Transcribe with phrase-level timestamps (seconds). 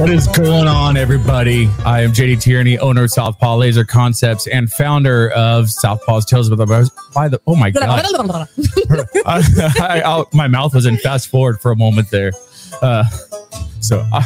[0.00, 1.68] What is going on, everybody?
[1.84, 6.56] I am JD Tierney, owner of Southpaw Laser Concepts and founder of Southpaw's Tales of
[6.56, 7.38] the by the.
[7.46, 8.06] Oh my god!
[9.26, 9.42] I,
[9.78, 12.32] I, I, my mouth was in fast forward for a moment there.
[12.80, 13.04] Uh,
[13.80, 14.24] so I,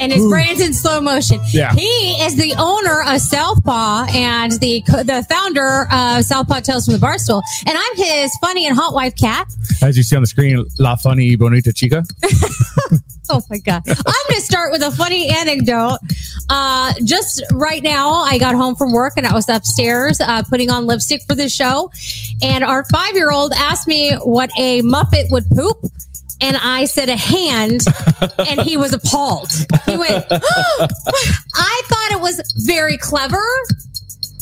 [0.00, 1.38] and his brain's in slow motion.
[1.52, 1.72] Yeah.
[1.72, 1.86] He
[2.20, 7.40] is the owner of Southpaw and the the founder of Southpaw Tales from the Barstool.
[7.66, 9.46] And I'm his funny and hot wife, Kat.
[9.80, 12.04] as you see on the screen, La Funny Bonita Chica.
[13.30, 13.82] Oh my god!
[13.86, 15.98] I'm going to start with a funny anecdote.
[16.48, 20.70] Uh, just right now, I got home from work and I was upstairs uh, putting
[20.70, 21.90] on lipstick for the show,
[22.42, 25.76] and our five year old asked me what a muppet would poop.
[26.40, 27.80] And I said a hand,
[28.48, 29.50] and he was appalled.
[29.86, 30.86] He went, oh,
[31.54, 33.42] I thought it was very clever.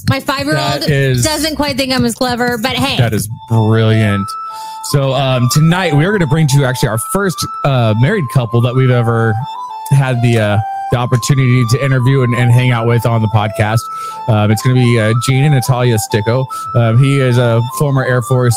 [0.08, 4.28] My five year old doesn't quite think I'm as clever, but hey, That is brilliant.
[4.90, 8.24] So um, tonight we are going to bring to you actually our first uh, married
[8.32, 9.34] couple that we've ever
[9.90, 10.58] had the uh,
[10.92, 13.80] the opportunity to interview and, and hang out with on the podcast.
[14.28, 16.46] Um, it's going to be uh, Gene and Natalia Sticko.
[16.76, 18.56] Um, he is a former Air Force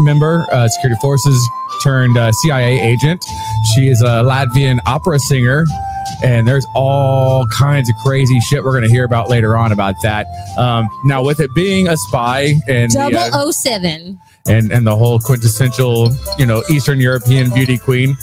[0.00, 1.48] member, uh, security forces
[1.82, 3.24] turned uh, CIA agent.
[3.74, 5.64] She is a Latvian opera singer.
[6.22, 9.94] And there's all kinds of crazy shit we're going to hear about later on about
[10.02, 10.26] that.
[10.58, 13.30] Um, now, with it being a spy and the,
[14.46, 14.62] double O seven.
[14.64, 18.16] and and the whole quintessential you know Eastern European beauty queen,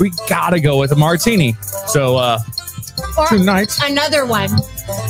[0.00, 1.54] we gotta go with a martini.
[1.88, 2.38] So uh
[3.18, 4.50] Or tonight, another one.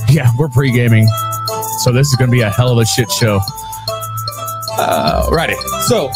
[0.09, 1.07] yeah, we're pre gaming,
[1.85, 3.41] so this is gonna be a hell of a shit show.
[4.79, 5.55] Uh, righty.
[5.87, 6.11] So.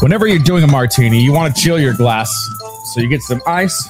[0.00, 2.30] Whenever you're doing a martini, you want to chill your glass.
[2.94, 3.88] So you get some ice,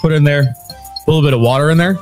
[0.00, 1.96] put in there, a little bit of water in there.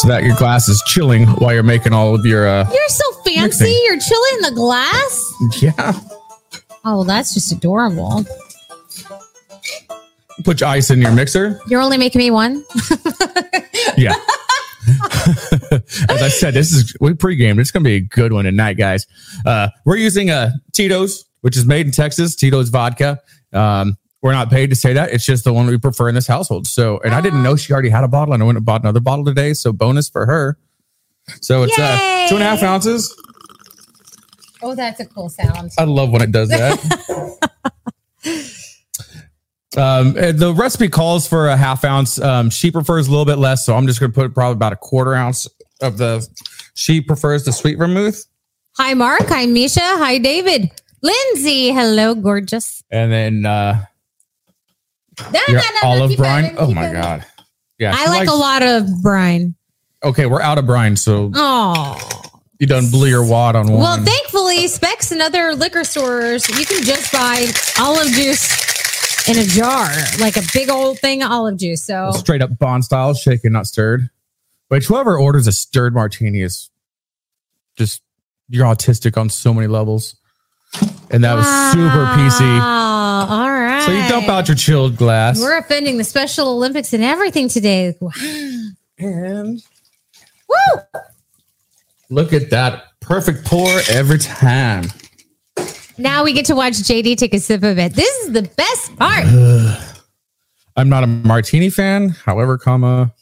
[0.00, 3.12] So that your glass is chilling while you're making all of your uh You're so
[3.24, 3.40] fancy.
[3.64, 3.82] Mixing.
[3.84, 5.32] You're chilling the glass.
[5.62, 5.92] yeah
[6.84, 8.24] Oh, that's just adorable.
[10.44, 12.64] put your ice in your mixer You're only making me one.
[13.96, 14.14] yeah
[16.08, 19.06] as i said this is we pregame it's gonna be a good one tonight guys
[19.44, 23.18] uh we're using uh tito's which is made in texas tito's vodka
[23.52, 26.26] um we're not paid to say that it's just the one we prefer in this
[26.26, 28.66] household so and i didn't know she already had a bottle and i went and
[28.66, 30.58] bought another bottle today so bonus for her
[31.40, 33.14] so it's uh two and a half ounces
[34.62, 35.70] Oh, that's a cool sound.
[35.78, 36.80] I love when it does that.
[39.76, 42.18] um, and the recipe calls for a half ounce.
[42.18, 44.72] Um, she prefers a little bit less, so I'm just going to put probably about
[44.72, 45.46] a quarter ounce
[45.82, 46.26] of the.
[46.74, 48.24] She prefers the sweet vermouth,
[48.78, 49.26] Hi, Mark.
[49.28, 49.80] Hi, Misha.
[49.80, 50.70] Hi, David.
[51.02, 51.70] Lindsay.
[51.70, 52.82] Hello, gorgeous.
[52.90, 53.84] and then uh,
[55.32, 55.40] No,
[55.82, 56.54] olive brine.
[56.58, 57.24] Oh my god!
[57.78, 59.54] Yeah, I like likes- a lot of brine.
[60.04, 61.98] Okay, we're out of brine, so Oh.
[62.60, 63.80] you done blew your wad on one.
[63.80, 67.46] Well, thankfully, Specs and other liquor stores, you can just buy
[67.80, 69.88] olive juice in a jar,
[70.20, 71.82] like a big old thing of olive juice.
[71.82, 74.10] So straight up Bond style, shaken not stirred.
[74.68, 76.70] Which whoever orders a stirred martini is
[77.76, 78.02] just
[78.48, 80.16] you're autistic on so many levels.
[81.10, 82.40] And that was super PC.
[82.40, 83.82] Wow, All right.
[83.82, 85.38] So you dump out your chilled glass.
[85.40, 87.94] We're offending the Special Olympics and everything today.
[88.98, 89.62] and
[90.48, 90.82] Woo!
[92.10, 92.84] look at that.
[93.00, 94.84] Perfect pour every time.
[95.96, 97.94] Now we get to watch JD take a sip of it.
[97.94, 99.24] This is the best part.
[100.76, 103.14] I'm not a martini fan, however, comma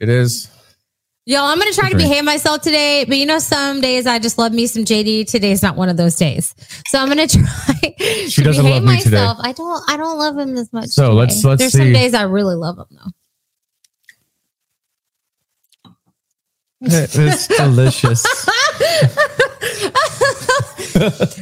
[0.00, 0.50] it is.
[1.28, 4.20] Y'all, I'm going to try to behave myself today, but you know, some days I
[4.20, 5.28] just love me some JD.
[5.28, 6.54] Today's not one of those days.
[6.86, 7.94] So I'm going to try
[8.28, 9.16] She to doesn't behave love me today.
[9.18, 10.86] I don't, I don't love him as much.
[10.90, 11.14] So today.
[11.16, 11.78] let's- let's There's see.
[11.78, 13.10] some days I really love him though.
[16.82, 18.24] It's delicious.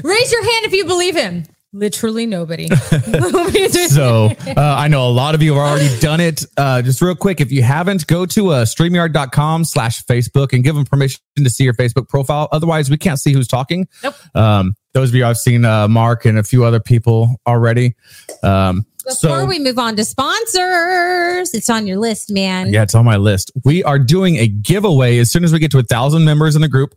[0.03, 1.44] Raise your hand if you believe him.
[1.75, 2.69] Literally nobody.
[3.89, 6.45] so uh, I know a lot of you have already done it.
[6.57, 10.76] Uh, just real quick, if you haven't, go to uh, streamyard.com slash Facebook and give
[10.76, 12.49] them permission to see your Facebook profile.
[12.53, 13.88] Otherwise, we can't see who's talking.
[14.05, 14.15] Nope.
[14.37, 17.97] Um, those of you I've seen uh, Mark and a few other people already.
[18.44, 22.73] Um, Before so we move on to sponsors, it's on your list, man.
[22.73, 23.50] yeah, it's on my list.
[23.65, 26.62] We are doing a giveaway as soon as we get to a thousand members in
[26.62, 26.94] the group.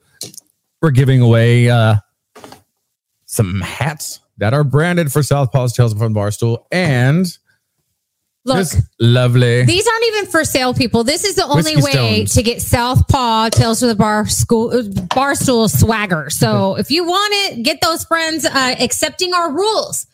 [0.83, 1.95] We're giving away uh,
[3.25, 7.25] some hats that are branded for South Southpaw's Tales from the Barstool and
[8.45, 9.65] Look, just lovely.
[9.65, 11.03] these aren't even for sale, people.
[11.03, 11.91] This is the only Whiskey way
[12.25, 12.33] Stones.
[12.35, 16.29] to get Southpaw Tales from the Bar School Barstool swagger.
[16.29, 20.07] So if you want it, get those friends uh, accepting our rules.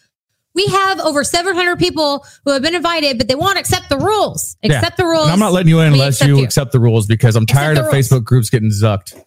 [0.55, 4.55] We have over 700 people who have been invited, but they won't accept the rules.
[4.63, 5.23] Accept the rules.
[5.23, 6.43] And I'm not letting you in unless accept you, you.
[6.43, 7.95] accept the rules because I'm Accept tired of rules.
[8.09, 9.19] Facebook groups getting zucked.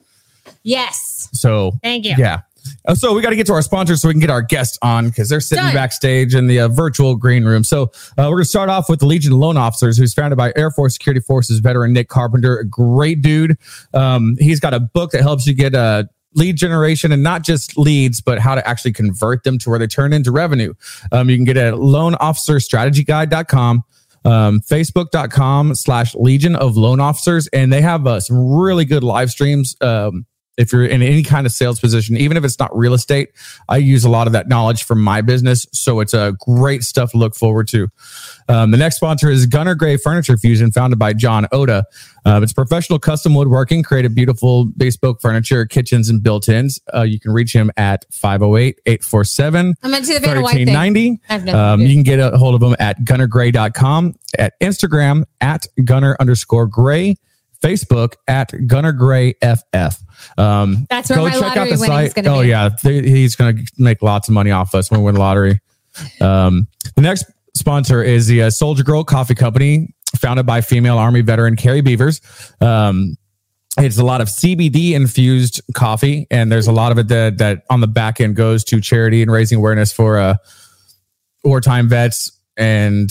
[0.62, 1.28] Yes.
[1.32, 2.14] So Thank you.
[2.18, 2.40] yeah.
[2.86, 4.78] Uh, so we got to get to our sponsors so we can get our guests
[4.82, 5.74] on because they're sitting Done.
[5.74, 7.64] backstage in the uh, virtual green room.
[7.64, 10.36] So uh, we're going to start off with the Legion of Loan Officers, who's founded
[10.36, 12.58] by Air Force Security Forces veteran Nick Carpenter.
[12.58, 13.56] A great dude.
[13.94, 17.78] Um, he's got a book that helps you get a lead generation and not just
[17.78, 20.74] leads, but how to actually convert them to where they turn into revenue.
[21.10, 23.84] Um, you can get it at loanofficerstrategyguide.com.
[24.24, 29.30] Um, facebook.com slash legion of loan officers and they have uh, some really good live
[29.30, 32.94] streams um, if you're in any kind of sales position, even if it's not real
[32.94, 33.30] estate,
[33.68, 35.66] I use a lot of that knowledge from my business.
[35.72, 37.88] So it's a great stuff to look forward to.
[38.48, 41.84] Um, the next sponsor is Gunner Gray Furniture Fusion, founded by John Oda.
[42.24, 46.80] Uh, it's professional custom woodworking, creative, beautiful bespoke furniture, kitchens, and built ins.
[46.94, 50.54] Uh, you can reach him at 508 847 I'm going to do the Vanna White
[50.54, 50.66] thing.
[50.66, 51.20] 1390.
[51.28, 55.24] I have nothing Um, you can get a hold of them at gunnergray.com, at Instagram
[55.40, 57.16] at gunner underscore gray,
[57.62, 60.02] Facebook at gunner gray FF.
[60.38, 62.48] Um, That's where my lottery winning's gonna oh, be.
[62.48, 62.70] yeah.
[62.82, 65.60] He's going to make lots of money off us when we win the lottery.
[66.20, 67.24] Um, the next
[67.54, 72.20] sponsor is the uh, Soldier Girl Coffee Company, founded by female Army veteran Carrie Beavers.
[72.60, 73.16] Um,
[73.78, 77.64] it's a lot of CBD infused coffee, and there's a lot of it that, that
[77.68, 80.36] on the back end goes to charity and raising awareness for uh,
[81.44, 83.10] wartime vets and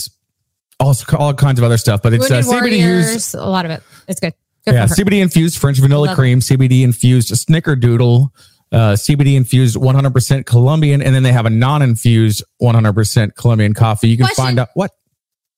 [0.80, 2.02] also all kinds of other stuff.
[2.02, 3.82] But it's uh, CBD used a lot of it.
[4.08, 4.34] It's good.
[4.66, 4.86] Good yeah.
[4.86, 8.30] CBD infused French vanilla Love cream, CBD infused snickerdoodle,
[8.72, 14.08] uh, CBD infused 100% Colombian, and then they have a non-infused 100% Colombian coffee.
[14.08, 14.44] You can Question.
[14.44, 14.90] find out what?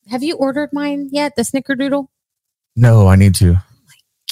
[0.09, 1.37] Have you ordered mine yet?
[1.37, 2.07] The Snickerdoodle?
[2.77, 3.57] No, I need to.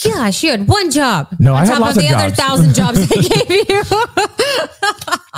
[0.04, 1.34] Gosh, you had one job.
[1.38, 3.06] No, on I had top lots of the other thousand jobs I
[3.46, 3.82] gave you.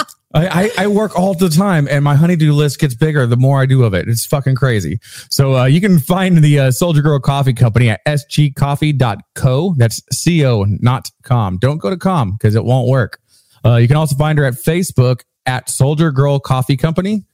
[0.47, 3.67] I, I, work all the time, and my honeydew list gets bigger the more I
[3.67, 4.09] do of it.
[4.09, 5.01] It's fucking crazy.
[5.31, 9.75] So uh, you can find the uh, Soldier Girl Coffee Company at sgcoffee.co.
[9.77, 11.59] That's co, not com.
[11.59, 13.21] Don't go to com because it won't work.
[13.65, 17.25] Uh, you can also find her at Facebook at Soldier Girl Coffee Company.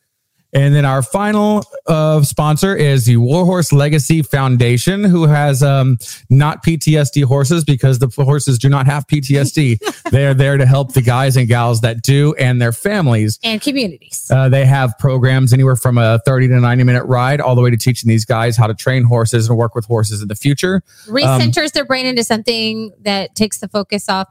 [0.54, 5.98] And then our final uh, sponsor is the Warhorse Legacy Foundation, who has um,
[6.30, 9.78] not PTSD horses because the horses do not have PTSD.
[10.12, 13.38] they are there to help the guys and gals that do and their families.
[13.42, 14.30] and communities.
[14.32, 17.70] Uh, they have programs anywhere from a 30 to 90 minute ride all the way
[17.70, 20.82] to teaching these guys how to train horses and work with horses in the future.
[21.06, 24.28] Recenters their brain into something that takes the focus off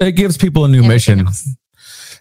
[0.00, 1.26] It gives people a new everything mission.
[1.26, 1.48] else.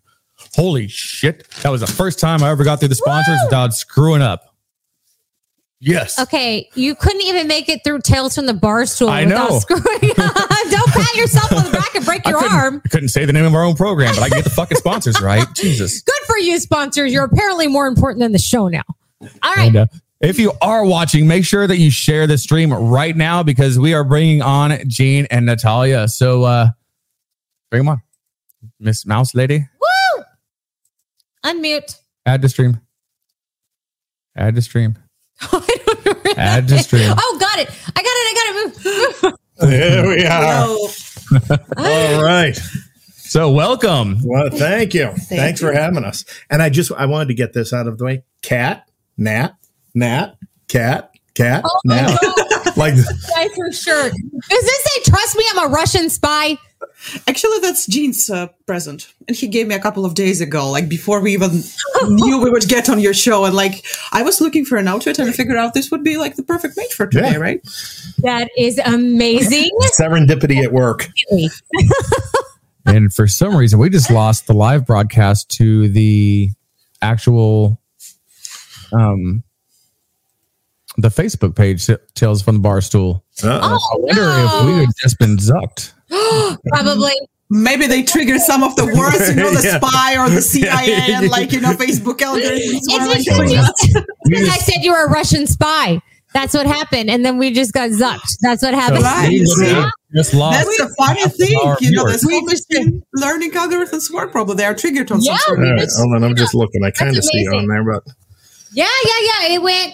[0.56, 1.50] holy shit.
[1.64, 3.48] That was the first time i ever got through the sponsors Woo!
[3.48, 4.49] without screwing up
[5.80, 9.50] yes Okay, you couldn't even make it through Tales from the Bar Stool I without
[9.50, 9.60] know.
[9.60, 9.84] screwing
[10.18, 10.36] up.
[10.70, 12.82] Don't pat yourself on the back and break I your couldn't, arm.
[12.92, 15.20] Couldn't say the name of our own program, but I can get the fucking sponsors
[15.22, 15.46] right.
[15.56, 16.02] Jesus.
[16.02, 17.12] Good for you, sponsors.
[17.14, 18.84] You're apparently more important than the show now.
[19.22, 19.68] All right.
[19.68, 19.86] And, uh,
[20.22, 23.94] if you are watching, make sure that you share the stream right now because we
[23.94, 26.10] are bringing on Gene and Natalia.
[26.10, 26.68] So uh
[27.72, 28.02] bring them on.
[28.82, 30.24] Miss Mouse Lady, Woo!
[31.46, 31.98] Unmute.
[32.26, 32.82] add to stream.
[34.36, 34.98] Add to stream.
[35.52, 37.14] I don't know where Add to stream.
[37.18, 37.70] Oh, got it.
[37.96, 38.28] I got it.
[38.28, 39.24] I got it.
[39.24, 39.34] Move.
[39.60, 40.78] There we are.
[41.78, 42.60] All right.
[43.08, 44.18] So welcome.
[44.24, 45.12] Well, thank you.
[45.12, 46.26] Thanks for having us.
[46.50, 48.24] And I just I wanted to get this out of the way.
[48.42, 49.54] Cat, Nat,
[49.94, 50.36] Nat,
[50.68, 52.10] cat, cat, Oh my Nat.
[52.12, 52.36] Oh, oh.
[52.36, 52.46] God.
[52.78, 54.10] Like Guys for sure.
[54.10, 56.58] Does this say, trust me, I'm a Russian spy?
[57.28, 60.90] Actually, that's Gene's uh, present, and he gave me a couple of days ago, like
[60.90, 61.52] before we even
[62.08, 63.46] knew we would get on your show.
[63.46, 66.18] And like, I was looking for an outfit, and I figured out this would be
[66.18, 67.38] like the perfect match for today, Yeah.
[67.38, 67.62] right?
[68.20, 69.70] That is amazing.
[70.00, 71.08] serendipity at work.
[72.86, 76.50] And for some reason, we just lost the live broadcast to the
[77.04, 77.80] actual
[78.92, 79.44] um
[80.98, 83.24] the Facebook page Tales from the Bar Stool.
[83.44, 83.60] Uh-uh.
[83.62, 85.94] Oh, I wonder if we had just been zucked.
[86.68, 87.14] Probably.
[87.52, 89.80] Maybe they triggered some of the words, you know, the Yeah.
[89.80, 92.84] spy or the CIA, and like you know, Facebook algorithms.
[92.88, 93.60] like, It's because, you,
[93.98, 96.00] "Oh, because I said you were a Russian spy.
[96.32, 97.10] That's what happened.
[97.10, 98.38] And then we just got zucked.
[98.42, 99.02] That's what happened.
[99.02, 99.90] Right, we you literally see?
[100.16, 100.58] just lost.
[100.64, 102.22] That's the funny thing, our you know, viewers.
[102.22, 104.32] this whole machine learning algorithms work.
[104.32, 105.70] Probably they are triggered on Yeah, some sort of.
[105.72, 106.24] right, hold on.
[106.24, 106.84] I'm just looking.
[106.84, 107.60] I kind of see amazing.
[107.62, 108.04] on there, but
[108.74, 109.56] Yeah, yeah, yeah.
[109.56, 109.94] It went.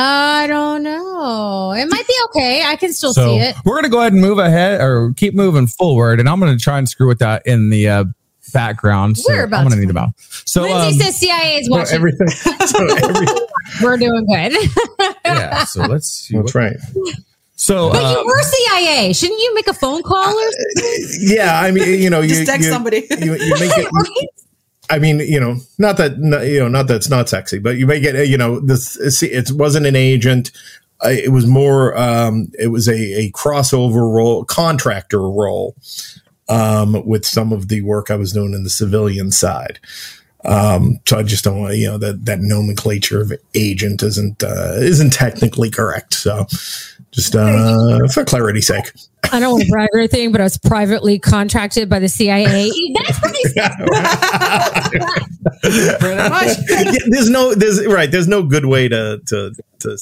[0.00, 1.72] I don't know.
[1.72, 2.62] It might be okay.
[2.64, 3.56] I can still so see it.
[3.64, 6.78] we're gonna go ahead and move ahead or keep moving forward, and I'm gonna try
[6.78, 8.04] and screw with that in the uh,
[8.52, 9.18] background.
[9.18, 10.10] So We're about I'm gonna need about.
[10.18, 11.94] So Lindsay um, says CIA is so watching.
[11.96, 12.28] everything.
[12.28, 13.26] So every,
[13.82, 14.52] We're doing good.
[15.24, 15.64] yeah.
[15.64, 16.36] So let's see.
[16.36, 16.76] that's right.
[17.56, 19.12] So, But uh, you were CIA.
[19.12, 20.50] Shouldn't you make a phone call or
[21.18, 23.08] Yeah, I mean, you know, you Just text you, somebody.
[23.18, 24.30] You, you make it.
[24.90, 27.86] I mean, you know, not that you know, not that it's not sexy, but you
[27.86, 30.50] may get, You know, this it wasn't an agent.
[31.04, 31.96] It was more.
[31.96, 35.76] Um, it was a, a crossover role, contractor role,
[36.48, 39.78] um, with some of the work I was doing in the civilian side.
[40.44, 44.74] Um, so I just don't want you know that that nomenclature of agent isn't uh,
[44.76, 46.14] isn't technically correct.
[46.14, 46.46] So
[47.10, 48.92] just uh, for clarity's sake.
[49.32, 52.44] I don't want to brag or anything, but I was privately contracted by the CIA.
[52.94, 53.72] That's what he said.
[55.98, 56.56] Pretty much.
[56.68, 59.98] Yeah, there's no there's right there's no good way to to to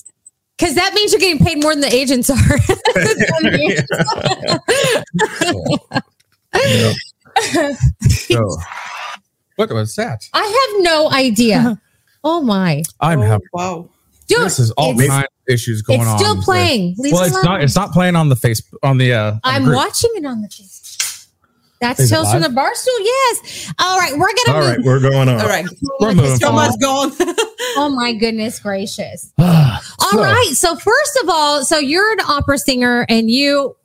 [0.58, 2.36] Because that means you're getting paid more than the agents are.
[6.66, 6.92] you know,
[8.08, 8.56] so-
[9.58, 10.22] look was that.
[10.32, 11.80] I have no idea.
[12.24, 12.82] Oh my.
[13.00, 13.90] I'm Oh, having wow.
[14.28, 16.06] Dude, this is all it's, kinds of issues going on.
[16.06, 16.18] it's on.
[16.18, 16.94] still with- playing.
[16.98, 17.44] Leave well, it's alone.
[17.44, 17.62] not.
[17.62, 19.12] It's not playing on the face on the.
[19.14, 19.76] Uh, on I'm group.
[19.76, 21.28] watching it on the face.
[21.78, 22.48] That's Is Tales from the?
[22.48, 22.98] Barstool.
[23.00, 23.72] Yes.
[23.78, 25.66] All right, we're gonna all move right we're going on All right.
[26.00, 26.70] We're moving So forward.
[26.70, 27.12] much going.
[27.78, 29.30] Oh my goodness gracious.
[29.38, 30.52] So, All right.
[30.54, 33.76] So first of all, so you're an opera singer and you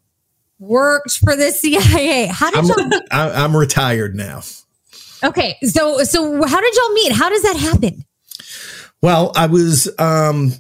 [0.60, 2.28] worked for the CIA.
[2.28, 4.42] How did I'm, y'all I'm retired now
[5.24, 5.58] Okay.
[5.64, 7.12] So so how did y'all meet?
[7.14, 8.06] How does that happen?
[9.02, 10.54] well I was um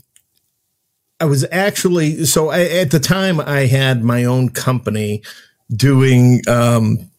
[1.19, 5.21] I was actually so I, at the time I had my own company
[5.69, 7.11] doing um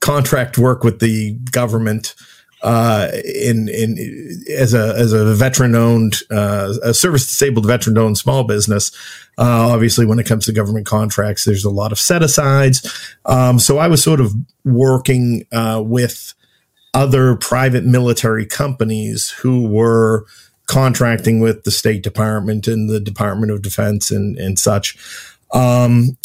[0.00, 2.14] contract work with the government
[2.62, 8.18] uh, in in as a as a veteran owned uh, a service disabled veteran owned
[8.18, 8.90] small business.
[9.38, 13.14] Uh, obviously, when it comes to government contracts, there's a lot of set asides.
[13.26, 16.34] Um, so I was sort of working uh, with
[16.96, 20.24] other private military companies who were
[20.64, 24.96] contracting with the State Department and the Department of Defense and and such.
[25.52, 26.16] Um,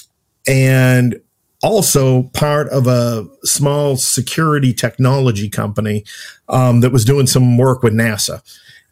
[0.47, 1.21] and
[1.61, 6.05] also part of a small security technology company
[6.47, 8.41] um, that was doing some work with NASA.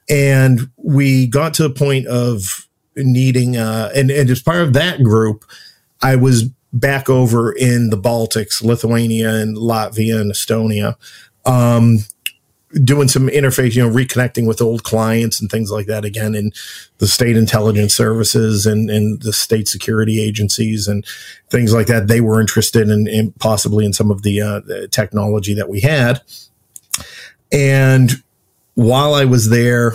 [0.09, 5.01] And we got to the point of needing, uh, and, and as part of that
[5.01, 5.45] group,
[6.01, 10.95] I was back over in the Baltics, Lithuania and Latvia and Estonia,
[11.50, 12.00] um,
[12.84, 16.51] doing some interface, you know, reconnecting with old clients and things like that again in
[17.00, 21.03] the state intelligence services and, and the state security agencies and
[21.50, 22.08] things like that.
[22.08, 25.79] They were interested in, in possibly in some of the, uh, the technology that we
[25.79, 26.22] had.
[27.51, 28.12] And
[28.75, 29.94] while I was there,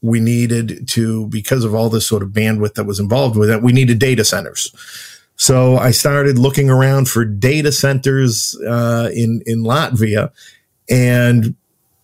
[0.00, 3.62] we needed to, because of all this sort of bandwidth that was involved with it,
[3.62, 4.72] we needed data centers.
[5.36, 10.30] So I started looking around for data centers uh, in in Latvia,
[10.88, 11.54] and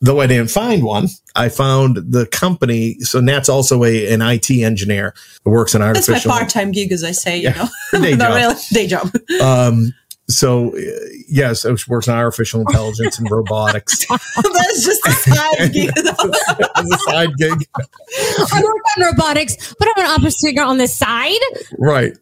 [0.01, 2.95] though I didn't find one, I found the company.
[3.01, 6.15] So Nat's also a an IT engineer who works in artificial.
[6.15, 7.37] That's my part-time gig, as I say.
[7.39, 7.69] You Yeah.
[7.93, 8.35] know, Day job.
[8.35, 9.13] really day job.
[9.43, 9.93] Um,
[10.29, 10.81] so uh,
[11.29, 15.91] yes, it works in artificial intelligence and robotics That's just a side gig.
[15.97, 17.67] as a side gig.
[17.77, 21.41] I work on robotics, but I'm an opera singer on the side.
[21.79, 22.17] Right.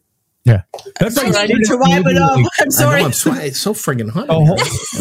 [0.49, 0.61] Yeah,
[0.99, 2.31] that's Sorry, I need to wipe it up.
[2.37, 3.01] I'm I know, sorry.
[3.03, 3.47] I'm sweating.
[3.47, 4.25] It's so friggin' hot.
[4.29, 4.55] Oh.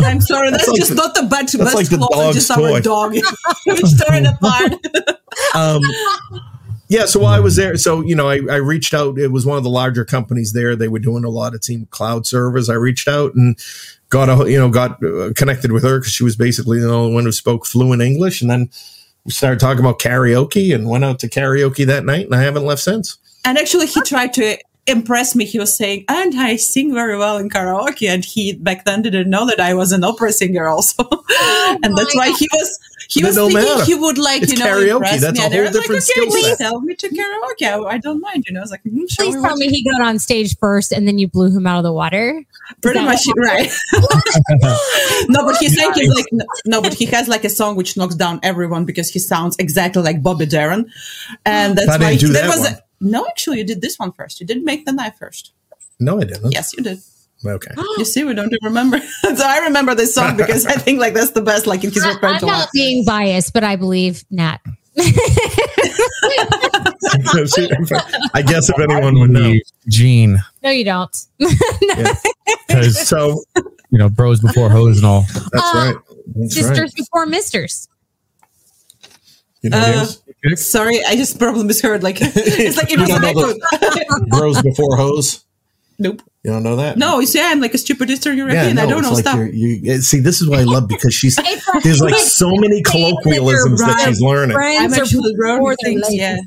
[0.05, 0.51] I'm sorry.
[0.51, 2.75] That's, That's like just the- not the bad, that's best like the dog's just toy.
[2.75, 3.15] our dog.
[3.67, 4.73] Which tore it apart.
[5.55, 5.81] um,
[6.89, 9.19] yeah, so while I was there, so you know, I, I reached out.
[9.19, 10.75] It was one of the larger companies there.
[10.75, 12.71] They were doing a lot of team cloud servers.
[12.71, 13.59] I reached out and
[14.11, 17.15] got a you know got uh, connected with her because she was basically the only
[17.15, 18.41] one who spoke fluent English.
[18.41, 18.71] And then
[19.25, 22.25] we started talking about karaoke and went out to karaoke that night.
[22.27, 23.19] And I haven't left since.
[23.45, 24.57] And actually, he tried to
[24.89, 25.45] impress me.
[25.45, 28.09] He was saying, and I sing very well in karaoke.
[28.09, 31.05] And he back then didn't know that I was an opera singer also.
[31.83, 32.79] and that's my why he was,
[33.09, 33.85] he was thinking matter.
[33.85, 34.91] he would like, It's you know, karaoke.
[34.97, 35.45] impress That's me.
[35.45, 36.59] a and I whole was like, different okay, skill please set.
[36.59, 37.63] tell me to karaoke.
[37.63, 38.45] I, I don't mind.
[38.49, 40.57] You know, I was like, mm, show Please me tell me he got on stage
[40.59, 42.45] first and then you blew him out of the water.
[42.83, 43.71] Pretty much what right.
[45.29, 46.27] no, but he's saying he's like
[46.67, 50.03] no, but he has like a song which knocks down everyone because he sounds exactly
[50.03, 50.91] like Bobby Darin,
[51.47, 52.79] and that's I didn't why do there that was one.
[53.01, 53.27] A, no.
[53.27, 54.41] Actually, you did this one first.
[54.41, 55.53] You didn't Mack the Knife first.
[56.01, 56.53] No, I didn't.
[56.53, 56.99] Yes, you did.
[57.45, 57.73] Okay.
[57.99, 58.99] You see, we don't remember.
[59.23, 62.05] so I remember this song because I think like that's the best, like in his
[62.05, 62.35] I, repertoire.
[62.35, 64.59] am not being biased, but I believe Nat.
[68.35, 69.55] I guess if anyone would know.
[69.89, 71.17] Gene, No, you don't.
[72.69, 73.43] because So
[73.91, 75.23] you know, bros before hoes and all.
[75.53, 75.95] that's Uh, right.
[76.35, 76.95] That's Sisters right.
[76.95, 77.89] before misters.
[79.63, 80.23] You know, Uh, yes.
[80.57, 82.03] Sorry, I just probably misheard.
[82.03, 83.55] Like it's like it was You an don't know
[83.97, 84.27] echo.
[84.27, 85.45] bros before hoes.
[85.99, 86.23] nope.
[86.45, 86.97] You don't know that?
[86.97, 88.79] No, you see, I'm like a stupid Eastern European.
[88.79, 89.37] I don't it's know like stuff.
[89.39, 91.35] you're- You, yeah, see, this is what I love because she's
[91.83, 94.57] there's like so many colloquialisms that she's learning.
[94.57, 96.07] I'm are actually learning their things.
[96.15, 96.39] Yeah.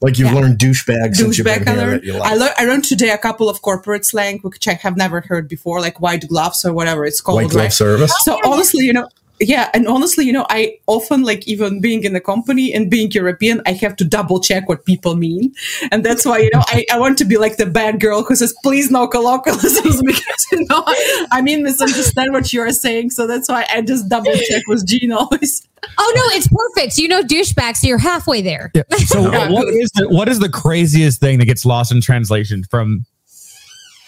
[0.00, 0.34] Like you've Yeah.
[0.40, 1.58] learned douchebag since you've douchebag.
[1.64, 1.80] been I here.
[1.86, 2.38] learned, that you I, like.
[2.40, 5.80] learned, I learned today a couple of corporate slang which I have never heard before,
[5.80, 7.36] like white gloves or whatever it's called.
[7.36, 7.72] White glove right?
[7.72, 8.12] service.
[8.22, 9.08] So honestly, you know,
[9.40, 13.10] yeah, and honestly, you know, I often like even being in a company and being
[13.10, 15.54] European, I have to double check what people mean,
[15.92, 18.34] and that's why you know I, I want to be like the bad girl who
[18.34, 20.84] says please no colloquialisms because you know
[21.30, 24.86] I mean misunderstand what you are saying, so that's why I just double check with
[24.86, 25.66] Jean always.
[25.96, 26.98] Oh no, it's perfect.
[26.98, 28.70] You know douchebag, so you're halfway there.
[28.74, 28.82] Yeah.
[29.06, 29.48] So Yeah.
[29.50, 33.04] what is the, what is the craziest thing that gets lost in translation from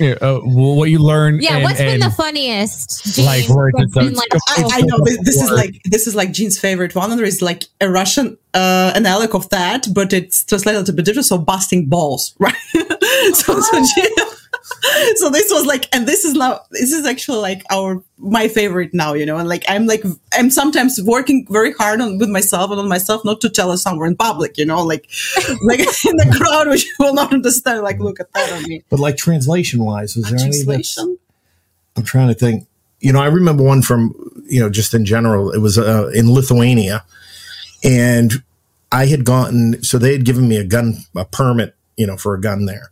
[0.00, 1.40] you know, uh, what you learn?
[1.40, 3.14] Yeah, and- what's been the funniest?
[3.14, 5.80] Gene, Like, where it's been, a- like, I, oh, I know this, this is like
[5.84, 9.48] this is like Jean's favorite one, and there is like a Russian uh, analog of
[9.50, 11.26] that, but it's translated a bit different.
[11.26, 12.54] So busting balls, right?
[13.34, 14.10] so so, Jean,
[15.16, 18.92] so this was like, and this is now this is actually like our my favorite
[18.92, 22.70] now, you know, and like I'm like I'm sometimes working very hard on with myself
[22.70, 25.08] and on myself not to tell us somewhere in public, you know, like
[25.62, 27.82] like in the crowd, which will not understand.
[27.82, 28.84] Like, look at that on me.
[28.88, 31.18] But like translation wise, is there any that's, Translation.
[31.96, 32.66] I'm trying to think.
[33.00, 34.14] You know, I remember one from,
[34.46, 35.52] you know, just in general.
[35.52, 37.02] It was uh, in Lithuania.
[37.82, 38.42] And
[38.92, 42.34] I had gotten, so they had given me a gun, a permit, you know, for
[42.34, 42.90] a gun there.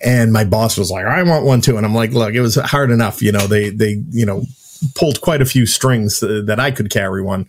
[0.00, 1.76] And my boss was like, I want one too.
[1.76, 3.20] And I'm like, look, it was hard enough.
[3.20, 4.44] You know, they, they, you know,
[4.94, 7.46] pulled quite a few strings uh, that I could carry one.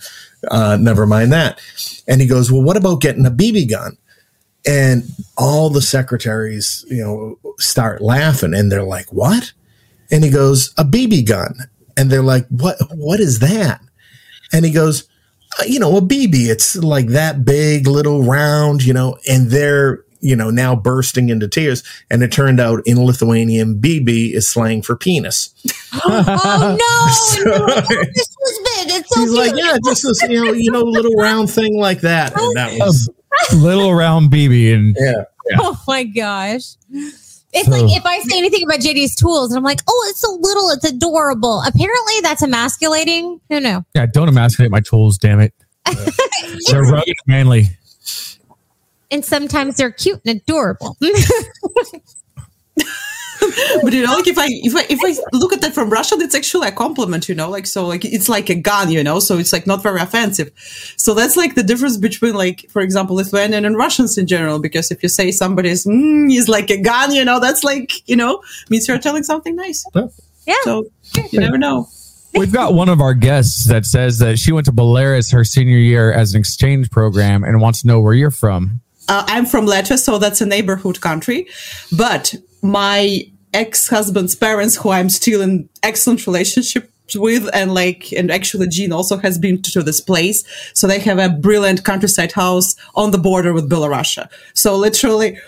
[0.50, 1.60] Uh, never mind that.
[2.08, 3.98] And he goes, well, what about getting a BB gun?
[4.66, 5.04] And
[5.38, 9.54] all the secretaries, you know, start laughing and they're like, what?
[10.12, 11.56] And he goes, a BB gun.
[11.96, 13.82] And they're like, what, what is that?
[14.52, 15.08] And he goes,
[15.60, 16.50] "Uh, you know, a BB.
[16.50, 21.48] It's like that big, little round, you know, and they're, you know, now bursting into
[21.48, 21.84] tears.
[22.10, 25.54] And it turned out in Lithuanian, BB is slang for penis.
[25.92, 27.12] Oh, oh no,
[27.44, 28.96] So- this was big.
[29.00, 32.02] It's so He's like, yeah, just this, you know, you know, little round thing like
[32.02, 32.32] that.
[32.40, 33.10] And that was,
[33.56, 35.24] little round BB and yeah.
[35.58, 36.76] Oh my gosh.
[37.52, 40.38] It's like if I say anything about JD's tools and I'm like, oh, it's so
[40.40, 41.64] little, it's adorable.
[41.66, 43.42] Apparently that's emasculating.
[43.50, 43.84] Who knew?
[43.96, 45.54] yeah, don't emasculate my tools, damn it.
[46.70, 47.66] They're rugged manly.
[49.12, 50.98] And sometimes they're cute and adorable.
[53.82, 56.16] but you know, like if I if I if I look at that from Russia,
[56.20, 59.20] it's actually a compliment, you know, like so like it's like a gun, you know,
[59.20, 60.52] so it's like not very offensive.
[60.98, 64.60] So that's like the difference between like, for example, Lithuanian and Russians in general.
[64.60, 68.16] Because if you say somebody's mm, is like a gun, you know, that's like you
[68.16, 69.86] know means you're telling something nice.
[70.46, 70.56] yeah.
[70.64, 70.86] So
[71.32, 71.88] you never know.
[72.36, 75.78] We've got one of our guests that says that she went to Belarus her senior
[75.78, 78.82] year as an exchange program and wants to know where you're from.
[79.10, 81.48] Uh, I'm from Latvia, so that's a neighborhood country.
[81.92, 88.68] But my ex-husband's parents, who I'm still in excellent relationship with, and like, and actually
[88.68, 90.44] Jean also has been to this place.
[90.76, 94.30] So they have a brilliant countryside house on the border with Belarus.
[94.54, 95.40] So literally,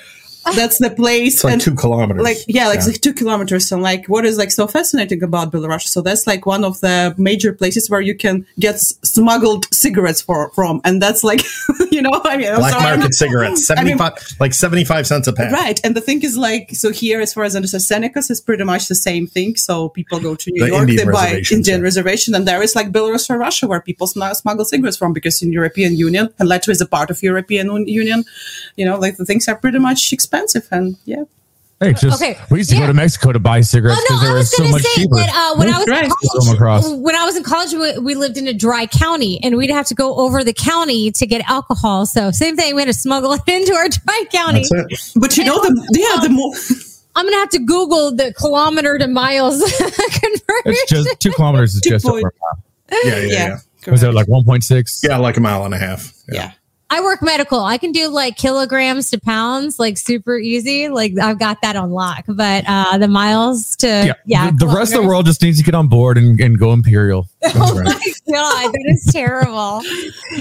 [0.56, 1.36] that's the place.
[1.36, 2.24] It's like and- two kilometers.
[2.24, 3.72] like yeah, like, it's like two kilometers.
[3.72, 5.88] And like, what is like so fascinating about Belarus?
[5.88, 10.22] So that's like one of the major places where you can get s- smuggled cigarettes
[10.22, 11.42] for from, and that's like,
[11.92, 15.34] you know, I mean, Black sorry, market cigarettes, I mean, 75, like 75 cents a
[15.34, 15.52] pack.
[15.52, 15.80] Right.
[15.84, 18.64] And the thing is like, so here, as far as I understand, Senecas is pretty
[18.64, 19.56] much the same thing.
[19.56, 21.84] So people go to New The York, Indian they buy Indian yeah.
[21.84, 25.42] reservation, and there is like Belarus or Russia where people sm- smuggle cigarettes from because
[25.42, 28.24] in European Union, and Latvia is a part of European Un- Union,
[28.76, 30.31] you know, like the things are pretty much expensive.
[30.32, 31.24] Expensive, and yeah.
[31.80, 32.82] Hey, just Okay, we used to yeah.
[32.84, 34.68] go to Mexico to buy cigarettes Oh because no, they I were was so going
[34.68, 35.16] to much say cheaper.
[35.16, 36.04] that uh, when I was Right.
[36.06, 39.58] in college, when I was in college, we, we lived in a dry county, and
[39.58, 42.06] we'd have to go over the county to get alcohol.
[42.06, 44.64] So same thing, we had to smuggle it into our dry county.
[45.16, 46.54] But you know, the, yeah, the more.
[47.16, 50.42] I'm gonna have to Google the kilometer to miles conversion.
[50.66, 52.30] It's just two kilometers is Two just point- over.
[52.30, 53.04] a mile.
[53.04, 53.58] Yeah, yeah, yeah.
[53.88, 53.92] Yeah.
[53.92, 55.00] Was it like 1.6?
[55.10, 56.14] Yeah, like a mile and a half.
[56.32, 56.52] yeah.
[56.92, 57.62] I work medical.
[57.62, 60.90] I can do like kilograms to pounds, like super easy.
[60.90, 62.26] Like I've got that on lock.
[62.28, 64.14] But uh the miles to Yeah.
[64.26, 66.60] yeah, the, the rest of the world just needs to get on board and, and
[66.60, 67.28] go imperial.
[67.56, 67.84] Oh my
[68.32, 69.82] god, that is terrible.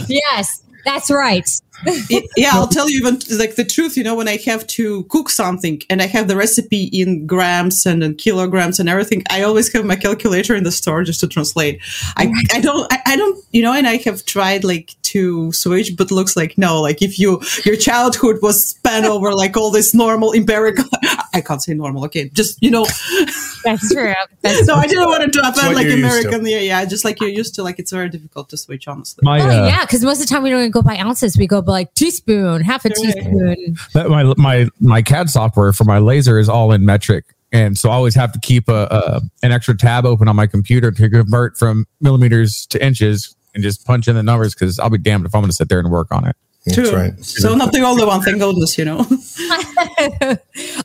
[0.08, 1.48] yes, that's right.
[2.10, 3.96] Y- yeah, I'll tell you even like the truth.
[3.96, 7.86] You know, when I have to cook something and I have the recipe in grams
[7.86, 11.28] and in kilograms and everything, I always have my calculator in the store just to
[11.28, 11.80] translate.
[12.16, 15.96] I, I don't, I, I don't, you know, and I have tried like to switch,
[15.96, 16.80] but looks like no.
[16.80, 20.84] Like if you your childhood was spent over like all this normal empirical,
[21.34, 22.04] I can't say normal.
[22.06, 22.86] Okay, just you know.
[23.64, 24.14] That's true.
[24.40, 26.28] That's So I didn't want to drop what out like you're used to.
[26.28, 26.46] American.
[26.46, 27.62] Yeah, yeah, just like you're used to.
[27.62, 29.22] Like it's very difficult to switch, honestly.
[29.22, 31.36] My Oh uh, yeah, because most of the time we don't even go by ounces.
[31.36, 32.96] We go by like teaspoon, half a Right.
[32.96, 33.76] teaspoon.
[33.94, 37.90] that- my my my CAD software for my laser is all in metric, and so
[37.90, 41.08] I always have to keep a, a an extra tab open on my computer to
[41.08, 45.26] convert from millimeters to inches and just punch in the numbers because I'll be damned
[45.26, 46.36] if I'm going to sit there and work on it.
[46.72, 46.94] True.
[46.94, 47.24] right.
[47.24, 48.98] So not the only one, thank goodness, you know.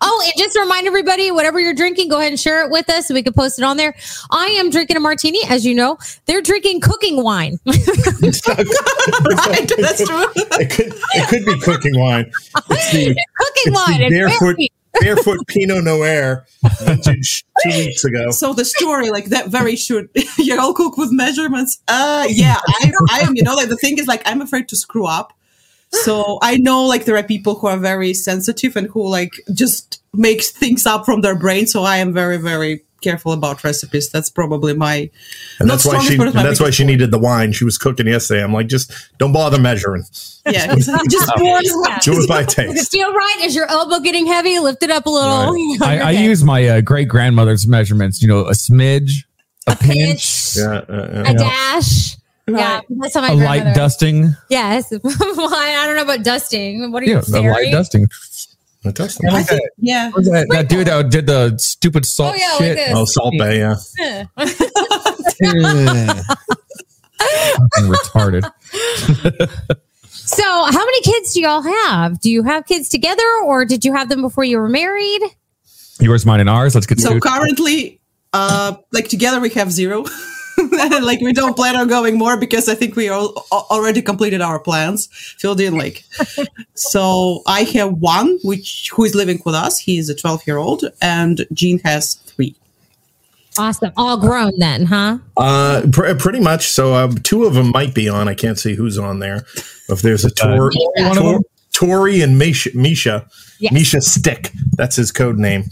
[0.02, 2.90] oh, and just to remind everybody, whatever you're drinking, go ahead and share it with
[2.90, 3.94] us so we can post it on there.
[4.32, 5.98] I am drinking a martini, as you know.
[6.28, 7.60] They're drinking cooking wine.
[7.66, 7.76] right?
[9.78, 10.28] That's true.
[10.36, 12.32] It could it could be cooking wine.
[12.70, 14.00] It's the, cooking it's wine.
[14.00, 14.58] the barefoot
[15.02, 16.46] barefoot Pinot Noir
[16.84, 18.32] vintage two weeks ago.
[18.32, 21.80] So the story, like that very short, you all cook with measurements.
[21.90, 24.78] Uh, yeah, I, I am, you know, like the thing is like, I'm afraid to
[24.78, 25.34] screw up.
[25.92, 30.02] So I know like there are people who are very sensitive and who like just
[30.14, 31.68] make things up from their brain.
[31.68, 34.10] So I am very, very careful about recipes.
[34.10, 35.10] That's probably my,
[35.60, 36.94] And that's why she and that's why she point.
[36.94, 37.52] needed the wine.
[37.52, 38.44] She was cooking yesterday.
[38.44, 40.04] I'm like, just don't bother measuring.
[40.50, 41.08] yeah, exactly.
[41.10, 42.02] just pour it.
[42.02, 42.92] Do it by Does it taste.
[42.92, 43.38] feel right?
[43.44, 44.58] Is your elbow getting heavy?
[44.60, 45.52] Lift it up a little.
[45.54, 45.78] Right.
[45.82, 48.22] I, I use my uh, great grandmother's measurements.
[48.22, 49.26] You know, a smidge,
[49.68, 52.18] a, a pinch, pinch, Yeah, uh, a uh, dash.
[52.48, 54.36] Yeah, that's how my a light dusting.
[54.50, 54.92] Yes.
[55.04, 55.04] well,
[55.56, 56.92] I don't know about dusting.
[56.92, 58.08] What are Yeah, you, a light dusting.
[58.84, 59.20] it does.
[59.28, 60.08] I think, yeah.
[60.08, 62.76] What was that, that dude that did the stupid salt Oh, yeah, like shit.
[62.78, 62.92] this.
[62.94, 63.54] Oh, Salt Bae.
[63.54, 63.76] Yeah.
[67.48, 68.52] Fucking retarded.
[70.28, 72.20] So, how many kids do y'all have?
[72.20, 75.22] Do you have kids together or did you have them before you were married?
[76.00, 76.74] Yours, mine, and ours.
[76.74, 77.22] Let's get So to it.
[77.22, 78.02] currently,
[78.34, 80.04] uh, like together we have zero.
[81.02, 84.60] like we don't plan on going more because I think we all already completed our
[84.60, 85.08] plans.
[85.38, 86.04] Filled in like,
[86.74, 89.80] so I have one which who is living with us.
[89.80, 92.56] He is a 12 year old, and Jean has three.
[93.58, 93.94] Awesome.
[93.96, 95.18] All grown then, huh?
[95.38, 96.68] Uh, pr- pretty much.
[96.68, 98.28] So um, two of them might be on.
[98.28, 99.46] I can't see who's on there.
[99.88, 101.08] If there's a tour, Misha.
[101.10, 101.42] one Tor-
[101.72, 103.28] Tori and Misha, Misha,
[103.60, 103.72] Yes.
[103.72, 104.52] Misha Stick.
[104.74, 105.66] That's his code name.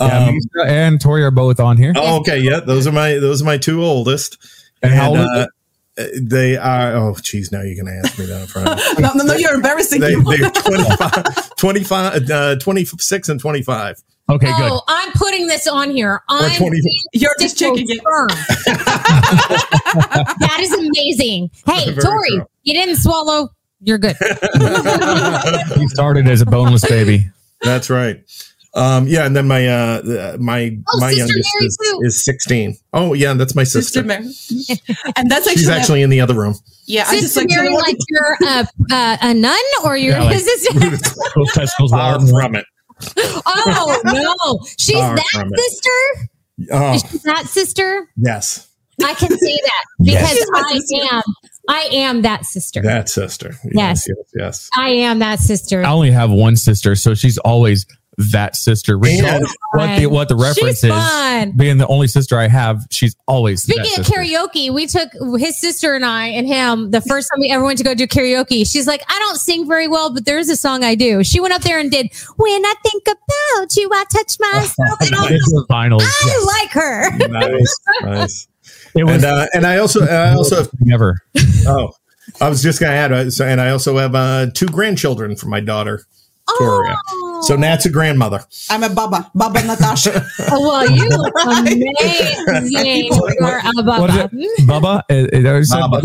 [0.00, 1.92] Yeah, Um, Misha and Tori are both on here.
[1.96, 2.38] oh, okay.
[2.38, 4.38] Yeah, those are my those are my two oldest.
[4.82, 5.26] And how old is
[5.98, 6.94] uh, they are.
[6.94, 7.50] Oh, geez.
[7.50, 9.02] Now you're going to ask me that in front of me.
[9.02, 10.32] No, no, no, you're embarrassing they, people.
[10.36, 14.02] they're 25, 25 uh, 26 and 25.
[14.28, 14.54] Okay, good.
[14.72, 16.20] Oh, I'm putting this on here.
[16.28, 16.80] I'm 20
[17.14, 18.00] You're just checking it.
[18.02, 18.30] confirmed.
[20.40, 21.50] that is amazing.
[21.64, 22.46] Hey, Very Tori, true.
[22.64, 23.50] you didn't swallow.
[23.80, 24.16] You're good.
[25.76, 27.26] He started as a boneless baby.
[27.62, 28.20] That's right.
[28.76, 32.76] Um, yeah, and then my uh, uh, my Oh, my youngest is, is sixteen.
[32.92, 33.80] Oh yeah, that's my sister.
[33.82, 34.24] Sister Mary.
[35.16, 36.54] and that's actually, She's actually in the other room.
[36.86, 37.04] yeah.
[37.08, 40.40] I just Sister like, Mary, like you're a, a, a nun or you're Yeah, like-
[40.40, 40.78] sister?
[41.54, 42.66] Testicles were Far from it.
[43.46, 46.28] Oh no, she's Far that sister.
[46.72, 48.08] Oh Is she that sister?
[48.16, 48.68] yes,
[49.04, 50.32] I can say that Yes.
[50.34, 51.22] because I am.
[51.68, 52.80] I am that sister.
[52.82, 53.56] that sister.
[53.72, 54.06] Yes.
[54.08, 54.70] yes, yes.
[54.76, 55.82] I am that sister.
[55.82, 57.84] I only have one sister, so she's always
[58.18, 58.96] that sister.
[58.98, 61.52] Regardless what the what the reference She's is, fun.
[61.56, 63.62] being the only sister I have, she's always.
[63.64, 64.20] that Speaking of sister.
[64.20, 67.78] karaoke, we took his sister and I and him the first time we ever went
[67.78, 68.66] to go do karaoke.
[68.70, 71.22] She's like, I don't sing very well, but there's a song I do.
[71.24, 75.00] She went up there and did When I Think About You, I Touch Myself.
[75.02, 76.02] And I, It's the finals.
[76.06, 77.16] I like her.
[77.28, 78.48] nice, nice.
[78.94, 81.18] It was And uh, and I also I also have, never.
[81.66, 81.92] oh
[82.40, 85.46] I was just gonna add uh, so, and I also have uh, two grandchildren for
[85.48, 86.04] my daughter
[86.48, 86.96] Victoria.
[87.08, 87.42] Oh.
[87.42, 88.44] So Nat's a grandmother.
[88.70, 90.24] I'm a Baba, Baba Natasha.
[90.50, 91.86] Oh, well, you look amazing.
[93.40, 94.30] You're a What is baba.
[94.32, 94.66] it?
[94.66, 95.02] Bubba?
[95.08, 95.80] Is, is that what you said?
[95.80, 96.02] Baba.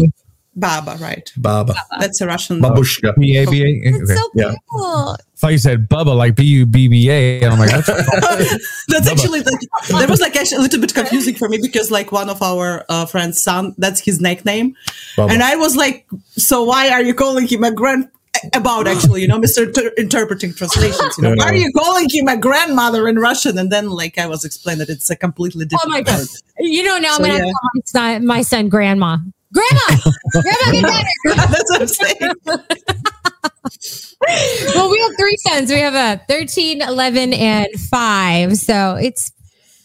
[0.53, 1.31] Baba, right?
[1.37, 2.59] Baba, That's a Russian.
[2.61, 3.15] babushka.
[3.17, 3.65] B A B A.
[3.89, 4.15] It's Okay.
[4.19, 4.53] so Yeah.
[4.69, 5.15] cool.
[5.15, 7.87] I thought you said Bubba like B U B B A, and I'm like, that's
[8.89, 12.11] That's actually like that was like actually a little bit confusing for me because like
[12.11, 14.75] one of our uh, friends' son, that's his nickname,
[15.15, 15.31] Bubba.
[15.31, 18.09] and I was like, so why are you calling him a grand?
[18.53, 19.67] About actually, you know, Mr.
[19.67, 21.17] Inter- interpreting translations.
[21.17, 23.57] You know, why are you calling him a grandmother in Russian?
[23.57, 25.93] And then, like, I was explained that it's a completely different.
[25.93, 26.19] Oh different.
[26.19, 26.27] my God.
[26.59, 26.67] word.
[26.67, 27.51] You know, now So, I'm going to yeah.
[27.51, 29.17] call my son, my son grandma.
[29.53, 29.97] Grandma!
[30.31, 31.35] grandma, get better.
[31.51, 32.31] That's what I'm saying.
[34.75, 35.69] well, we have three sons.
[35.71, 38.57] We have a 13, 11, and 5.
[38.57, 39.31] So it's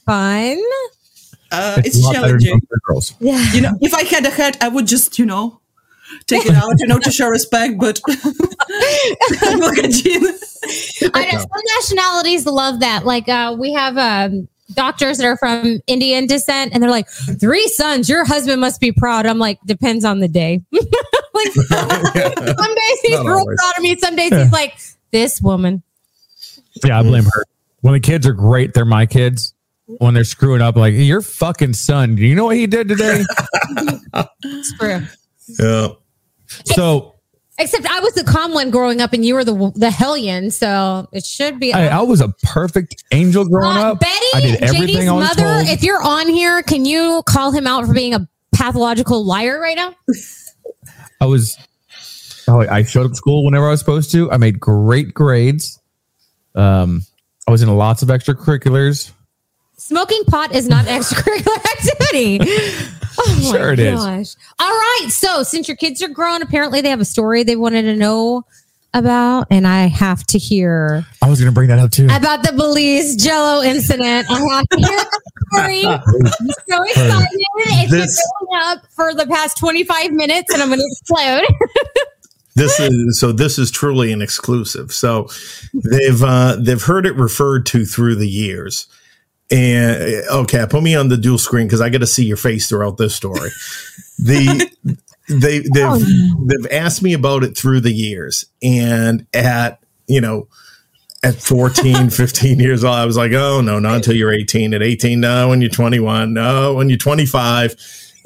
[0.04, 0.58] fun.
[1.50, 2.60] Uh, it's a lot better than challenging.
[2.86, 3.14] girls.
[3.20, 3.52] Yeah.
[3.52, 5.60] You know, if I had a head, I would just, you know,
[6.26, 7.78] take it out, you know, to show respect.
[7.78, 10.22] But look at Jean.
[11.14, 13.04] I know some nationalities love that.
[13.04, 17.66] Like uh, we have um, doctors that are from Indian descent, and they're like, three
[17.68, 19.26] sons, your husband must be proud.
[19.26, 20.62] I'm like, depends on the day.
[20.72, 23.58] like some days he's Not real always.
[23.58, 23.96] proud of me.
[23.96, 24.78] Some days he's like,
[25.12, 25.82] this woman.
[26.84, 27.44] Yeah, I blame her.
[27.80, 29.54] When the kids are great, they're my kids.
[29.86, 32.16] When they're screwing up, like your fucking son.
[32.16, 33.22] Do you know what he did today?
[34.42, 35.00] It's true.
[35.58, 35.88] Yeah.
[36.64, 37.12] so
[37.58, 40.50] Except I was the calm one growing up, and you were the the hellion.
[40.50, 41.72] So it should be.
[41.72, 44.00] I, I was a perfect angel growing Uh, up.
[44.00, 45.70] Betty, I did everything JD's mother.
[45.70, 49.76] If you're on here, can you call him out for being a pathological liar right
[49.76, 49.94] now?
[51.20, 51.56] I was
[52.48, 54.30] Oh, I showed up to school whenever I was supposed to.
[54.30, 55.80] I made great grades.
[56.54, 57.02] Um,
[57.48, 59.12] I was in lots of extracurriculars.
[59.78, 62.38] Smoking pot is not an extracurricular activity.
[63.18, 64.36] Oh Sure it is.
[64.58, 65.06] All right.
[65.10, 68.44] So since your kids are grown, apparently they have a story they wanted to know
[68.94, 72.06] about, and I have to hear I was going to bring that up too.
[72.10, 74.26] about the Belize Jello incident.
[74.30, 75.20] I have to hear the
[75.52, 75.84] story.
[75.86, 77.28] I'm so excited.
[77.58, 81.44] It's This- been going up for the past 25 minutes, and I'm going to explode.
[82.54, 85.28] this is so this is truly an exclusive so
[85.74, 88.86] they've uh they've heard it referred to through the years
[89.50, 92.36] and eh, okay put me on the dual screen because i got to see your
[92.36, 93.50] face throughout this story.
[94.18, 94.70] The
[95.28, 98.46] they they've Oh, they've asked me about it through the years.
[98.62, 100.48] And at you know
[101.22, 104.82] at 14 15 years old i was like oh no not until you're 18 at
[104.82, 107.74] 18 no when you're 21 no when you're 25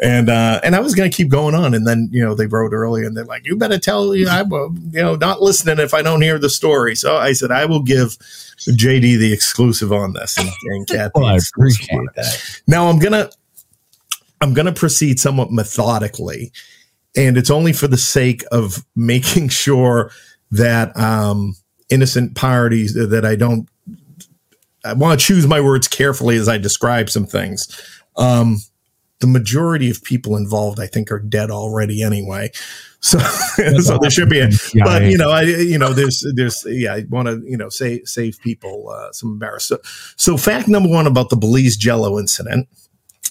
[0.02, 2.46] and uh, and I was going to keep going on, and then you know they
[2.46, 5.78] wrote earlier, and they're like, "You better tell you I'm uh, you know not listening
[5.78, 8.16] if I don't hear the story." So I said, "I will give
[8.58, 12.60] JD the exclusive on this, and, and Kat the well, I appreciate that.
[12.66, 13.30] Now I'm gonna
[14.40, 16.50] I'm gonna proceed somewhat methodically,
[17.14, 20.10] and it's only for the sake of making sure
[20.50, 21.54] that um,
[21.90, 23.68] innocent parties that I don't.
[24.82, 27.68] I want to choose my words carefully as I describe some things.
[28.16, 28.60] Um,
[29.20, 32.50] the majority of people involved, I think, are dead already anyway.
[33.02, 36.62] So, so there should be a, Yeah, but you know, I, you know, there's, there's,
[36.68, 39.86] yeah, I want to, you know, save, save people, uh, some embarrassment.
[39.86, 42.68] So, so fact number one about the Belize Jello incident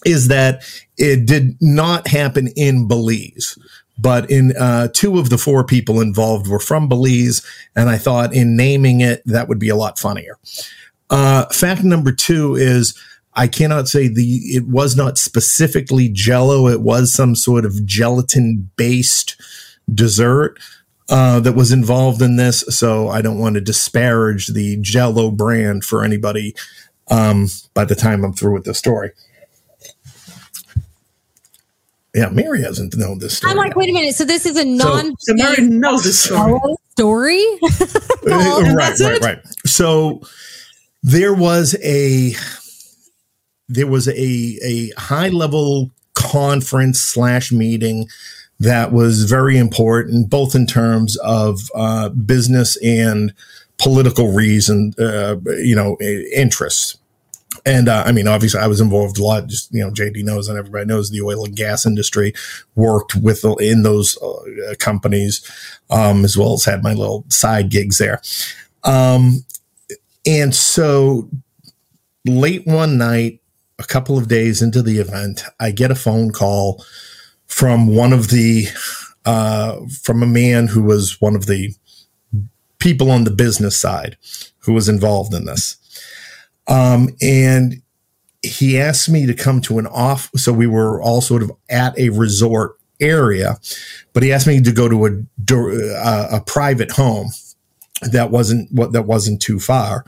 [0.07, 0.63] is that
[0.97, 3.59] it did not happen in Belize.
[3.95, 8.33] But in uh, two of the four people involved were from Belize, and I thought
[8.33, 10.39] in naming it that would be a lot funnier.
[11.09, 12.97] Uh, fact number two is
[13.39, 16.67] I cannot say the it was not specifically Jello.
[16.67, 19.41] It was some sort of gelatin based
[19.91, 20.59] dessert
[21.07, 22.65] uh, that was involved in this.
[22.67, 26.53] So I don't want to disparage the Jello brand for anybody.
[27.09, 29.11] Um, by the time I'm through with the story.
[32.13, 33.51] Yeah, Mary hasn't known this story.
[33.51, 34.15] I'm like, wait a minute.
[34.15, 36.59] So this is a non So Mary knows this story.
[36.91, 37.45] story.
[38.29, 39.39] Uh, right, right, right.
[39.65, 40.21] So
[41.01, 42.33] there was a
[43.69, 48.07] there was a a high level conference slash meeting
[48.59, 53.33] that was very important, both in terms of uh, business and
[53.77, 55.97] political reason, uh, you know,
[56.35, 56.97] interests.
[57.65, 59.47] And uh, I mean, obviously, I was involved a lot.
[59.47, 62.33] Just you know, JD knows, and everybody knows the oil and gas industry.
[62.75, 65.41] Worked with in those uh, companies,
[65.89, 68.21] um, as well as had my little side gigs there.
[68.83, 69.45] Um,
[70.25, 71.29] and so
[72.25, 73.38] late one night,
[73.79, 76.85] a couple of days into the event, I get a phone call
[77.47, 78.65] from one of the
[79.25, 81.73] uh, from a man who was one of the
[82.79, 84.17] people on the business side
[84.59, 85.77] who was involved in this.
[86.67, 87.81] Um, and
[88.41, 90.29] he asked me to come to an off.
[90.35, 93.57] So we were all sort of at a resort area,
[94.13, 95.09] but he asked me to go to a
[95.97, 97.31] uh, a private home
[98.01, 100.05] that wasn't what that wasn't too far.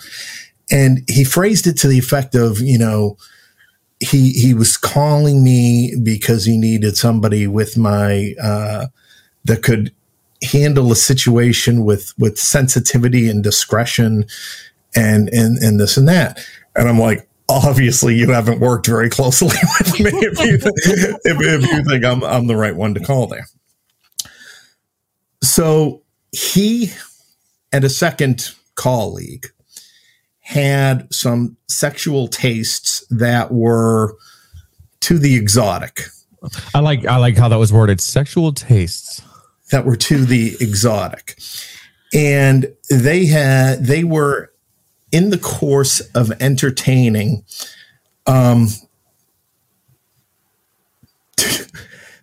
[0.69, 3.17] And he phrased it to the effect of, you know,
[4.01, 8.87] he he was calling me because he needed somebody with my uh,
[9.45, 9.93] that could
[10.51, 14.25] handle a situation with with sensitivity and discretion
[14.95, 16.39] and and and this and that.
[16.75, 21.71] And I'm like, obviously you haven't worked very closely with me if you if, if
[21.71, 23.47] you think I'm I'm the right one to call there.
[25.43, 26.91] So he
[27.71, 29.47] and a second colleague
[30.51, 34.17] had some sexual tastes that were
[34.99, 36.01] to the exotic
[36.73, 38.01] I like I like how that was worded.
[38.01, 39.21] Sexual tastes.
[39.71, 41.39] that were to the exotic
[42.13, 44.51] and they had they were
[45.11, 47.45] in the course of entertaining
[48.27, 48.67] um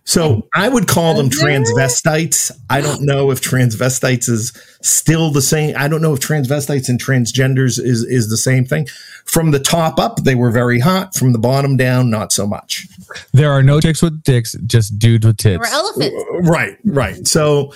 [0.09, 2.51] so i would call them transvestites.
[2.69, 5.75] I don't know if transvestites is still the same.
[5.77, 8.87] I don't know if transvestites and transgenders is is the same thing.
[9.25, 11.15] From the top up they were very hot.
[11.15, 12.87] From the bottom down not so much.
[13.33, 15.73] There are no chicks with dicks, just dudes with There were tits.
[15.73, 16.25] elephants.
[16.49, 17.27] Right, right.
[17.27, 17.73] So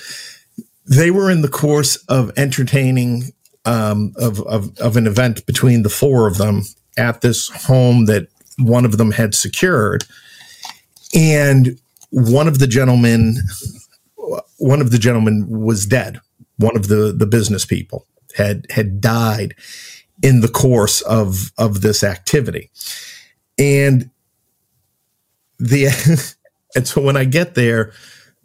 [0.85, 3.33] they were in the course of entertaining
[3.65, 6.63] um, of, of of an event between the four of them
[6.97, 10.05] at this home that one of them had secured,
[11.13, 11.79] and
[12.13, 13.37] one of the gentlemen,
[14.57, 16.19] one of the gentlemen was dead.
[16.57, 19.55] One of the the business people had had died
[20.21, 22.69] in the course of of this activity,
[23.57, 24.11] and
[25.57, 25.87] the
[26.75, 27.93] and so when I get there,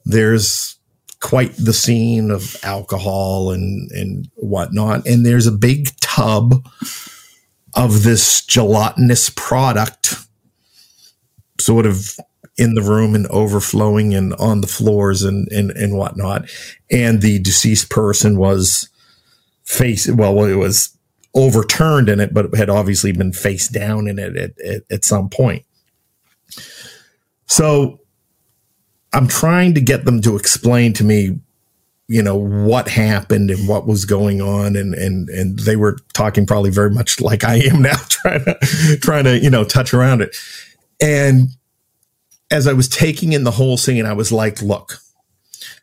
[0.07, 0.78] there's
[1.20, 5.07] quite the scene of alcohol and and whatnot.
[5.07, 6.66] And there's a big tub
[7.74, 10.16] of this gelatinous product,
[11.61, 12.18] sort of
[12.59, 16.51] in the room and overflowing and on the floors and and and whatnot.
[16.90, 18.88] And the deceased person was
[19.64, 20.97] face well, it was
[21.35, 25.05] overturned in it, but it had obviously been face down in it at, at, at
[25.05, 25.64] some point.
[27.47, 28.01] So
[29.12, 31.38] I'm trying to get them to explain to me,
[32.09, 34.75] you know, what happened and what was going on.
[34.75, 38.99] And, and, and they were talking probably very much like I am now, trying to,
[39.01, 40.35] trying to, you know, touch around it.
[41.01, 41.49] And
[42.51, 44.99] as I was taking in the whole scene, I was like, look,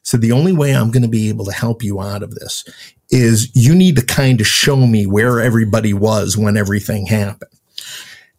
[0.03, 2.63] so the only way I'm going to be able to help you out of this
[3.09, 7.51] is you need to kind of show me where everybody was when everything happened.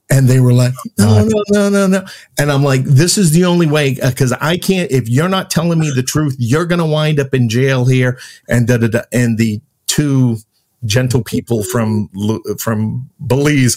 [0.09, 2.07] And they were like, oh, no, no, no, no, no.
[2.39, 5.51] And I'm like, this is the only way uh, because I can't, if you're not
[5.51, 8.17] telling me the truth, you're going to wind up in jail here.
[8.49, 9.03] And da, da, da.
[9.13, 10.37] And the two
[10.85, 12.09] gentle people from,
[12.61, 13.77] from Belize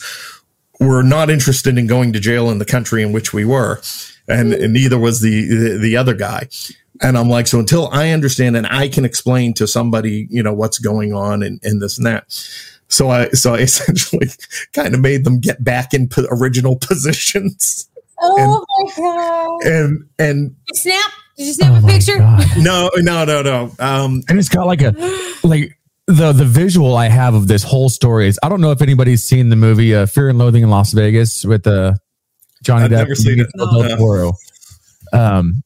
[0.79, 3.81] were not interested in going to jail in the country in which we were.
[4.27, 6.47] And, and neither was the, the, the other guy.
[7.01, 10.53] And I'm like, so until I understand and I can explain to somebody, you know,
[10.53, 12.25] what's going on and, and this and that.
[12.87, 14.27] So I, so I essentially
[14.73, 17.89] kind of made them get back in po- original positions.
[18.21, 19.71] Oh And- my god!
[19.71, 21.11] And, and snap?
[21.37, 22.17] Did you snap Oh a picture?
[22.17, 22.45] God.
[22.57, 23.71] no, no, no, no.
[23.79, 24.93] Um, and it's got like a
[25.43, 25.78] like
[26.09, 29.23] the the visual I have of this whole story is I don't know if anybody's
[29.23, 31.93] seen the movie uh, Fear and Loathing in Las Vegas with uh,
[32.63, 33.47] Johnny I've Depp never seen it.
[33.55, 34.33] Del Toro.
[35.13, 35.63] Um,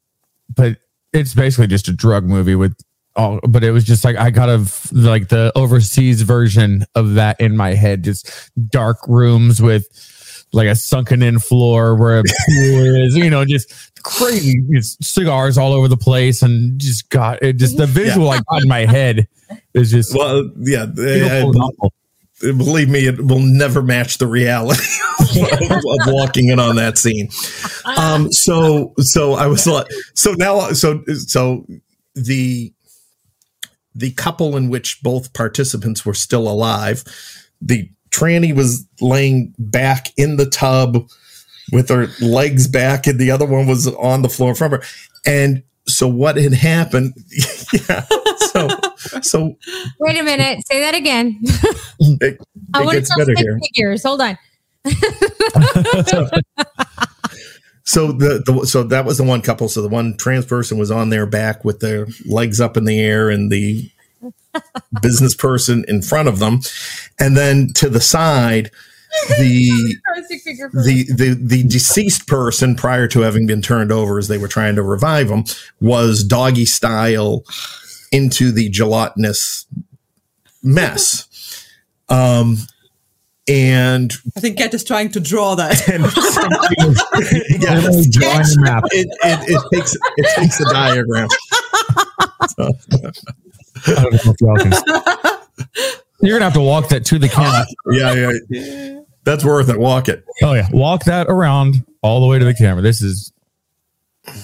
[0.53, 0.77] but
[1.13, 2.75] it's basically just a drug movie with
[3.15, 3.39] all.
[3.47, 7.56] But it was just like I got a like the overseas version of that in
[7.56, 9.88] my head, just dark rooms with
[10.53, 15.57] like a sunken in floor where a pool is, you know, just crazy just cigars
[15.57, 18.85] all over the place and just got it just the visual I got in my
[18.85, 19.29] head
[19.73, 21.89] is just well, yeah, beautiful I-
[22.51, 24.83] believe me, it will never match the reality
[25.19, 27.29] of, of walking in on that scene.
[27.97, 31.65] Um, so, so I was like, so now, so, so
[32.15, 32.73] the,
[33.95, 37.03] the couple in which both participants were still alive,
[37.61, 41.08] the tranny was laying back in the tub
[41.71, 44.84] with her legs back and the other one was on the floor from her.
[45.26, 47.13] And so what had happened?
[47.89, 48.06] yeah.
[48.38, 48.69] So,
[49.21, 49.58] so
[49.99, 50.65] Wait a minute.
[50.67, 51.39] Say that again.
[51.41, 52.39] it,
[52.73, 53.60] I it want to tell better here.
[53.60, 54.04] figures.
[54.04, 54.38] Hold on.
[57.86, 59.67] So the, the so that was the one couple.
[59.67, 62.99] So the one trans person was on their back with their legs up in the
[62.99, 63.91] air, and the
[65.01, 66.59] business person in front of them,
[67.19, 68.71] and then to the side,
[69.37, 69.69] the
[70.25, 70.85] Stick figure first.
[70.85, 74.75] the the the deceased person prior to having been turned over as they were trying
[74.75, 75.43] to revive him
[75.79, 77.43] was doggy style
[78.11, 79.65] into the gelatinous
[80.61, 81.29] mess.
[82.09, 82.57] Um,
[83.47, 85.87] and I think Kat is trying to draw that.
[85.89, 86.03] and
[87.61, 88.83] yeah, drawing a map.
[88.91, 91.27] it, it, it takes it takes a diagram.
[92.59, 93.13] I
[93.86, 97.65] don't know if y'all can- You're gonna have to walk that to the camera.
[97.91, 99.78] Yeah, yeah, that's worth it.
[99.78, 100.24] Walk it.
[100.41, 102.82] Oh yeah, walk that around all the way to the camera.
[102.82, 103.34] This is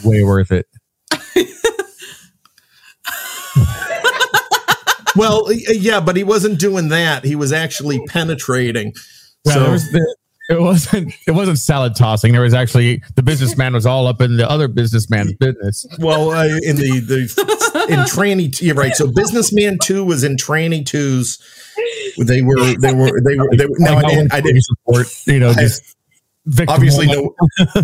[0.04, 0.67] way worth it.
[5.15, 7.25] Well, yeah, but he wasn't doing that.
[7.25, 8.93] He was actually penetrating.
[9.43, 10.15] Yeah, so there was the,
[10.49, 12.31] it wasn't it wasn't salad tossing.
[12.31, 15.85] There was actually the businessman was all up in the other businessman's business.
[15.99, 18.95] well, uh, in the the in tranny, t- you're right.
[18.95, 21.38] So businessman two was in tranny twos.
[22.17, 23.75] They were they were they were they were.
[23.79, 24.33] No, I Like, didn't.
[24.33, 24.63] I didn't.
[24.63, 25.07] support.
[25.25, 25.95] You know, just
[26.67, 27.35] obviously no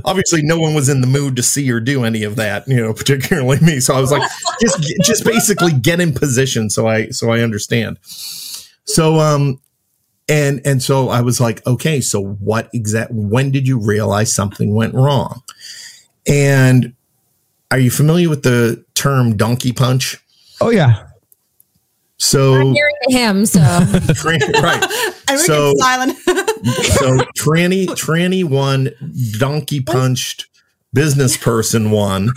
[0.06, 2.78] obviously no one was in the mood to see or do any of that you
[2.78, 4.24] know particularly me so i was like
[4.60, 8.00] just just basically get in position so i so i understand
[8.86, 9.60] so um
[10.28, 14.74] and and so i was like okay so what exact when did you realize something
[14.74, 15.42] went wrong?
[16.28, 16.94] And
[17.70, 20.18] are you familiar with the term donkey punch?
[20.62, 21.08] Oh yeah,
[22.18, 23.60] so I'm married him, so.
[24.24, 24.84] Right.
[25.28, 26.18] And we So- can silent.
[26.20, 28.92] so tranny tranny one
[29.40, 30.46] donkey punched
[30.94, 32.32] business person one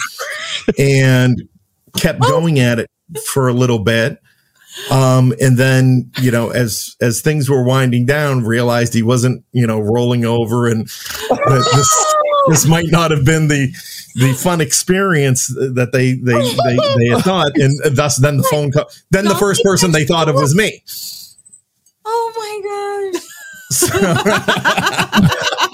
[0.79, 1.43] and
[1.99, 2.91] kept going at it
[3.27, 4.19] for a little bit
[4.91, 9.67] um and then you know as as things were winding down realized he wasn't you
[9.67, 10.87] know rolling over and
[11.29, 12.15] that this
[12.49, 13.69] this might not have been the
[14.15, 17.53] the fun experience that they they they, they had thought.
[17.57, 20.83] And thus then the phone call then the first person they thought of was me.
[22.05, 23.23] Oh my gosh.
[23.71, 23.99] So-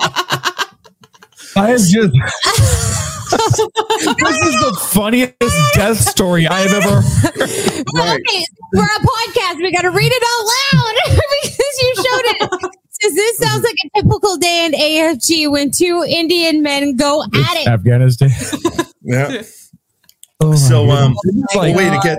[1.56, 2.12] I was just
[3.30, 5.34] this is the funniest
[5.74, 7.84] death story I have ever heard.
[7.94, 8.18] Right.
[8.28, 9.56] Okay, we're a podcast.
[9.58, 10.94] We got to read it out loud
[11.42, 12.72] because you showed it.
[12.90, 17.56] Says this sounds like a typical day in AFG when two Indian men go at
[17.56, 17.68] it.
[17.68, 18.30] Afghanistan.
[19.02, 19.42] Yeah.
[20.40, 21.44] Oh So, um, goodness.
[21.44, 22.18] It's like, Wait to get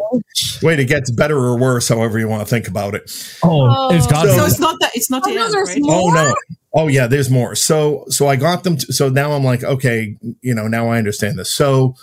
[0.64, 3.04] wait, it gets better or worse, however you want to think about it.
[3.44, 5.94] oh, it's got So- So it's not that it's not Oh, the those end, right?
[5.94, 6.34] Oh no.
[6.78, 7.56] Oh yeah, there's more.
[7.56, 8.78] So so I got them.
[8.78, 11.50] To, so now I'm like, okay, you know, now I understand this.
[11.50, 11.96] So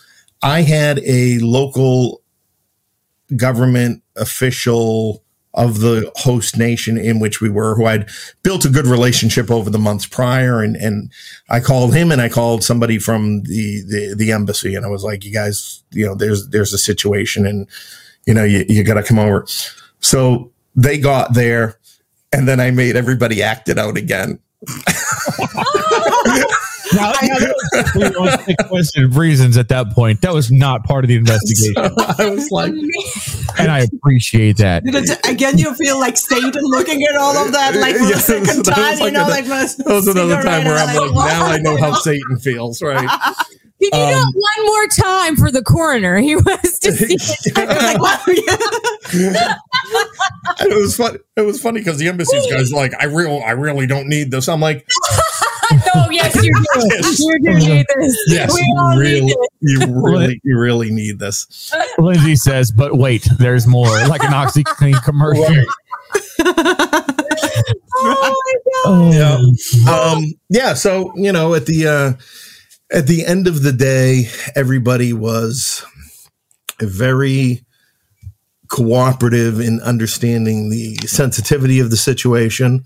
[0.42, 2.22] I had a local
[3.36, 5.22] government official
[5.54, 8.08] of the host nation in which we were, who I'd
[8.42, 11.12] built a good relationship over the months prior, and and
[11.50, 15.04] I called him and I called somebody from the the, the embassy, and I was
[15.04, 17.68] like, you guys, you know, there's there's a situation, and
[18.26, 19.46] you know, you you got to come over.
[20.00, 21.78] So they got there,
[22.32, 24.38] and then I made everybody act it out again.
[26.94, 30.20] Now, now, that was question of reasons at that point.
[30.20, 31.74] That was not part of the investigation,
[32.18, 32.72] I was like,
[33.58, 34.82] and I appreciate that.
[34.84, 38.44] It, again, you feel like Satan looking at all of that, like for Yes, the
[38.44, 40.94] second that was time, you know, a- like must that was another time where I'm
[40.96, 41.26] like, what?
[41.28, 43.08] now I know how Satan feels, right?
[43.90, 46.18] Can you do Um, it one more time for the coroner?
[46.18, 47.56] He wants to see it.
[48.00, 48.20] like,
[50.60, 51.18] it was fun.
[51.36, 54.48] It was funny because the embassy's guys like, I real, I really don't need this.
[54.48, 54.86] I'm like,
[55.94, 56.88] Oh, yes, you do.
[56.90, 57.18] Yes.
[57.20, 58.16] You do need this.
[58.28, 59.50] yes, we all really, need it.
[59.62, 61.72] you really, you really need this.
[61.98, 63.86] Lindsay says, but wait, there's more.
[64.06, 65.46] Like an OxiClean commercial.
[68.04, 68.54] Oh, my
[68.84, 69.14] God.
[69.86, 70.74] Oh, Um, yeah.
[70.74, 72.12] So you know, at the uh,
[72.92, 75.84] at the end of the day, everybody was
[76.80, 77.64] very
[78.68, 82.84] cooperative in understanding the sensitivity of the situation.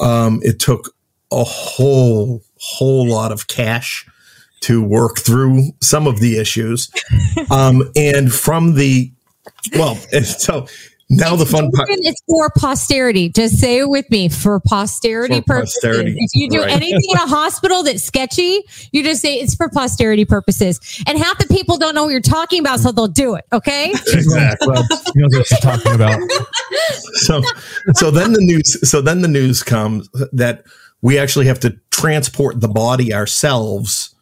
[0.00, 0.94] Um, it took
[1.32, 4.06] a whole whole lot of cash
[4.60, 6.90] to work through some of the issues,
[7.50, 9.12] um, and from the
[9.74, 10.66] well, so
[11.08, 11.88] now the fun part.
[11.90, 13.28] It's for posterity.
[13.28, 15.78] Just say it with me for posterity For purposes.
[15.82, 16.70] posterity, If you do right.
[16.72, 20.80] anything in a hospital that's sketchy, you just say it's for posterity purposes.
[21.06, 23.44] And half the people don't know what you're talking about, so they'll do it.
[23.52, 23.90] Okay.
[23.92, 24.68] Exactly.
[24.68, 24.84] well,
[25.14, 26.20] you know what she's talking about.
[27.14, 27.42] so
[27.94, 30.64] so then the news so then the news comes that
[31.02, 34.14] we actually have to transport the body ourselves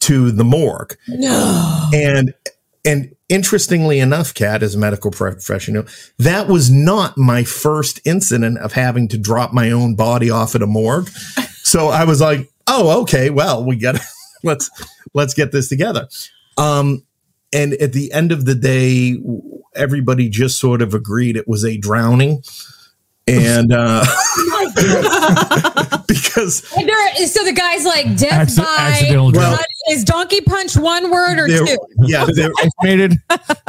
[0.00, 1.88] to the morgue No.
[1.94, 2.34] and
[2.84, 5.86] and interestingly enough kat as a medical professional
[6.18, 10.60] that was not my first incident of having to drop my own body off at
[10.60, 11.08] a morgue.
[11.64, 13.96] So i was like oh okay well we got
[14.44, 14.70] let's
[15.14, 16.08] let's get this together.
[16.58, 17.06] Um
[17.54, 19.16] and at the end of the day
[19.74, 22.42] everybody just sort of agreed it was a drowning
[23.28, 24.04] and uh
[26.08, 30.40] because And there- so the guy's like death Acci- by accidental Well- What- is donkey
[30.42, 31.76] punch one word or two?
[32.04, 33.14] yeah there, Estimated.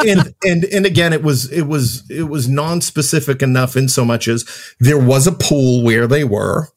[0.05, 4.27] and and and again it was it was it was non-specific enough in so much
[4.27, 4.45] as
[4.79, 6.67] there was a pool where they were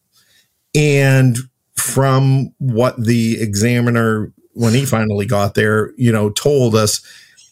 [0.75, 1.37] and
[1.75, 7.03] from what the examiner when he finally got there you know told us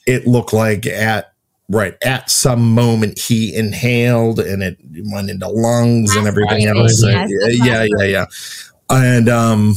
[0.07, 1.34] it looked like at
[1.71, 4.77] right at some moment he inhaled and it
[5.12, 7.27] went into lungs and everything That's else right.
[7.29, 8.25] Yes, yeah yeah yeah
[8.91, 9.75] and um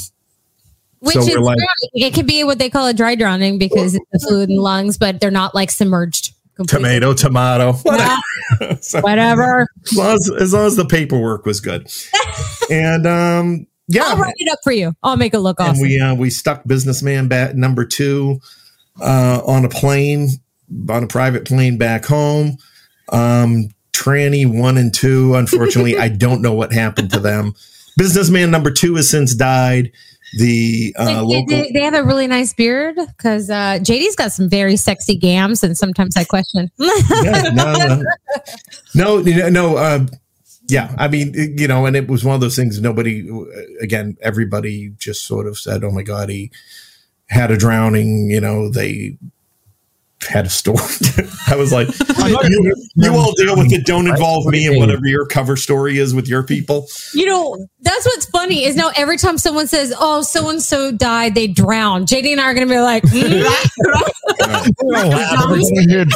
[1.00, 1.58] Which So is like-
[1.94, 4.98] it could be what they call a dry drowning because it's the fluid in lungs,
[4.98, 6.34] but they're not like submerged.
[6.56, 7.00] completely.
[7.00, 8.18] tomato tomato Yeah,
[8.82, 9.68] So- whatever.
[9.86, 11.88] as long as, as long as the paperwork was good.
[12.70, 14.94] and um yeah, I'll write it up for you.
[15.04, 15.82] I'll make it look and awesome.
[15.82, 18.42] we uh, we stuck businessman bat number two
[19.00, 20.28] uh, on a plane
[20.90, 22.58] on a private plane back home.
[23.10, 27.54] Um, tranny one and two, unfortunately, I don't know what happened to them.
[27.98, 29.92] Businessman number two has since died.
[30.38, 34.32] The uh, They- local they, they have a really nice beard because uh, JD's got
[34.34, 36.70] some very sexy gams, and sometimes I question.
[36.78, 38.04] yeah, no, no,
[38.94, 40.06] no, no, no uh,
[40.68, 42.82] yeah, I mean, you know, and it was one of those things.
[42.82, 43.30] Nobody,
[43.82, 46.52] again, everybody just sort of said, "Oh my god, he
[47.30, 49.18] had a drowning." You know, they
[50.22, 50.78] had a storm.
[51.48, 51.88] I was like,
[52.28, 53.86] you, you all deal with it.
[53.86, 56.88] Don't involve me in whatever your cover story is with your people.
[57.14, 60.92] You know, that's what's funny is now every time someone says, "Oh, so and so
[60.92, 63.44] died, they drowned," JD and I are going to be like, "Mm,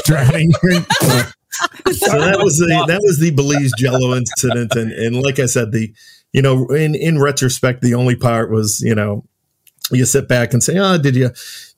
[0.03, 0.51] drowning.
[0.51, 5.71] so that was the that was the Belize Jello incident, and and like I said,
[5.71, 5.93] the
[6.33, 9.25] you know in in retrospect, the only part was you know
[9.91, 11.29] you sit back and say, oh, did you?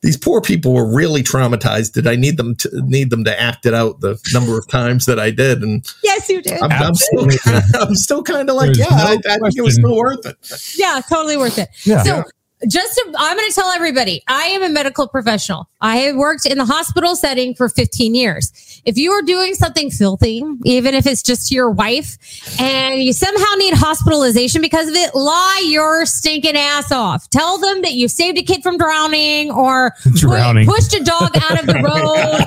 [0.02, 1.94] These poor people were really traumatized.
[1.94, 5.06] Did I need them to need them to act it out the number of times
[5.06, 5.62] that I did?
[5.64, 7.28] And "Yes, you did." I'm, I'm still
[7.82, 9.72] I'm still kind of like, There's yeah, no I, I think it was question.
[9.84, 10.38] still worth it.
[10.78, 11.70] yeah, totally worth it.
[11.86, 12.04] Yeah.
[12.04, 12.24] So
[12.68, 15.70] just to, I'm going to tell everybody I am a medical professional.
[15.82, 18.82] I have worked in the hospital setting for 15 years.
[18.86, 22.18] If you are doing something filthy, even if it's just to your wife,
[22.60, 27.30] and you somehow need hospitalization because of it, lie your stinking ass off.
[27.30, 30.68] Tell them that you saved a kid from drowning or Drowning.
[30.68, 32.44] pushed a dog out of the road.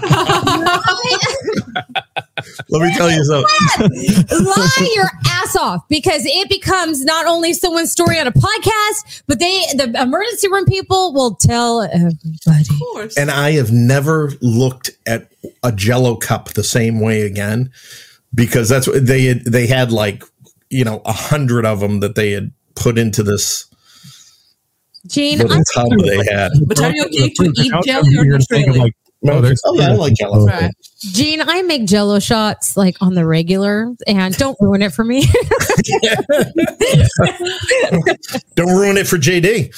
[2.70, 4.44] Let me tell you something.
[4.44, 9.38] lie your ass off because it becomes not only someone's story on a podcast, but
[9.38, 12.64] they the emergency room people will tell everybody.
[12.70, 13.16] Of course.
[13.16, 15.28] And I have never looked at
[15.62, 17.70] a Jello cup the same way again
[18.34, 19.44] because that's what they had.
[19.44, 20.22] They had like
[20.70, 23.66] you know a hundred of them that they had put into this
[25.06, 26.50] Gene, little I'm, tub they had.
[26.66, 28.80] But are you okay to eat How- jelly or you're not thinking really?
[28.80, 28.96] like,
[29.26, 30.46] oh, oh there's- Oh yeah, I like Jello.
[30.46, 30.70] Right.
[30.98, 35.26] Gene, I make Jello shots like on the regular, and don't ruin it for me.
[38.56, 39.72] Don't ruin it for JD.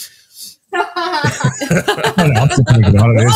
[0.72, 0.82] Oh
[2.16, 2.58] not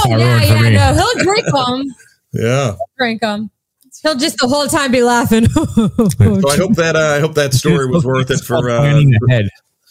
[0.08, 1.84] yeah, yeah, no, he'll drink them,
[2.32, 2.74] Yeah.
[2.98, 3.50] drink them.
[4.02, 5.46] He'll just the whole time be laughing.
[5.54, 8.68] So I hope that uh, I hope that story was worth it for.
[8.70, 9.48] Uh, planning ahead.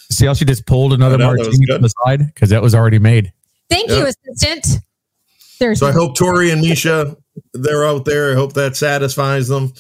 [0.10, 1.76] See how she just pulled another I know, martini good.
[1.78, 3.32] to the side because that was already made.
[3.70, 3.98] Thank Yeah.
[4.00, 4.84] you, assistant.
[5.60, 7.16] There's so I hope Tori and Misha,
[7.54, 8.32] they're out there.
[8.32, 9.74] I hope that satisfies them.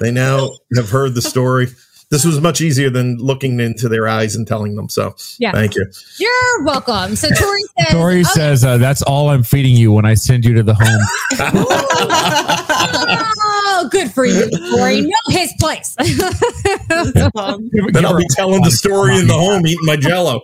[0.00, 1.68] They now have heard the story.
[2.12, 4.90] This was much easier than looking into their eyes and telling them.
[4.90, 5.50] So Yeah.
[5.52, 5.86] thank you.
[6.18, 7.16] you're welcome.
[7.16, 10.44] So Tori says, Tori "Okay, says uh, that's all I'm feeding you when I send
[10.44, 11.00] you to the home.
[13.74, 15.00] Oh, good for you, Tori.
[15.00, 15.96] Know his place.
[17.34, 20.42] Um, Then I'll be telling the story in the home, eating my Jello.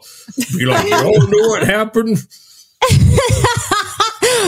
[0.57, 2.17] Be like, you all know what happened?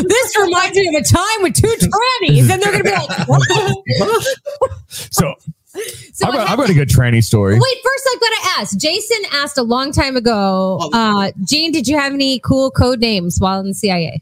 [0.02, 3.28] this reminds me of a time with two trannies, and they're going to be like,
[3.28, 3.42] what?
[4.88, 5.34] So
[6.12, 7.54] So I've got, I've got a good tranny story.
[7.54, 8.76] Wait, first I've got to ask.
[8.76, 13.38] Jason asked a long time ago, uh, Gene, did you have any cool code names
[13.38, 14.20] while in the CIA?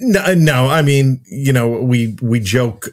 [0.00, 0.68] No, no.
[0.68, 2.88] I mean, you know, we we joke.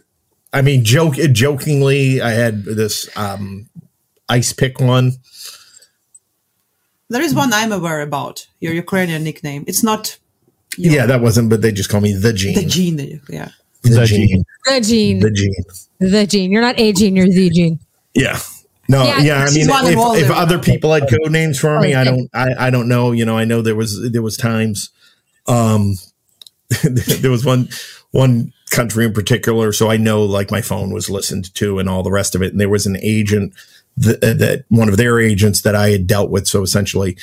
[0.54, 2.22] I mean, joke jokingly.
[2.22, 3.68] I had this um,
[4.30, 5.14] ice pick one.
[7.10, 8.48] there is one I'm aware about.
[8.60, 9.64] Your Ukrainian nickname.
[9.68, 10.18] It's not
[10.78, 11.50] your- Yeah, that wasn't.
[11.50, 12.56] But they just call me the Gene.
[12.56, 13.22] the gene.
[13.30, 13.50] Yeah.
[13.82, 14.28] The, The Gene.
[14.30, 14.44] Gene.
[14.66, 15.20] The Gene.
[15.20, 15.54] The Gene.
[16.12, 16.52] The Gene.
[16.52, 17.80] You're not a Gene, you're the Gene.
[18.14, 18.40] Yeah.
[18.90, 19.46] No, Yeah, yeah.
[19.48, 22.00] I mean, one of all if, if other people had code names for me, Oh,
[22.02, 22.30] I don't.
[22.34, 23.12] I, I don't know.
[23.14, 24.90] You know, I know there was there was times.
[25.48, 25.94] Um,
[26.84, 27.70] there was one
[28.12, 32.04] one country in particular, so I know like my phone was listened to and all
[32.04, 32.52] the rest of it.
[32.52, 33.54] And there was an agent
[33.98, 36.48] that, that one of their agents that I had dealt with.
[36.48, 37.18] So essentially,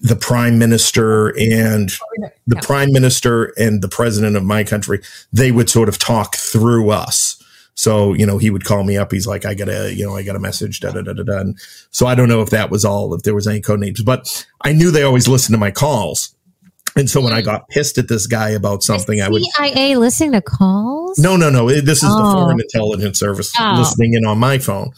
[0.00, 1.90] the prime minister and
[2.46, 2.60] the Yeah.
[2.60, 5.00] prime minister and the president of my country,
[5.32, 7.37] they would sort of talk through us.
[7.78, 9.12] So, you know, he would call me up.
[9.12, 11.22] He's like, I got a, you know, I got a message, da, da, da, da,
[11.22, 11.38] da.
[11.38, 11.56] And
[11.92, 14.44] so I don't know if that was all, if there was any code names, but
[14.62, 16.34] I knew they always listened to my calls.
[16.96, 20.32] And so when I got pissed at this guy about something, I would, CIA listening
[20.32, 21.20] to calls?
[21.20, 21.68] no, no, no.
[21.70, 22.32] This is the Oh.
[22.32, 23.76] Foreign Intelligence Service Oh.
[23.78, 24.90] listening in on my phone.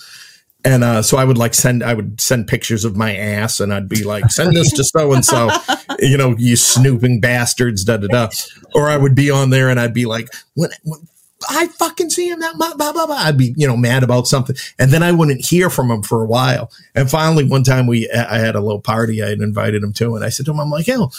[0.64, 3.74] And uh, so I would like send, I would send pictures of my ass, and
[3.74, 5.50] I'd be like, "Send this to so and so,"
[5.98, 8.28] you know, you snooping bastards, da da da.
[8.74, 11.00] Or I would be on there, and I'd be like, "When, when
[11.48, 14.26] I fucking see him, that blah, blah blah blah," I'd be you know mad about
[14.26, 16.70] something, and then I wouldn't hear from him for a while.
[16.94, 20.16] And finally, one time we, I had a little party I had invited him to,
[20.16, 21.10] and I said to him, "I'm like, yo,"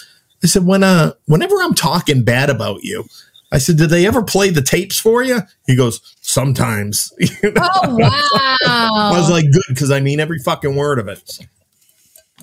[0.43, 3.05] I said, "When uh, whenever I'm talking bad about you."
[3.53, 7.11] I said, "Did they ever play the tapes for you?" He goes, "Sometimes."
[7.43, 7.67] You know?
[7.83, 8.09] Oh, wow.
[8.67, 11.39] I was like, "Good," because I mean every fucking word of it.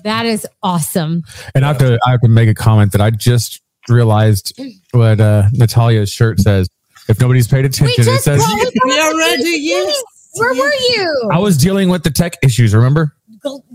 [0.03, 1.23] that is awesome.
[1.55, 4.59] And I have to I have to make a comment that I just realized
[4.91, 6.69] what uh, Natalia's shirt says.
[7.09, 9.43] If nobody's paid We attention, it just says we brought We up are the ready,
[9.43, 9.63] Gene.
[9.63, 10.03] yes.
[10.35, 11.29] Where were you?
[11.31, 12.73] I was dealing with the tech issues.
[12.75, 13.15] Remember?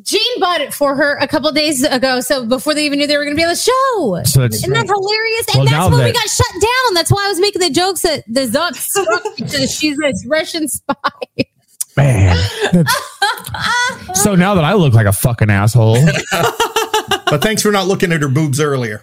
[0.03, 2.21] Gene bought it for her a couple days ago.
[2.21, 4.21] So before they even knew they were going to be on the show.
[4.25, 5.47] So that's Isn't that hilarious?
[5.53, 6.95] Well, and now that's when we got shut down.
[6.95, 10.69] That's why I was making the jokes that the Zuck struck because she's a Russian
[10.69, 10.95] spy.
[11.97, 12.37] man.
[14.15, 15.97] so now that I look like a fucking asshole,
[17.27, 19.03] But thanks for not looking at her boobs earlier.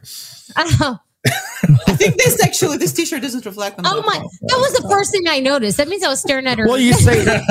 [0.56, 0.98] Oh,
[1.28, 3.86] I think this actually, this T-shirt doesn't reflect on.
[3.86, 4.06] oh that.
[4.08, 4.18] my!
[4.18, 5.78] That was the first thing I noticed.
[5.78, 6.66] That means I was staring at her.
[6.68, 7.22] well, you say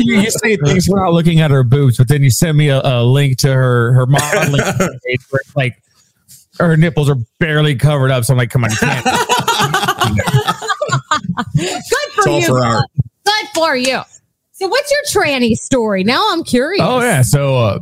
[0.00, 2.68] you, you say things we're not looking at her boobs, but then you send me
[2.68, 4.60] a, a link to her her modeling
[5.06, 5.82] page where it's like
[6.58, 8.24] her nipples are barely covered up.
[8.24, 9.04] So I'm like, come on, you can't.
[11.54, 11.90] Good It's
[12.24, 12.46] for all you.
[12.46, 12.84] for art.
[13.24, 14.02] Good for you.
[14.52, 16.04] So, what's your tranny story?
[16.04, 16.82] Now I'm curious.
[16.84, 17.78] Oh yeah, so uh,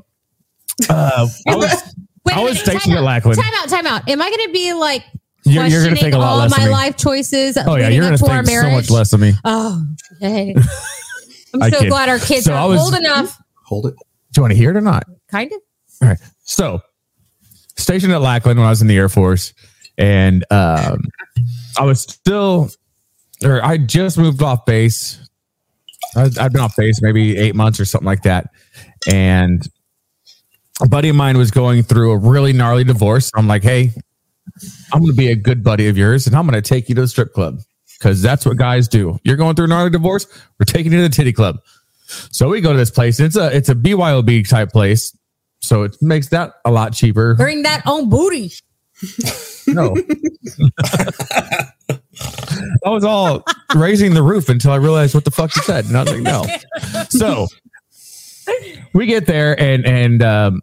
[0.89, 1.95] uh, I was
[2.25, 3.39] Wait a I was minute, stationed at Lackland.
[3.41, 4.09] Time out, time out.
[4.09, 5.05] Am I going to be like
[5.45, 6.72] You're, you're going to questioning think a lot all less my of me.
[6.72, 7.57] life choices?
[7.59, 9.33] Oh yeah, you're going to to think so much less of me.
[9.45, 9.85] Oh,
[10.16, 10.55] okay.
[11.55, 11.89] I'm so kid.
[11.89, 13.39] glad our kids So I are was- old enough.
[13.66, 13.95] Hold it.
[14.33, 15.05] Do you want to hear it or not?
[15.31, 15.59] Kind of.
[16.03, 16.18] All right.
[16.45, 16.81] So
[17.77, 19.53] stationed at Lackland when I was in the Air Force,
[19.97, 21.03] and um,
[21.79, 22.70] I was still,
[23.45, 25.20] or I just moved off base.
[26.16, 28.49] I, I'd been off base maybe eight months or something like that,
[29.09, 29.66] and
[30.83, 33.31] a buddy of mine was going through a really gnarly divorce.
[33.35, 33.93] I'm like, hey,
[34.93, 36.95] I'm going to be a good buddy of yours, and I'm going to take you
[36.97, 37.61] to the strip club
[37.99, 39.18] because that's what guys do.
[39.25, 40.27] You're going through a gnarly divorce.
[40.59, 41.59] We're taking you to the titty club.
[42.07, 43.18] So we go to this place.
[43.18, 45.16] It's a it's a BYOB type place,
[45.61, 47.35] so it makes that a lot cheaper.
[47.35, 48.53] Bring that own booty.
[49.66, 49.97] No,
[52.85, 53.43] I was all
[53.75, 56.22] raising the roof until I realized what the fuck you said, and I was like,
[56.22, 56.45] no.
[57.09, 57.49] So
[58.93, 60.62] we get there, and and um,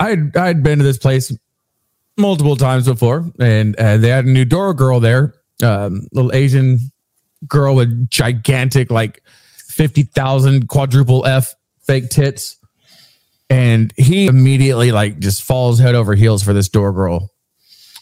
[0.00, 1.32] I'd I'd been to this place
[2.16, 6.78] multiple times before, and uh, they had a new door girl there, um, little Asian
[7.46, 9.22] girl with gigantic like
[9.56, 12.56] fifty thousand quadruple F fake tits,
[13.48, 17.32] and he immediately like just falls head over heels for this door girl,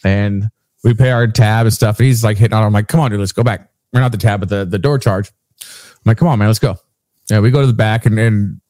[0.03, 0.49] and
[0.83, 2.67] we pay our tab and stuff, and he's like hitting on her.
[2.67, 3.69] I'm like, come on, dude, let's go back.
[3.93, 5.31] We're not the tab, but the the door charge.
[5.61, 6.77] I'm like, come on, man, let's go.
[7.29, 8.61] Yeah, we go to the back and and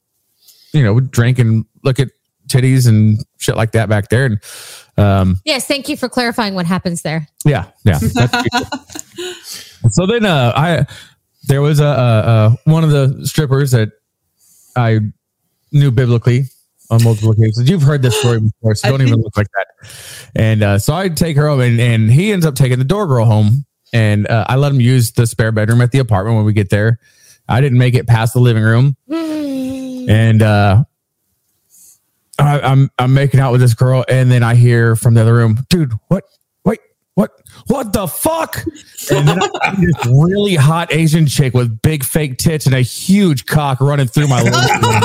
[0.73, 2.09] you know drink and look at
[2.47, 4.39] titties and shit like that back there, and
[4.97, 7.27] um, Yes, thank you for clarifying what happens there.
[7.45, 7.99] yeah, yeah.
[9.91, 10.85] So then, uh, I
[11.47, 13.89] there was a, a, a one of the strippers that
[14.75, 14.99] I
[15.71, 16.43] knew biblically
[16.89, 17.69] on multiple occasions.
[17.69, 19.89] You've heard this story before, so don't even look like that.
[20.35, 23.07] And uh, so I take her home, and, and he ends up taking the door
[23.07, 26.45] girl home, and uh, I let him use the spare bedroom at the apartment when
[26.45, 26.99] we get there.
[27.47, 30.83] I didn't make it past the living room, and uh,
[32.39, 35.33] I, I'm I'm making out with this girl, and then I hear from the other
[35.33, 36.23] room, dude, what?
[36.65, 36.79] Wait,
[37.15, 37.31] what?
[37.67, 38.63] What the fuck?
[39.11, 42.81] And then I see this really hot Asian chick with big fake tits and a
[42.81, 45.01] huge cock running through my living room.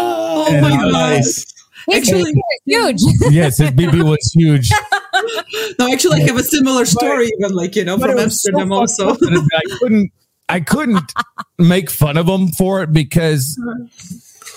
[0.00, 0.92] Oh And my god!
[0.92, 1.44] Nice.
[1.92, 2.34] Actually,
[2.66, 3.00] huge.
[3.30, 4.70] yes, his BB was huge.
[5.78, 8.50] no, actually, I have a similar story, even like you know from it was so
[8.50, 9.10] Amsterdam also.
[9.14, 10.12] I couldn't
[10.48, 11.12] I couldn't
[11.58, 13.84] make fun of him for it because uh-huh.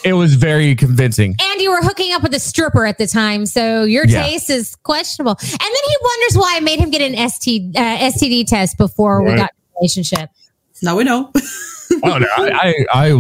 [0.04, 1.36] It was very convincing.
[1.40, 4.24] And you were hooking up with a stripper at the time, so your Yeah.
[4.24, 5.38] taste is questionable.
[5.40, 9.22] And then he wonders why I made him get an ST, uh, STD test before
[9.24, 10.30] we got in a relationship.
[10.82, 11.32] now we know.
[12.04, 13.14] Oh, no, I, I I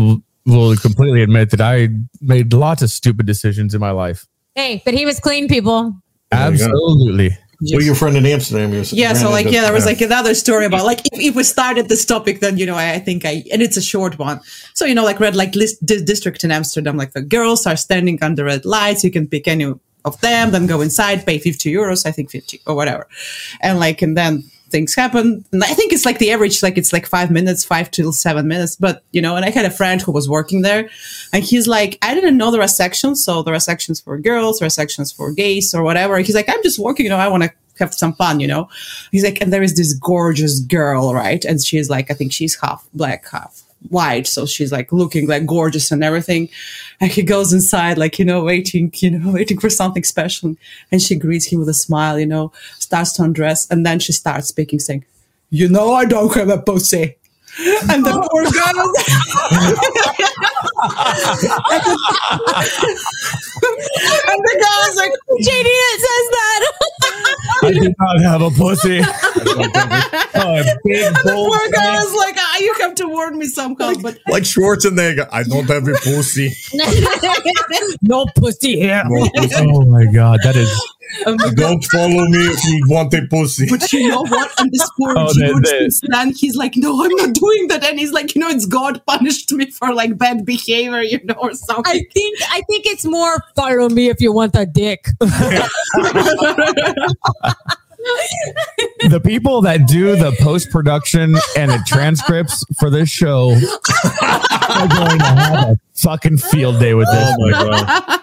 [0.45, 1.89] will completely admit that I
[2.21, 4.25] made lots of stupid decisions in my life.
[4.55, 5.93] Hey, but he was clean, people.
[6.31, 6.51] There
[7.61, 8.73] Well, your friend in Amsterdam.
[8.73, 11.43] You're yeah so like yeah there was like another story about like if, if we
[11.43, 14.39] started this topic then you know I, I think i and it's a short one
[14.73, 17.75] so you know like red light list di- district in amsterdam like the girls are
[17.75, 19.65] standing under red lights you can pick any
[20.05, 23.07] of them then go inside pay 50 euros i think 50 or whatever
[23.61, 26.93] and like and then things happen and i think it's like the average like it's
[26.93, 30.01] like five minutes five till seven minutes but you know and i had a friend
[30.01, 30.89] who was working there
[31.33, 34.59] and he's like i didn't know there are sections so there are sections for girls
[34.59, 37.27] there are sections for gays or whatever he's like i'm just working you know i
[37.27, 38.69] want to have some fun, you know.
[39.11, 41.43] He's like, and there is this gorgeous girl, right?
[41.43, 45.45] And she's like, I think she's half black, half white, so she's like looking like
[45.45, 46.49] gorgeous and everything.
[46.99, 50.55] And he goes inside, like you know, waiting, you know, waiting for something special.
[50.91, 54.11] And she greets him with a smile, you know, starts to undress, and then she
[54.13, 55.05] starts speaking, saying,
[55.49, 57.15] "You know, I don't have a pussy."
[57.59, 58.87] And the poor girl.
[64.31, 66.61] and the guy was like, JD says that.
[67.63, 69.01] I do not have a pussy.
[69.03, 69.05] oh,
[70.33, 73.93] a big and the poor guy was like, ah, you have to warn me somehow.
[74.01, 75.27] But like Schwarzenegger.
[75.31, 76.53] I don't have a pussy.
[78.01, 79.03] no pussy here.
[79.05, 80.69] Oh my god, that is
[81.55, 83.67] Don't follow me if you want a pussy.
[83.69, 84.51] But you know what?
[84.59, 87.83] And this poor Oh, Jew the- the- Stan, he's like, no, I'm not doing that.
[87.83, 91.35] And he's like, you know, it's God punished me for like bad behavior, you know,
[91.35, 91.83] or something.
[91.85, 95.05] I think I think it's more follow me if you want a dick.
[99.09, 105.19] the people that do the post production and the transcripts for this show are going
[105.19, 107.35] to have a fucking field day with this.
[107.39, 108.20] Oh my god.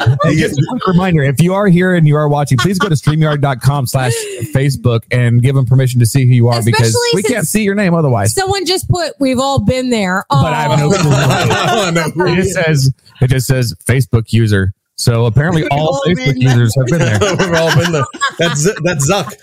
[0.24, 2.88] And just a quick reminder if you are here and you are watching, please go
[2.88, 4.12] to streamyard.com slash
[4.54, 7.74] Facebook and give them permission to see who you are because we can't see your
[7.74, 8.34] name otherwise.
[8.34, 10.24] Someone just put we've all been there.
[10.30, 10.98] Oh, But I have no clue.
[11.02, 12.26] Oh.
[12.30, 14.72] It just says it just says Facebook user.
[14.96, 17.18] So apparently all all Facebook been users have been there.
[17.20, 18.04] We've all been there.
[18.38, 19.34] That's that's Zuck.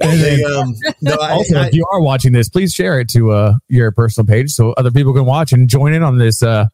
[0.00, 3.08] And then um, no, I, also, I- if you are watching this, please share it
[3.10, 6.42] to uh, your personal page so other people can watch and join in on this
[6.42, 6.66] uh,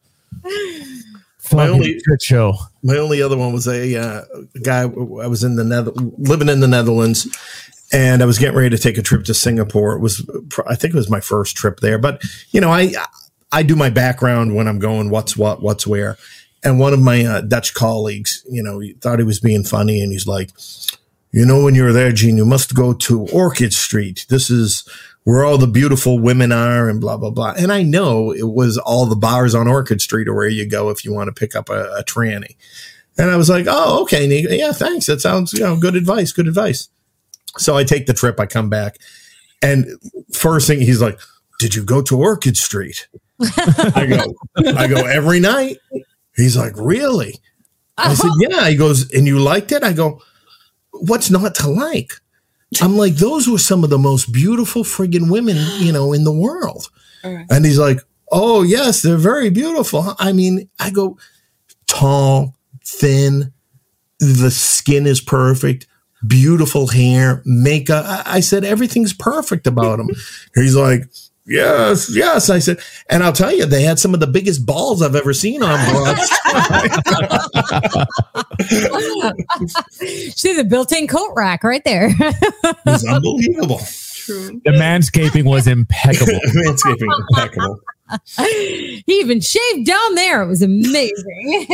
[1.53, 2.55] My only- shit show.
[2.83, 4.23] My only other one was a, uh,
[4.63, 4.83] guy.
[4.83, 7.27] I was in the Nether- living in the Netherlands,
[7.93, 9.95] and I was getting ready to take a trip to Singapore.
[9.95, 10.25] It was,
[10.67, 11.99] I think, it was my first trip there.
[11.99, 12.93] But you know, I
[13.53, 15.11] I do my background when I'm going.
[15.11, 15.63] What's what?
[15.63, 16.17] What's where?
[16.65, 20.01] And one of my uh, Dutch colleagues, you know, he thought he was being funny,
[20.01, 20.51] and he's like,
[21.33, 24.27] "You know, when you're there, Gene, you must go to Orchid Street.
[24.29, 24.85] This is
[25.25, 28.79] where all the beautiful women are, and blah blah blah." And I know it was
[28.79, 31.55] all the bars on Orchid Street or where you go if you want to pick
[31.55, 32.57] up a, a tranny.
[33.19, 34.27] And I was like, "Oh, okay,
[34.59, 35.07] yeah, thanks.
[35.07, 36.33] That sounds, you know, good advice.
[36.33, 36.89] Good advice."
[37.59, 38.41] So I take the trip.
[38.41, 38.97] I come back,
[39.61, 39.87] and
[40.33, 41.19] first thing he's like,
[41.59, 43.09] "Did you go to Orchid Street?"
[43.59, 45.79] I go, I go every night.
[46.37, 47.39] He's like, really?
[47.99, 48.69] I said, yeah.
[48.69, 49.83] He goes, and you liked it?
[49.83, 50.23] I go,
[50.93, 52.13] what's not to like?
[52.81, 56.33] I'm like, those were some of the most beautiful friggin' women, you know, in the
[56.33, 56.89] world.
[57.25, 57.47] Alright.
[57.51, 57.99] And he's like,
[58.31, 60.15] oh, yes, they're very beautiful.
[60.19, 61.19] I mean, I go,
[61.87, 63.53] tall, thin,
[64.19, 65.87] the skin is perfect,
[66.27, 68.05] beautiful hair, makeup.
[68.07, 70.11] I, I said, everything's perfect about him.
[70.55, 71.05] he's like,
[71.45, 72.51] Yes, yes.
[72.51, 72.79] I said,
[73.11, 75.73] and I'll tell you, they had some of the biggest balls I've ever seen on
[80.35, 82.11] See the built-in coat rack right there.
[82.87, 83.81] it's unbelievable.
[84.15, 84.61] True.
[84.65, 86.39] The manscaping was impeccable.
[86.65, 87.81] Landscaping impeccable.
[88.37, 90.43] he even shaved down there.
[90.43, 91.67] It was amazing.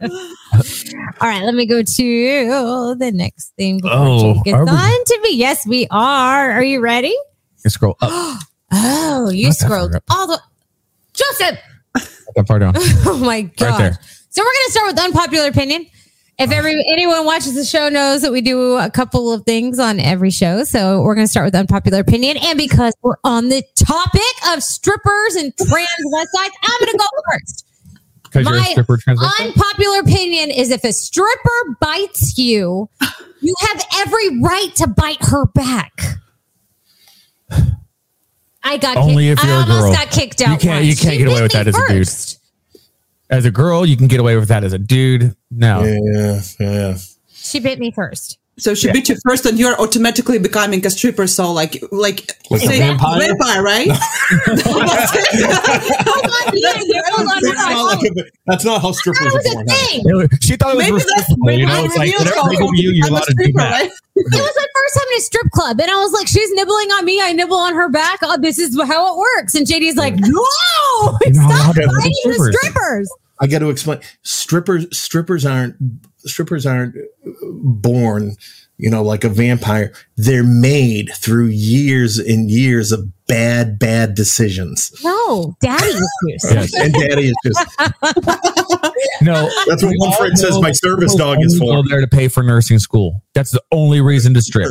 [0.00, 4.70] All right, let me go to the next thing before Oh, Jake gets are we-
[4.70, 5.34] on to me.
[5.36, 6.50] Yes, we are.
[6.52, 7.14] Are you ready?
[7.64, 8.40] You scroll up
[8.72, 10.40] Oh, you Not scrolled all the
[11.14, 11.58] Joseph.
[12.36, 12.74] that far down.
[12.76, 13.78] Oh my god!
[13.80, 13.98] there.
[14.30, 15.86] So we're gonna start with unpopular opinion.
[16.38, 19.98] If every anyone watches the show knows that we do a couple of things on
[19.98, 22.36] every show, so we're gonna start with unpopular opinion.
[22.36, 24.20] And because we're on the topic
[24.52, 27.64] of strippers and transvestites, I'm gonna go first.
[28.24, 29.44] Because you're a My?
[29.46, 32.90] Unpopular opinion is if a stripper bites you,
[33.40, 35.92] you have every right to bite her back.
[38.62, 39.92] I got Only kicked- if you're I a almost girl.
[39.94, 40.60] got kicked out.
[40.60, 42.08] can't- you can't She get away with that as a dude.
[43.28, 43.38] First.
[43.38, 44.64] As a girl, you can get away with that.
[44.64, 45.82] As a dude, no.
[45.84, 46.96] Yeah, yeah.
[47.28, 48.38] She bit me first.
[48.58, 51.26] So she beat you first, and you're automatically becoming a stripper.
[51.26, 53.20] So like, like, Like a say, vampire?
[53.20, 53.88] vampire, right?
[54.76, 59.66] Hold on, yeah, yeah, hold on, That's not, a, that's how strippers are born.
[59.66, 60.00] thing.
[60.06, 62.48] It was- She thought it was maybe that's maybe You know, it's like reveal whatever
[62.50, 62.70] they code.
[62.74, 63.70] do to you, you're allowed to do that.
[63.70, 63.90] right?
[64.16, 66.90] It was my first time in a strip club, and I was like, "She's nibbling
[66.92, 67.20] on me.
[67.20, 68.20] I nibble on her back.
[68.22, 70.28] Oh, this is how it works." And JD's like, "No,
[71.24, 74.00] You're not allowed stop to biting hit the strippers." strippers." I got to explain.
[74.22, 75.76] Strippers, strippers aren't
[76.26, 76.94] strippers aren't
[77.62, 78.36] born,
[78.76, 79.92] you know, like a vampire.
[80.16, 84.92] They're made through years and years of bad, bad decisions.
[85.02, 86.02] No, daddy issues.
[86.50, 86.74] Yes.
[86.74, 87.80] And daddy is just
[89.22, 91.82] No, that's what one friend says my service dog is for.
[91.88, 93.22] There to pay for nursing school.
[93.34, 94.68] That's the only reason to strip.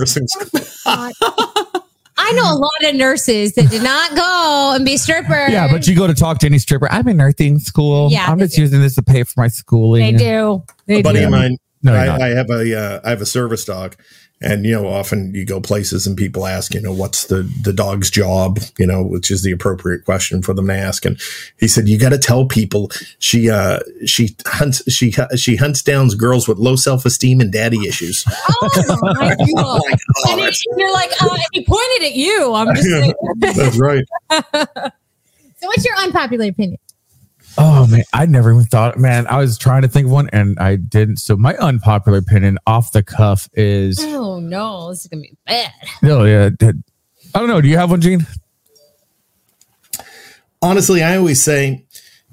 [2.28, 5.52] I know a lot of nurses that did not go and be strippers.
[5.52, 6.92] Yeah, but you go to talk to any stripper.
[6.92, 8.10] I'm in nursing school.
[8.12, 8.62] Yeah, I'm just do.
[8.62, 10.02] using this to pay for my schooling.
[10.18, 10.64] they do.
[10.88, 11.26] They A buddy do.
[11.26, 11.58] of mine.
[11.84, 11.94] No.
[11.94, 13.96] I, I have a uh, I have a service dog,
[14.42, 17.72] and you know, often you go places and people ask, you know, what's the the
[17.74, 21.06] dog's job, you know, which is the appropriate question for them to ask.
[21.06, 21.20] And
[21.60, 26.10] he said, you got to tell people she uh she hunts she she hunts down
[26.10, 28.26] girls with low self esteem and daddy issues.
[28.62, 29.38] Oh my god!
[29.58, 29.82] Oh,
[30.30, 32.54] And he- you're like, and he pointed at you.
[32.54, 33.14] I'm just saying.
[33.38, 34.04] That's right.
[35.58, 36.78] So, what's your unpopular opinion?
[37.58, 38.98] Oh man, I never even thought.
[38.98, 41.18] Man, I was trying to think of one and I didn't.
[41.18, 45.72] So my unpopular opinion, off the cuff, is Oh no, this is gonna be bad.
[46.02, 46.50] No, yeah.
[46.60, 46.84] that-
[47.34, 47.60] I don't know.
[47.62, 48.26] Do you have one, Gene?
[50.62, 51.86] Honestly, I always say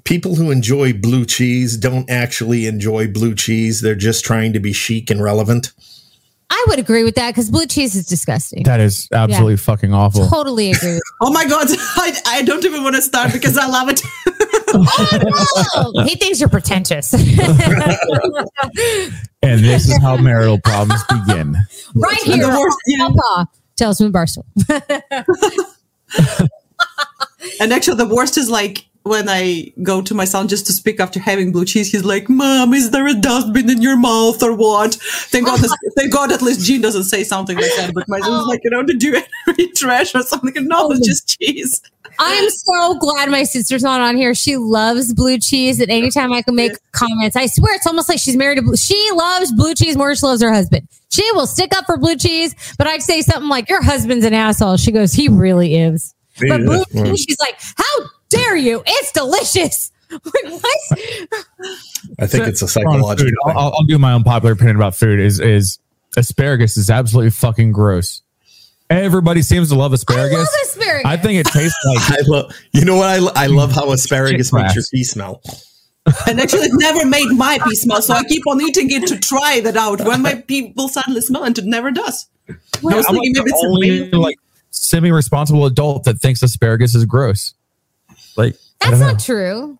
[0.05, 3.81] people who enjoy blue cheese don't actually enjoy blue cheese.
[3.81, 5.71] They're just trying to be chic and relevant.
[6.49, 8.63] I would agree with that because blue cheese is disgusting.
[8.63, 10.27] That is absolutely fucking awful.
[10.27, 10.99] Totally agree.
[11.21, 14.01] Oh my god, I, I don't even want to start because I love it.
[14.73, 17.13] oh, he thinks you're pretentious.
[19.45, 21.57] And this is how marital problems begin.
[21.95, 23.09] right And here, the worst, yeah.
[23.09, 24.45] Papa tells me Barstool.
[27.59, 30.99] And actually, the worst is like when I go to my son just to speak
[30.99, 31.91] after having blue cheese.
[31.91, 35.59] He's like, "Mom, is there a dustbin in your mouth or what?" Thank God,
[35.97, 37.91] thank God, at least Gene doesn't say something like that.
[37.93, 38.47] But my son's oh.
[38.47, 40.67] like, you know, to do any trash or something.
[40.67, 41.81] No, oh, it's just cheese.
[42.19, 44.33] I am so glad my sister's not on here.
[44.35, 48.19] She loves blue cheese, and anytime I can make comments, I swear it's almost like
[48.19, 48.75] she's married to blue.
[48.75, 50.87] She loves blue cheese more than she loves her husband.
[51.09, 54.33] She will stick up for blue cheese, but I'd say something like, "Your husband's an
[54.33, 58.81] asshole." She goes, "He really is." But blue cheese, she's like, "How dare you?
[58.85, 60.99] It's delicious." Like, what?
[62.19, 63.25] I think it's a On psychological.
[63.25, 63.33] thing.
[63.57, 65.19] I'll, I'll do my own unpopular opinion about food.
[65.19, 65.79] Is is
[66.17, 68.21] asparagus is absolutely fucking gross.
[68.89, 70.37] Everybody seems to love I asparagus.
[70.37, 71.05] love asparagus.
[71.05, 73.37] I think it tastes like I love, you know what?
[73.37, 75.41] I, I love how asparagus Shit makes your pee smell.
[76.27, 78.01] And actually, it never made my pee smell.
[78.01, 81.21] So I keep on eating it to try that out when my pee will suddenly
[81.21, 82.27] smell, and it never does.
[82.49, 84.17] I was I'm thinking like maybe the it's a only baby.
[84.17, 84.35] like
[84.71, 87.53] semi-responsible adult that thinks asparagus is gross.
[88.35, 89.79] Like That's don't not true.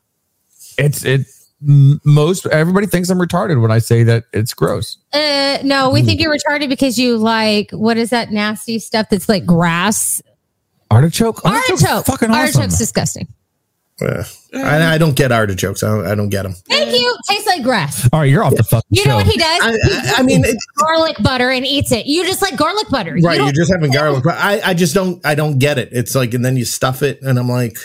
[0.78, 1.28] It's it.
[1.68, 4.98] M- Most everybody thinks I'm retarded when I say that it's gross.
[5.14, 9.28] Uh, no, we think you're retarded because you like what is that nasty stuff that's
[9.30, 10.22] like grass?
[10.92, 11.44] Artichoke.
[11.46, 12.06] Artichoke's Artichoke.
[12.06, 12.40] Fucking awesome.
[12.62, 13.28] Artichoke's disgusting.
[14.02, 14.24] Uh,
[14.56, 15.84] I, I don't get artichokes.
[15.84, 16.54] I don't, I don't get them.
[16.68, 17.16] Thank you.
[17.30, 18.10] Tastes like grass.
[18.12, 19.10] All right, you're off the fucking You show.
[19.12, 19.60] know what he does?
[19.62, 22.08] I, I, I mean, it, garlic butter and eats it.
[22.08, 23.14] You just like garlic butter.
[23.22, 23.38] Right?
[23.38, 24.24] don't- You're just having garlic.
[24.24, 25.24] But I, I just don't.
[25.26, 25.90] I don't get it.
[25.92, 27.78] It's like, and then you stuff it, and I'm like,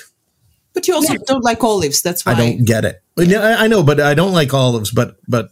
[0.72, 2.01] But you also don't like olives.
[2.03, 2.33] That's why.
[2.33, 3.03] I don't get it.
[3.19, 4.91] Yeah, I, I know, but I don't like olives.
[4.93, 5.51] But but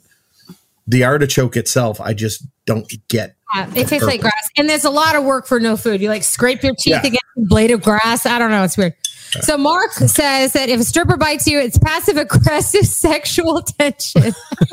[0.87, 3.35] the artichoke itself, I just don't get.
[3.55, 4.49] Yeah, it tastes like grass.
[4.57, 6.01] And there's a lot of work for no food.
[6.01, 6.99] You like scrape your teeth Yeah.
[7.01, 8.27] against a blade of grass.
[8.27, 8.62] I don't know.
[8.64, 8.95] It's weird.
[9.41, 14.33] So Mark says that if a stripper bites you, it's passive aggressive sexual tension.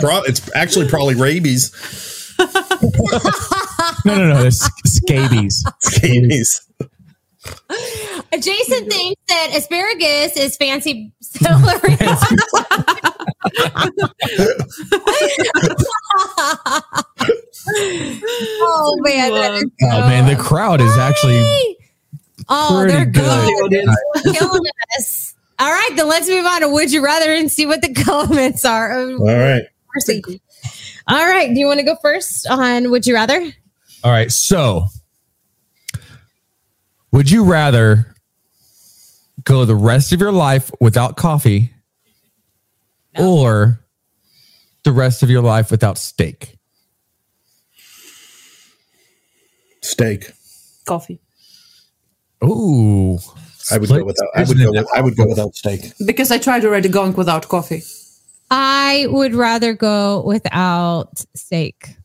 [0.00, 1.72] Pro- It's actually probably rabies.
[4.04, 4.44] no, no, no.
[4.44, 5.64] It's scabies.
[6.02, 6.60] Rabies.
[8.40, 11.96] Jason thinks that asparagus is fancy celery.
[17.70, 21.76] oh man, that is Oh man, the crowd is actually
[22.48, 23.70] Oh, pretty they're good.
[23.70, 24.34] good.
[24.34, 24.62] Killing
[24.98, 25.34] us.
[25.58, 28.64] All right, then let's move on to Would You Rather and see what the comments
[28.64, 28.92] are.
[28.92, 29.62] Oh, All right.
[29.94, 30.22] mercy.
[31.08, 33.40] All right, do you want to go first on Would You Rather?
[34.04, 34.30] All right.
[34.30, 34.84] So,
[37.12, 38.14] would you rather
[39.44, 41.72] go the rest of your life without coffee
[43.18, 43.80] or
[44.84, 46.56] the rest of your life without steak?
[49.80, 50.32] Steak.
[50.84, 51.20] coffee
[52.44, 53.18] Ooh.
[53.70, 54.28] I would go without.
[54.34, 54.70] I would go.
[54.70, 55.92] With, I would go without steak.
[56.06, 57.82] because I tried already going without coffee.
[58.50, 61.96] I would rather go without steak.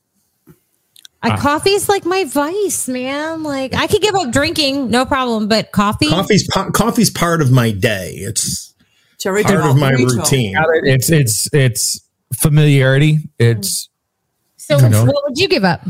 [1.23, 1.37] Uh, Ah.
[1.37, 3.43] coffee's like my vice, man.
[3.43, 6.09] Like I could give up drinking, no problem, but coffee.
[6.09, 8.15] Coffee's pa- coffee's part of my day.
[8.17, 8.73] It's
[9.15, 10.17] It's already part of my ritual.
[10.17, 10.55] routine.
[10.83, 12.01] It's it's it's
[12.33, 13.19] familiarity.
[13.39, 13.87] It's
[14.57, 15.05] So You know.
[15.05, 15.81] what would you give up?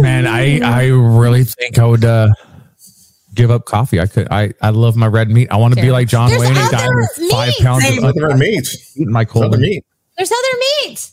[0.00, 2.30] Man, I I really think I would uh
[3.34, 4.00] give up coffee.
[4.00, 5.48] I could I I love my red meat.
[5.50, 8.26] I want to be like John There's Wayne and die with five pounds of Other
[8.26, 8.66] other meat.
[8.96, 9.84] eating my Other meat.
[10.16, 10.58] There's other
[10.88, 11.10] meat.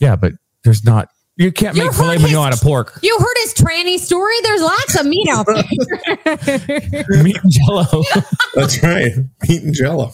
[0.00, 0.32] Yeah, but
[0.64, 1.08] there's not.
[1.36, 2.98] You can't You make heard filet mignon out of pork.
[3.02, 4.34] You heard his tranny story.
[4.42, 5.62] There's lots of meat out there.
[7.22, 7.84] meat and jello.
[8.54, 9.12] That's right.
[9.48, 10.12] Meat and Jello.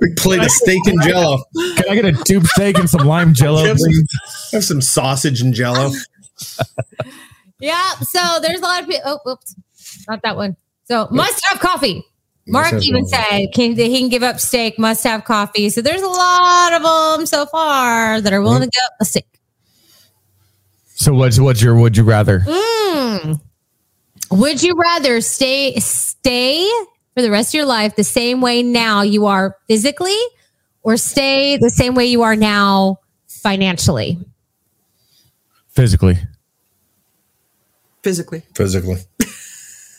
[0.00, 1.38] Big plate of steak and Jello.
[1.76, 3.64] Can I get a tube steak and some lime jello?
[3.64, 4.50] Have some, please?
[4.52, 5.90] have some sausage and Jello.
[7.58, 7.92] yeah.
[8.00, 9.02] So there's a lot of people.
[9.24, 9.56] Oh, oops.
[10.06, 10.56] not that one.
[10.84, 12.04] So must have coffee.
[12.46, 13.26] Mark even coffee.
[13.28, 14.78] said can, he can give up steak.
[14.78, 15.68] Must have coffee.
[15.68, 16.82] So there's a lot of
[17.18, 19.26] them so far that are willing to give up a steak.
[20.94, 22.40] So what's what's your would you rather?
[22.40, 23.40] Mm.
[24.30, 26.68] Would you rather stay stay
[27.14, 30.18] for the rest of your life the same way now you are physically,
[30.82, 34.18] or stay the same way you are now financially?
[35.68, 36.18] Physically.
[38.02, 38.42] physically.
[38.54, 38.96] Physically.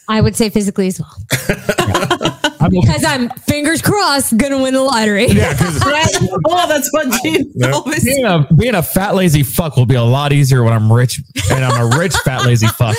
[0.09, 2.31] I would say physically as well.
[2.59, 2.79] I'm okay.
[2.81, 5.27] Because I'm fingers crossed gonna win the lottery.
[5.27, 5.55] Yeah,
[6.47, 7.71] oh, that's what Gene Yeah.
[7.71, 10.91] always Being a being a fat lazy fuck will be a lot easier when I'm
[10.91, 12.95] rich and I'm a rich fat lazy fuck.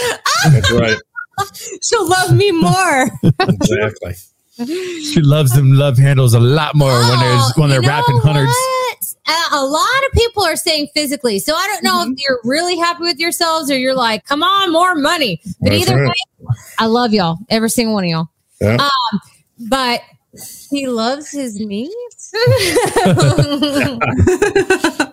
[0.51, 0.97] That's right.
[1.83, 3.11] She'll love me more.
[3.41, 4.15] Exactly.
[4.67, 7.95] She loves them love handles a lot more when there's when they're Oh, you know
[7.95, 8.53] wrapping hundreds.
[9.31, 11.39] Uh, a lot of people are saying physically.
[11.39, 12.13] So I don't know Mm-hmm.
[12.15, 15.41] if you're really happy with yourselves or you're like, come on, more money.
[15.61, 16.09] But That's either right.
[16.41, 16.47] way,
[16.79, 18.29] I love y'all, every single one of y'all.
[18.61, 18.89] Yeah.
[19.69, 20.01] But
[20.71, 21.93] he loves his meat.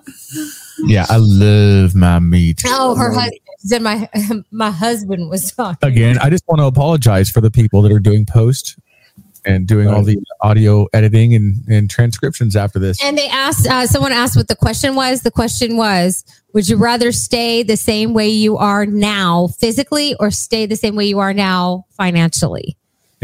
[0.85, 2.61] Yeah, I love my meat.
[2.67, 4.09] oh, her husband said my
[4.51, 5.89] my husband was talking.
[5.89, 8.77] Again, I just want to apologize for the people that are doing post
[9.45, 13.01] and doing all the audio editing and, and transcriptions after this.
[13.03, 15.21] And they asked, uh, someone asked what the question was.
[15.21, 16.23] The question was,
[16.53, 20.95] would you rather stay the same way you are now physically or stay the same
[20.95, 22.75] way you are now financially?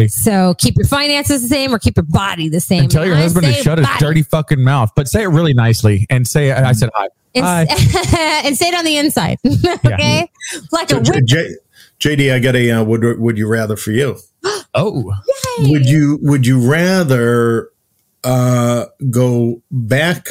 [0.01, 0.07] Hey.
[0.07, 2.83] So keep your finances the same or keep your body the same.
[2.83, 5.27] And tell your I husband to say shut his dirty fucking mouth, but say it
[5.27, 7.07] really nicely and say, I said hi.
[7.33, 7.61] And, Hi.
[8.45, 9.37] and say it on the inside.
[9.85, 10.29] okay.
[10.71, 11.25] Like a J- whip.
[11.25, 11.55] J-
[12.01, 14.17] JD, I got a uh, would would you rather for you?
[14.73, 15.13] Oh,
[15.59, 17.69] Would you would you rather
[18.23, 20.27] uh, go back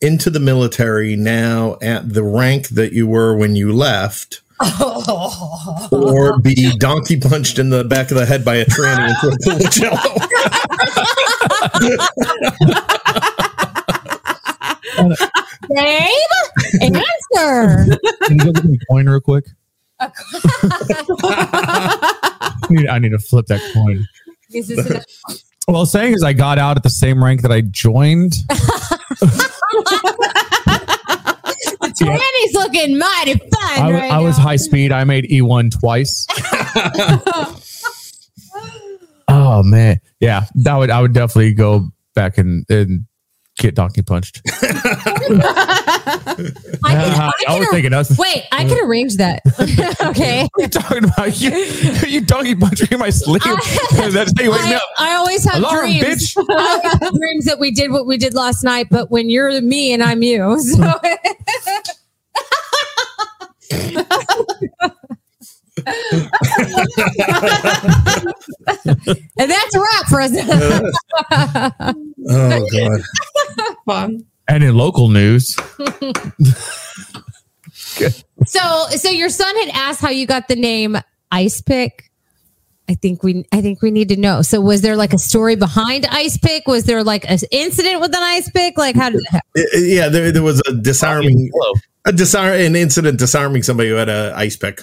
[0.00, 4.42] into the military now at the rank that you were when you left,
[5.92, 9.36] or be donkey punched in the back of the head by a tranny into a
[9.44, 10.00] pool of jello.
[15.68, 16.12] Babe,
[16.82, 17.98] answer.
[18.24, 19.44] Can you go get me a coin real quick?
[20.00, 20.10] I
[22.70, 24.06] need, I need to flip that coin.
[24.52, 25.02] Is this an-
[25.68, 28.34] Well, saying is I got out at the same rank that I joined.
[32.04, 34.92] Granny's looking mighty fine I, right I was high speed.
[34.92, 36.26] I made E1 twice.
[39.28, 40.00] oh man.
[40.20, 43.06] Yeah, that would I would definitely go back and, and
[43.56, 44.42] get donkey punched.
[44.62, 44.68] I
[45.26, 45.42] can,
[46.84, 48.16] I I can was ar- thinking us.
[48.18, 49.42] Wait, I can arrange that.
[50.10, 50.48] okay.
[50.54, 51.40] What are you talking about?
[51.40, 51.50] You,
[52.08, 53.42] you donkey punch me in my sleep.
[53.42, 54.82] That's how you wake me I, up.
[54.98, 56.04] I always have Alarm, dreams.
[56.04, 56.44] bitch.
[56.50, 59.92] I have dreams that we did what we did last night, but when you're me
[59.92, 60.58] and I'm you.
[60.60, 60.92] So.
[69.38, 70.32] and that's a wrap for us.
[72.28, 73.00] Oh god.
[73.86, 74.26] Fun.
[74.48, 75.56] And in local news,
[78.46, 80.96] so, so your son had asked how you got the name
[81.30, 82.10] Ice Pick.
[82.88, 84.42] I think we, I think we need to know.
[84.42, 86.66] So, was there like a story behind Ice Pick?
[86.66, 88.76] Was there like an incident with an Ice Pick?
[88.76, 89.64] Like, how did that happen?
[89.74, 91.50] Uh, Yeah, there, there was a disarming
[92.06, 94.82] a disarm an incident disarming somebody who had a ice pick.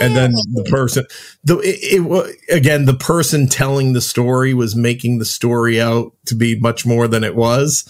[0.00, 1.04] And then the person
[1.44, 6.34] the it, it again the person telling the story was making the story out to
[6.34, 7.84] be much more than it was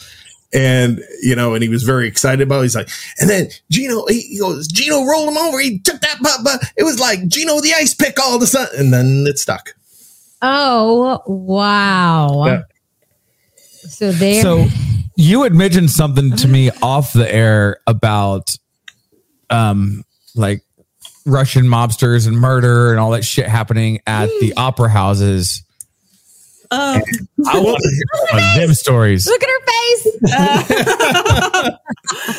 [0.53, 2.63] and you know and he was very excited about it.
[2.63, 2.89] he's like
[3.21, 6.73] and then gino he, he goes gino rolled him over he took that but, but
[6.77, 9.75] it was like gino the ice pick all of a sudden and then it stuck
[10.41, 12.45] Oh, wow.
[12.47, 12.63] Yeah.
[13.89, 14.43] So there.
[14.43, 14.67] So
[15.17, 18.57] you had mentioned something to me off the air about
[19.51, 20.63] um like
[21.29, 25.63] Russian mobsters and murder and all that shit happening at the opera houses.
[26.71, 27.01] Uh,
[27.47, 29.27] I want to hear them stories.
[29.27, 30.05] Look at her face.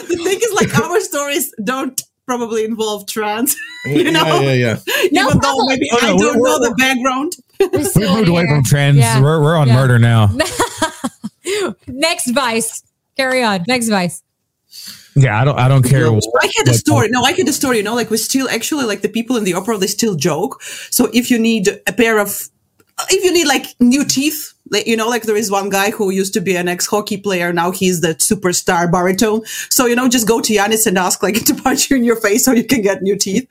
[0.08, 5.10] the thing is, like, our stories don't probably involve trans, you know, yeah yeah yeah
[5.12, 7.34] No even though maybe Oh, no, I we're- don't know we're- the background.
[7.60, 8.98] We moved away from trans.
[8.98, 9.20] Yeah.
[9.22, 9.74] We're, we're on Yeah.
[9.76, 10.30] murder now.
[11.88, 12.84] Next vice.
[13.18, 13.66] Carry on.
[13.68, 14.22] Next vice.
[15.16, 16.12] Yeah, I don't I don't care.
[16.12, 17.10] What- I had a story.
[17.10, 17.78] No, I had a story.
[17.78, 20.62] You know, like we still actually like the people in the opera, they still joke.
[20.92, 22.50] So if you need a pair of,
[23.10, 26.34] if you need like new teeth, you know, like there is one guy who used
[26.34, 27.52] to be an ex hockey player.
[27.54, 29.46] Now he's the superstar baritone.
[29.70, 32.16] So, you know, just go to Yanis and ask like to punch you in your
[32.16, 33.48] face so you can get new teeth.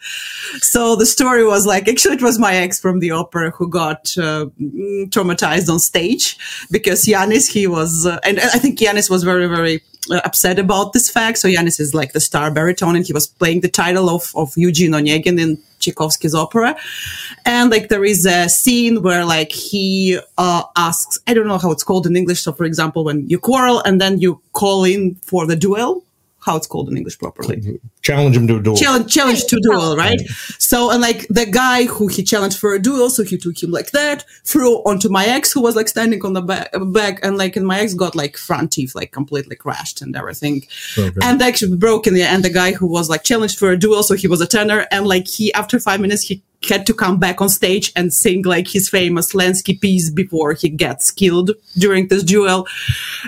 [0.60, 4.16] So the story was like, actually it was my ex from the opera who got
[4.18, 6.36] uh, mm, traumatized on stage
[6.70, 10.92] because Yanis, he was, uh, and I think Yanis was very, very uh, upset about
[10.92, 11.38] this fact.
[11.38, 14.52] So Yanis is like the star baritone and he was playing the title of, of
[14.56, 16.76] Eugene Onegin in Tchaikovsky's opera.
[17.44, 21.70] And like there is a scene where like he uh, asks, I don't know how
[21.70, 22.40] it's called in English.
[22.42, 26.04] So for example, when you quarrel and then you call in for the duel,
[26.40, 29.60] how it's called in English properly challenge him to a duel challenge challenge to a
[29.60, 30.20] duel, right?
[30.58, 33.70] So and like the guy who he challenged for a duel, so he took him
[33.70, 37.36] like that, threw onto my ex who was like standing on the back, back and
[37.36, 40.62] like and my ex got like front teeth like completely crashed and everything,
[40.96, 41.18] Okay.
[41.22, 42.16] and actually broken.
[42.16, 44.46] Yeah, and the guy who was like challenged for a duel, so he was a
[44.46, 48.12] tenor, and like he after five minutes he had to come back on stage and
[48.12, 52.66] sing like his famous Lensky piece before he gets killed during this duel,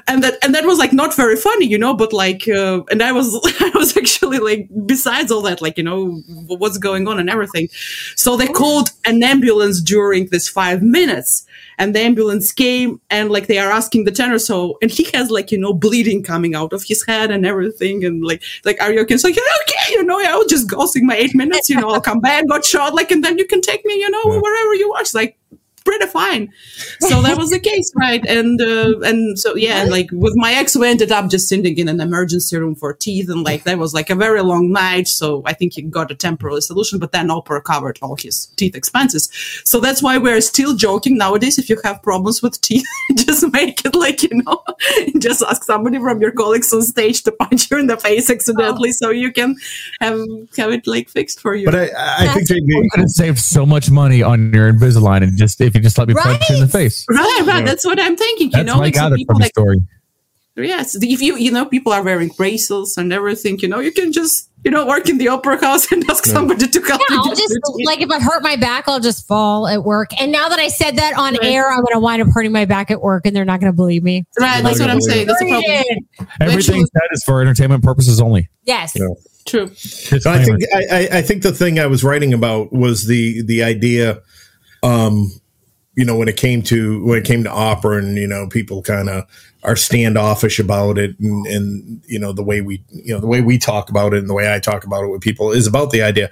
[0.09, 1.95] and that and that was like not very funny, you know.
[1.95, 3.29] But like, uh, and I was
[3.61, 7.69] I was actually like besides all that, like you know what's going on and everything.
[8.17, 11.47] So they called an ambulance during this five minutes,
[11.81, 15.31] and the ambulance came and like they are asking the tenor so and he has
[15.31, 18.93] like you know bleeding coming out of his head and everything and like like are
[18.93, 19.17] you okay?
[19.17, 22.01] So yeah, okay, you know, I was just ghosting my eight minutes, you know, I'll
[22.01, 24.91] come back, got shot, like and then you can take me, you know, wherever you
[24.91, 25.13] want.
[25.15, 25.39] Like
[25.85, 26.53] pretty fine.
[27.01, 28.25] So that was the case, right?
[28.27, 31.79] And uh, and so yeah, and like with my ex, we ended up just sitting
[31.79, 35.09] in an emergency room for teeth, and like that was like a very long night.
[35.09, 38.75] So I think he got a temporary solution, but then opera covered all his teeth
[38.75, 39.31] expenses.
[39.65, 41.59] So that's why we're still joking nowadays.
[41.59, 44.63] If you have problems with teeth, just make it like you know,
[45.19, 48.93] just ask somebody from your colleagues on stage to punch you in the face accidentally,
[48.93, 49.57] so you can
[50.01, 50.19] have
[50.57, 51.67] have it like fixed for you.
[51.67, 55.23] but i i think they'd I'm be gonna save so much money on your Invisalign
[55.23, 57.05] and just if you just let me punch you in the face.
[57.11, 57.59] Right, right.
[57.59, 57.65] Yeah.
[57.65, 58.51] That's what I'm thinking.
[58.53, 59.79] You know, what I like some people from like story.
[60.57, 64.13] Yes, if you you know people are wearing bracelets and everything, you know, you can
[64.13, 67.01] just you know work in the opera house and ask somebody to come.
[67.09, 67.55] Yeah, I'll just
[67.85, 70.11] like if I hurt my back, I'll just fall at work.
[70.21, 71.45] And now that I said that on Right.
[71.45, 73.73] air, I'm going to wind up hurting my back at work, and they're not going
[73.73, 74.27] to believe me.
[74.39, 74.63] right.
[74.63, 75.29] That's what I'm saying.
[75.29, 76.29] That's the problem.
[76.41, 78.51] Everything Actually- said is for entertainment purposes only.
[78.65, 78.93] Yes.
[78.97, 79.07] Yeah.
[79.47, 79.73] True.
[79.75, 83.43] So I think I, I, I think the thing I was writing about was the
[83.43, 84.21] the idea,
[84.83, 85.31] um,
[85.97, 88.83] you know, when it came to when it came to opera, and you know, people
[88.83, 89.25] kind of
[89.63, 93.41] are standoffish about it, and, and you know, the way we you know the way
[93.41, 95.91] we talk about it, and the way I talk about it with people is about
[95.91, 96.31] the idea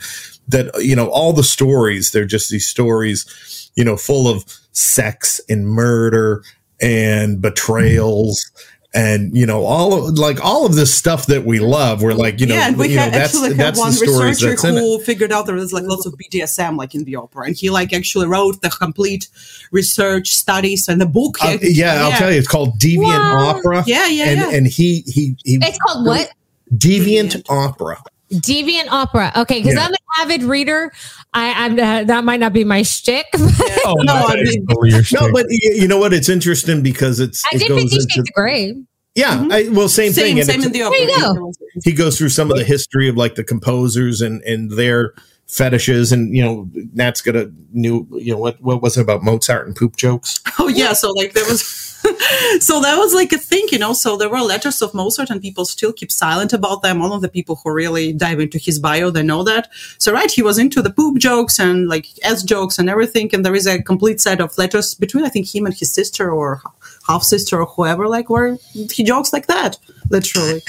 [0.49, 5.41] that you know all the stories they're just these stories, you know, full of sex
[5.49, 6.43] and murder
[6.81, 7.41] and mm-hmm.
[7.41, 8.51] betrayals.
[8.95, 12.03] And you know all of like all of this stuff that we love.
[12.03, 14.49] We're like you know, yeah, and we you know, that's actually had that's one researcher
[14.49, 14.81] that's in it.
[14.81, 17.69] who figured out there was like lots of BDSM like in the opera, and he
[17.69, 19.29] like actually wrote the complete
[19.73, 21.37] research studies and the book.
[21.45, 23.57] Uh, actually- yeah, I'll tell you, it's called Deviant Wow.
[23.59, 23.85] Opera.
[23.87, 24.51] Yeah, yeah, and yeah.
[24.57, 25.59] and he he he.
[25.61, 26.33] It's called what?
[26.75, 27.51] Deviant, Deviant.
[27.51, 28.03] Opera.
[28.33, 29.33] Deviant Opera.
[29.37, 29.85] Okay, because Yeah.
[29.85, 30.93] I'm an avid reader.
[31.35, 33.27] I, I'm uh, that might not be my shtick.
[33.33, 35.33] But Oh, No, I mean- No, shtick.
[35.33, 36.13] but y- you know what?
[36.13, 38.75] It's interesting because it's I it did goes Fifty into Shades of Grey.
[39.15, 39.47] yeah.
[39.51, 40.45] I, well, same, Same, thing.
[40.45, 40.99] same it's- in the opera.
[40.99, 41.53] There you go.
[41.85, 45.15] he goes through some of the history of like the composers and and their
[45.49, 48.07] fetishes, and you know, Nat's got a new.
[48.13, 48.61] You know what?
[48.63, 50.41] What was it about Mozart and poop jokes?
[50.59, 51.89] Oh yeah, so like there was
[52.61, 53.93] so that was like a thing, you know.
[53.93, 57.03] So there were letters of Mozart and people still keep silent about them.
[57.03, 59.69] All of the people who really dive into his bio, they know that.
[59.99, 63.31] So right, he was into the poop jokes and like S jokes and everything.
[63.33, 66.31] And there is a complete set of letters between I think him and his sister
[66.31, 66.63] or
[67.09, 69.79] half sister or whoever, like where he jokes like that,
[70.11, 70.63] literally.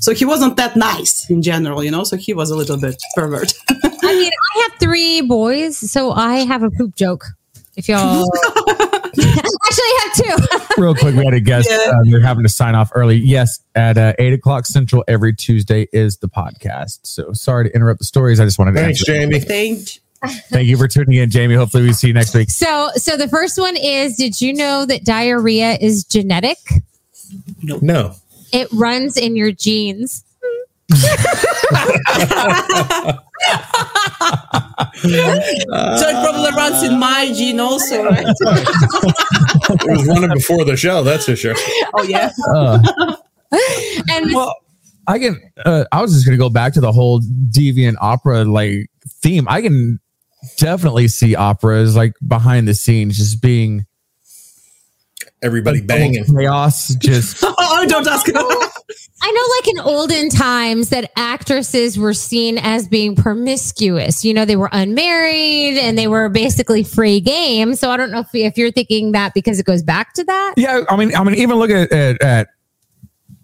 [0.00, 2.04] So he wasn't that nice in general, you know.
[2.04, 3.54] So he was a little bit pervert.
[3.70, 7.24] I mean, I have three boys, so I have a poop joke.
[7.76, 8.24] If y'all
[9.18, 10.80] actually I have two.
[10.80, 11.68] Real quick, we had a guest.
[11.70, 11.90] Yeah.
[11.90, 13.16] Uh, they're having to sign off early.
[13.16, 17.00] Yes, at uh, eight o'clock central every Tuesday is the podcast.
[17.02, 18.40] So sorry to interrupt the stories.
[18.40, 19.04] I just wanted to Thanks.
[19.04, 19.40] Jamie.
[19.40, 20.00] Thank
[20.50, 21.54] Thank you for tuning in, Jamie.
[21.54, 22.50] Hopefully, we see you next week.
[22.50, 26.58] so, so the first one is: Did you know that diarrhea is genetic?
[27.62, 28.14] No,
[28.52, 30.22] It runs in your genes.
[30.92, 30.98] so
[35.02, 38.26] it probably runs in my gene also, right?
[38.28, 41.02] it was running before the show.
[41.02, 41.54] That's for sure.
[41.94, 42.30] oh yeah.
[42.54, 42.78] Uh,
[44.10, 44.54] And well,
[45.06, 45.40] I can.
[45.64, 48.90] Uh, I was just going to go back to the whole deviant opera like
[49.22, 49.46] theme.
[49.48, 50.00] I can
[50.58, 53.86] definitely see operas like behind the scenes, just being
[55.42, 56.24] Everybody banging.
[56.24, 56.94] chaos.
[56.96, 58.26] Just Oh, don't ask.
[59.22, 64.24] I know, like in olden times, that actresses were seen as being promiscuous.
[64.24, 67.74] You know, they were unmarried and they were basically free game.
[67.74, 70.54] So I don't know if, if you're thinking that because it goes back to that.
[70.56, 70.82] yeah.
[70.88, 72.48] I mean, I mean, even look at at, at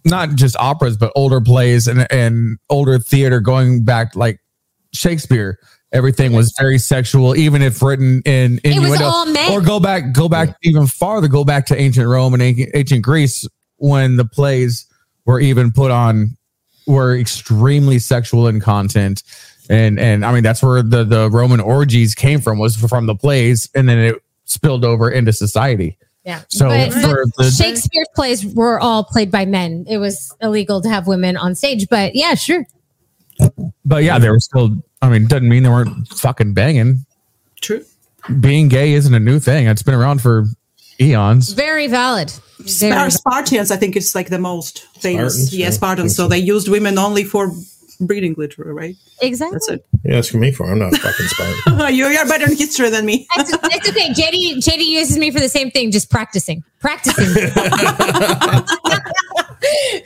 [0.05, 4.41] not just operas, but older plays and and older theater going back like
[4.95, 5.59] Shakespeare.
[5.93, 9.05] Everything was very sexual, even if written in It was innuendo.
[9.05, 9.53] all men.
[9.53, 13.03] Or go back, go back even farther, go back to ancient Rome and ancient ancient
[13.03, 14.87] Greece when the plays
[15.27, 16.37] were even put on
[16.87, 19.23] were extremely sexual in content.
[19.69, 23.15] And and I mean that's where the the Roman orgies came from was from the
[23.15, 25.99] plays, and then it spilled over into society.
[26.25, 26.43] Yeah.
[26.49, 29.85] So but, for but the Shakespeare's plays were all played by men.
[29.89, 31.89] It was illegal to have women on stage.
[31.89, 32.65] But yeah, sure.
[33.85, 34.83] but yeah, they were still.
[35.03, 37.05] I mean, doesn't mean they weren't fucking banging.
[37.61, 37.85] True.
[38.41, 39.67] Being gay isn't a new thing.
[39.67, 40.45] It's been around for
[41.01, 41.53] eons.
[41.53, 42.31] Very valid.
[42.59, 45.35] Very Spar- Spartans, I think it's like the most famous.
[45.35, 46.13] Spartans, yeah, yeah, Spartans.
[46.13, 47.51] I So they used women only for
[48.01, 48.97] breeding, literally, right?
[49.21, 49.57] Exactly.
[49.57, 49.87] That's it.
[50.05, 50.71] You're asking me for?
[50.71, 51.95] I'm not fucking Spartan.
[51.95, 53.27] you are better in history than me.
[53.37, 54.11] It's, it's okay.
[54.11, 56.63] JD, JD uses me for the same thing, just practicing.
[56.79, 57.27] Practicing.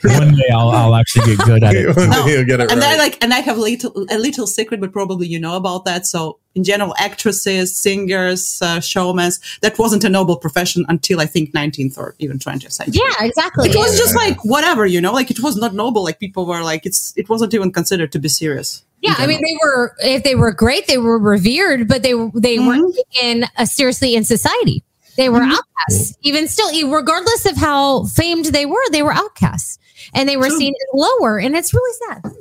[0.03, 1.85] One day I'll, I'll actually get good at it.
[2.27, 4.91] You'll get it and I like, and I have a little, a little secret, but
[4.91, 6.05] probably you know about that.
[6.05, 9.31] So, in general, actresses, singers, uh, showmen,
[9.61, 13.01] that wasn't a noble profession until I think 19th or even 20th century.
[13.03, 13.69] yeah, exactly.
[13.69, 16.03] It was just like whatever, you know, like it was not noble.
[16.03, 18.83] Like people were like, it's, it wasn't even considered to be serious.
[19.01, 22.57] Yeah, I mean, they were if they were great, they were revered, but they they
[22.57, 24.83] weren't taken uh, seriously in society.
[25.17, 26.17] They were outcasts.
[26.21, 29.79] Even still, regardless of how famed they were, they were outcasts,
[30.13, 30.57] and they were True.
[30.57, 31.39] seen as lower.
[31.39, 32.31] And it's really sad.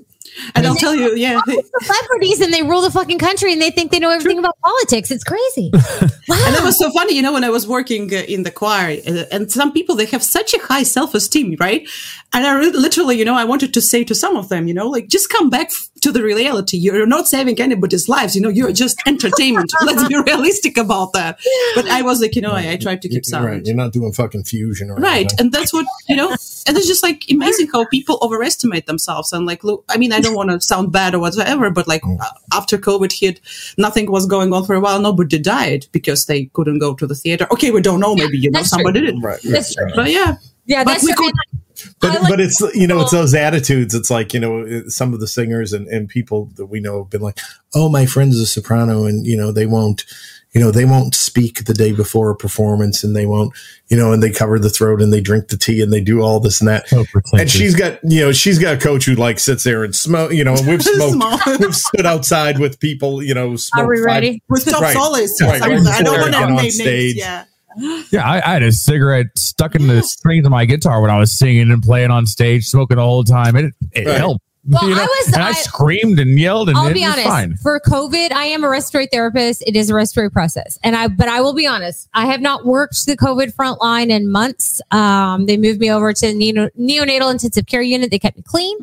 [0.55, 1.41] And I'll tell you, yeah,
[1.83, 5.11] Celebrities and they rule the fucking country, and they think they know everything about politics.
[5.11, 5.71] It's crazy.
[5.75, 6.45] wow.
[6.47, 8.99] And it was so funny, you know, when I was working uh, in the choir,
[9.07, 11.89] uh, and some people they have such a high self esteem, right?
[12.35, 14.75] And I re- literally, you know, I wanted to say to some of them, you
[14.75, 16.77] know, like just come back f- to the reality.
[16.77, 18.49] You're not saving anybody's lives, you know.
[18.49, 19.73] You're just entertainment.
[19.85, 21.39] Let's be realistic about that.
[21.75, 23.67] But I was like, you know, I, I tried to keep You're right.
[23.67, 25.17] You're not doing fucking fusion or Right.
[25.27, 25.37] anything.
[25.41, 29.33] And that's what, you know, and it's just like amazing how people overestimate themselves.
[29.33, 32.03] And like, look, I mean, I don't want to sound bad or whatever, but like
[32.07, 33.41] uh, after COVID hit,
[33.77, 35.01] nothing was going on for a while.
[35.01, 37.47] Nobody died because they couldn't go to the theater.
[37.53, 37.71] Okay.
[37.73, 38.15] We don't know.
[38.15, 38.79] Maybe, you know, That's true.
[38.85, 39.23] somebody did.
[39.23, 39.41] Right.
[39.43, 39.85] That's true.
[39.87, 39.95] right.
[39.97, 40.37] But yeah.
[40.67, 41.27] yeah, But that's we true.
[41.27, 41.35] could,
[42.01, 43.95] but like but it's you know it's those attitudes.
[43.95, 47.11] It's like you know some of the singers and, and people that we know have
[47.11, 47.39] been like,
[47.75, 50.05] oh, my friend's a soprano, and you know they won't,
[50.53, 53.53] you know they won't speak the day before a performance, and they won't,
[53.89, 56.21] you know, and they cover the throat and they drink the tea and they do
[56.23, 56.85] all this and that.
[56.93, 57.41] Oh, so pretentious.
[57.41, 60.33] And she's got, you know, she's got a coach who like sits there and smoke,
[60.33, 64.05] you know, and we've smoked, we've stood outside with people, you know, smoked we five-
[64.05, 64.43] ready?
[64.49, 64.95] With top Right.
[64.95, 65.41] solis.
[65.43, 65.61] Right.
[65.63, 65.69] I
[66.03, 67.17] don't want to name names.
[67.17, 67.45] Yeah.
[68.11, 71.19] Yeah, I, I had a cigarette stuck in the strings of my guitar when I
[71.19, 73.57] was singing and playing on stage, smoking all the whole time.
[73.57, 74.17] It, it Right.
[74.19, 74.43] helped.
[74.69, 77.29] Well, I was- and I, I- screamed and yelled, and I'll it be was honest.
[77.29, 77.57] fine.
[77.59, 79.63] For COVID, I am a respiratory therapist.
[79.65, 81.07] It is a respiratory process, and I.
[81.07, 82.09] But I will be honest.
[82.15, 84.81] I have not worked the COVID front line in months.
[84.91, 88.11] Um, they moved me over to the neonatal intensive care unit.
[88.11, 88.77] They kept me clean.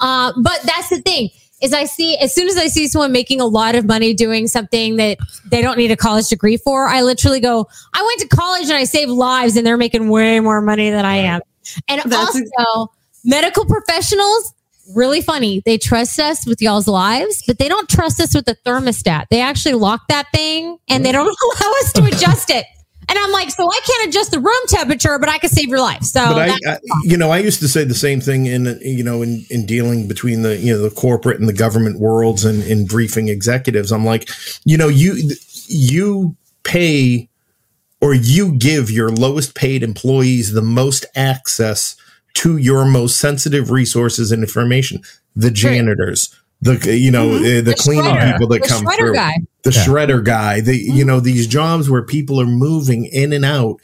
[0.00, 1.30] Uh, but that's the thing
[1.62, 4.48] is I see as soon as I see someone making a lot of money doing
[4.48, 8.28] something that they don't need a college degree for, I literally go, I went to
[8.28, 11.40] college and I saved lives, and they're making way more money than I am.
[11.88, 12.92] And That's also,
[13.24, 14.52] medical professionals
[14.94, 15.62] really funny.
[15.64, 19.26] They trust us with y'all's lives, but they don't trust us with the thermostat.
[19.30, 21.14] They actually lock that thing and they mm.
[21.14, 21.26] don't
[21.60, 22.66] allow us to adjust it.
[23.12, 25.80] And I'm like, so I can't adjust the room temperature, but I can save your
[25.82, 26.02] life.
[26.02, 29.20] So I, I, you know, I used to say the same thing in, you know,
[29.20, 32.86] in, in dealing between the, you know, the corporate and the government worlds and in
[32.86, 33.92] briefing executives.
[33.92, 34.30] I'm like,
[34.64, 35.30] you know, you,
[35.66, 37.28] you pay
[38.00, 41.96] or you give your lowest paid employees the most access
[42.34, 45.02] to your most sensitive resources and information,
[45.36, 48.32] the janitors, the, you know, uh, the, The cleaning shredder.
[48.32, 49.34] people that The come through, guy.
[49.64, 49.84] The Yeah.
[49.84, 51.06] shredder guy, the, you mm-hmm.
[51.06, 53.76] know, these jobs where people are moving in and out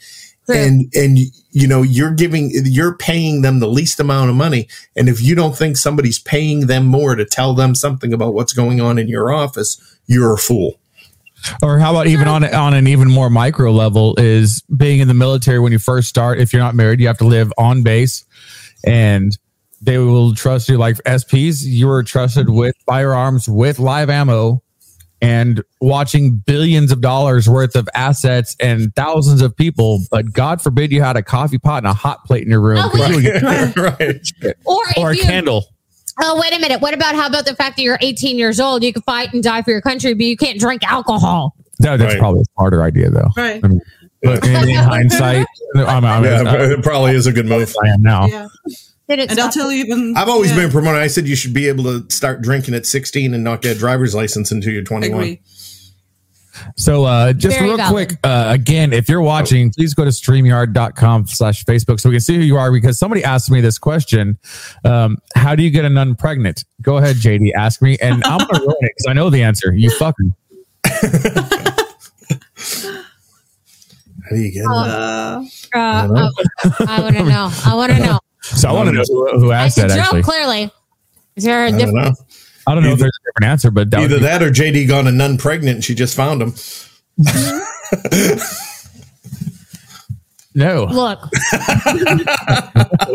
[0.45, 0.55] True.
[0.55, 1.17] and and
[1.51, 5.35] you know you're giving you're paying them the least amount of money and if you
[5.35, 9.07] don't think somebody's paying them more to tell them something about what's going on in
[9.07, 10.79] your office you're a fool
[11.61, 15.13] Or how about even on on an even more micro level is being in the
[15.13, 16.39] military when you first start.
[16.39, 18.25] If you're not married, you have to live on base,
[18.85, 19.37] and
[19.81, 20.77] they will trust you.
[20.77, 24.61] Like SPs, You are trusted with firearms, with live ammo,
[25.21, 29.99] and watching billions of dollars worth of assets and thousands of people.
[30.11, 32.79] But God forbid you had a coffee pot and a hot plate in your room,
[32.81, 33.33] Oh, 'cause you
[33.83, 35.65] right or or a you, candle.
[36.21, 36.81] oh, wait a minute.
[36.81, 38.83] What about how about the fact that you're 18 years old?
[38.83, 41.55] You can fight and die for your country, but you can't drink alcohol.
[41.81, 42.19] No, that's Right.
[42.19, 43.29] probably a smarter idea, though.
[43.37, 43.61] Right.
[43.63, 43.79] I mean,
[44.21, 45.47] but in, in hindsight,
[45.77, 48.25] I'm, I'm, yeah I'm, it probably is a good move I am now.
[48.27, 48.47] Yeah.
[49.09, 50.15] Did it And I'll tell you even.
[50.15, 52.85] i've always yeah, been promoted i said you should be able to start drinking at
[52.85, 55.41] 16 and not get a driver's license until you're 21 Agree.
[56.75, 57.91] So uh, just Very real valid.
[58.09, 62.19] quick, uh, again, if you're watching, please go to streamyard.com slash Facebook so we can
[62.19, 64.37] see who you are because somebody asked me this question.
[64.83, 66.65] Um, how do you get a nun pregnant?
[66.81, 67.97] Go ahead, JD, ask me.
[68.01, 69.71] And I'm going to ruin it because I know the answer.
[69.73, 70.33] You fucking.
[70.83, 70.91] how
[74.31, 75.69] do you get Uh, it?
[75.73, 75.79] Uh,
[76.87, 77.49] I want to know.
[77.65, 78.19] I want to know.
[78.41, 80.23] So I want to know who, who asked That's a that joke, actually.
[80.23, 80.71] clearly.
[81.35, 82.05] Is there a I don't different?
[82.05, 82.11] know.
[82.67, 85.07] I don't know if there's a different answer, but that Either that or JD gone
[85.07, 86.53] a nun pregnant and she just found him.
[90.55, 90.85] no.
[90.85, 91.19] Look,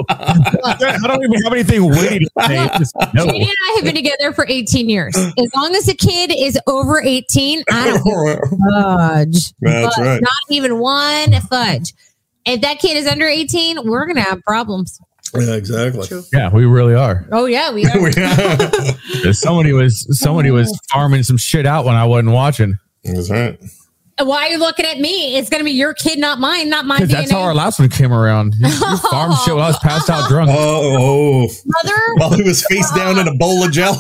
[0.09, 2.65] I don't even have anything witty to say.
[2.65, 3.27] It's just no.
[3.27, 5.15] Katie and I have been together for 18 years.
[5.17, 8.39] As long as the kid is over 18, I don't
[8.71, 9.53] fudge.
[9.61, 10.21] That's But right.
[10.23, 11.93] Not even one fudge.
[12.47, 15.01] If that kid is under 18, we're gonna have problems.
[15.37, 16.07] Yeah, exactly.
[16.07, 16.23] True.
[16.33, 17.27] Yeah, we really are.
[17.33, 18.13] Oh yeah, we are.
[19.33, 20.79] Somebody was somebody was oh.
[20.93, 22.79] farming some shit out when I wasn't watching.
[23.03, 23.59] That's right.
[24.23, 25.37] Why are you looking at me?
[25.37, 27.89] It's gonna be your kid, not mine, not my Because that's how our last one
[27.89, 28.55] came around.
[28.55, 30.51] You, you farmed shit when I was passed out drunk.
[30.53, 33.97] Oh, Mother, while he was face down in a bowl of jello.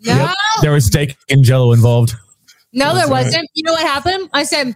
[0.00, 0.32] no,
[0.62, 2.14] There was steak and jello involved.
[2.72, 3.24] no, there That's right.
[3.24, 3.50] wasn't.
[3.52, 4.30] You know what happened?
[4.32, 4.74] I said,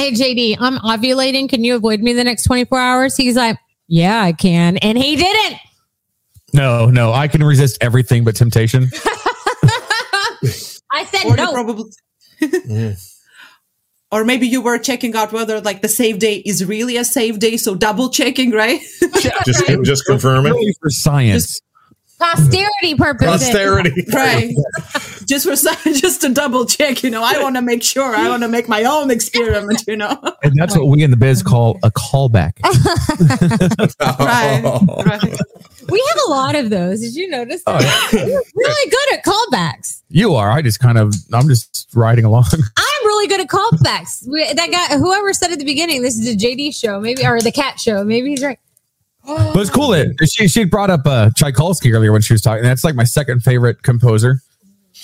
[0.00, 1.48] "Hey JD, I'm ovulating.
[1.48, 5.16] Can you avoid me the next 24 hours?" He's like, "Yeah, I can," and he
[5.16, 5.60] didn't.
[6.54, 8.88] No, no, I can resist everything but temptation.
[10.92, 11.52] I said Or no.
[11.52, 11.90] probably.
[14.12, 17.38] Or maybe you were checking out whether like the save day is really a save
[17.38, 18.80] day, so double checking, right?
[19.46, 20.50] just, just confirm it.
[20.50, 21.60] Really for science.
[22.20, 23.48] Posterity purposes.
[23.48, 24.04] Posterity.
[24.12, 24.54] right.
[25.26, 25.54] just for
[25.92, 27.22] just to double check, you know.
[27.24, 28.14] I want to make sure.
[28.14, 30.20] I want to make my own experiment, you know.
[30.42, 32.52] And that's what we in the biz call a callback.
[34.00, 34.62] right.
[35.04, 35.38] Right.
[35.90, 37.00] We have a lot of those.
[37.00, 37.62] Did you notice?
[37.66, 38.10] Oh, That?
[38.12, 38.20] yeah.
[38.22, 40.02] We're really good at callbacks.
[40.08, 40.50] You are.
[40.50, 42.44] I just kind of, I'm just riding along.
[42.52, 44.26] I'm really good at callbacks.
[44.26, 47.40] We, that guy, whoever said at the beginning, this is a JD show, maybe, or
[47.40, 48.02] the cat show.
[48.04, 48.58] Maybe he's right.
[49.24, 52.62] But it's cool that she she brought up uh, Tchaikovsky earlier when she was talking.
[52.64, 54.40] That's like my second favorite composer.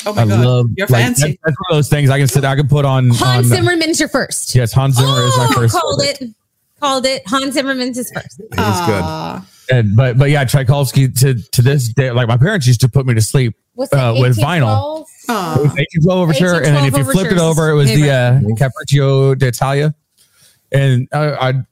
[0.04, 0.44] Oh my I god.
[0.44, 1.22] love You're like, fancy.
[1.22, 2.44] That's, that's one of those things I can sit.
[2.44, 3.10] I can put on.
[3.10, 4.54] Hans on Zimmerman's your first.
[4.54, 5.74] Yes, Hans Zimmer is my Oh, first.
[5.74, 6.22] Called favorite.
[6.22, 6.34] it.
[6.80, 7.22] called it.
[7.26, 8.38] Hans Zimmerman's is first.
[8.40, 9.42] He's good.
[9.70, 13.06] And but but yeah, Tchaikovsky to to this day, like my parents used to put
[13.06, 15.04] me to sleep Uh, with vinyl.
[15.28, 15.56] 1812?
[15.56, 18.38] It was 1812 overture, and then if you flipped it over, it was the uh,
[18.38, 18.56] Favorite.
[18.58, 19.94] Capriccio d'Italia.
[20.72, 21.64] And uh, I'd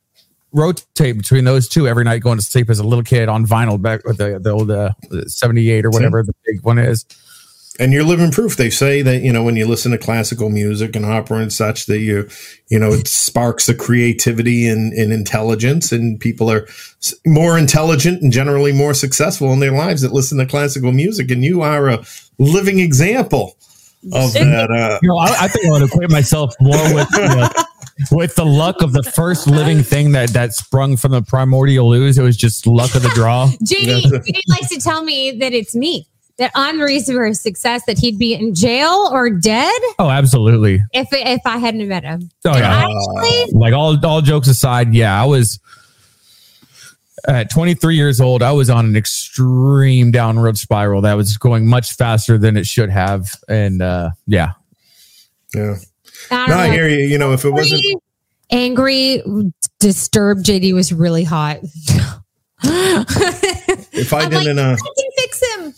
[0.55, 3.81] rotate between those two every night going to sleep as a little kid on vinyl
[3.81, 4.91] back with the, the old uh,
[5.27, 7.05] 78 or whatever the big one is.
[7.81, 8.57] and you're living proof.
[8.57, 11.87] They say that you know when you listen to classical music and opera and such
[11.87, 12.29] that you
[12.69, 16.69] you know it sparks the creativity and, and intelligence, and people are
[17.27, 21.33] more intelligent and generally more successful in their lives that listen to classical music.
[21.33, 22.05] And you are a
[22.39, 23.57] living example
[24.13, 24.71] of that.
[24.71, 27.64] Uh, You know, I, I think I would equate myself more with the,
[28.11, 32.19] with the luck of the first living thing that that sprung from the primordial ooze.
[32.19, 33.49] It was just luck of the draw.
[33.65, 36.07] JD, JD likes to tell me that it's me,
[36.39, 40.11] that I'm the reason for his success, that he'd be in jail or dead Oh,
[40.11, 40.83] absolutely.
[40.93, 42.31] if if I hadn't met him.
[42.45, 42.87] Oh yeah.
[42.89, 45.61] actually, like all all jokes aside, yeah, I was
[47.27, 48.43] at 23 years old.
[48.43, 52.91] I was on an extreme downward spiral that was going much faster than it should
[52.91, 54.51] have, and uh, yeah,
[55.55, 55.77] yeah.
[56.31, 57.07] I No, I hear you.
[57.07, 57.83] You know, if it wasn't
[58.51, 59.23] angry,
[59.81, 61.59] disturbed, JD was really hot.
[62.63, 65.75] if I I'm didn't uh, I can fix him.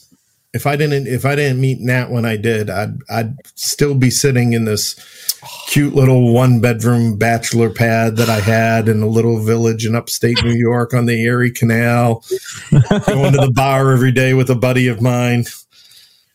[0.53, 4.11] if I didn't if I didn't meet Nat when I did, I'd I'd still be
[4.11, 4.95] sitting in this
[5.69, 10.43] cute little one bedroom bachelor pad that I had in a little village in upstate
[10.45, 12.25] New York on the Erie Canal,
[12.71, 15.45] going to the bar every day with a buddy of mine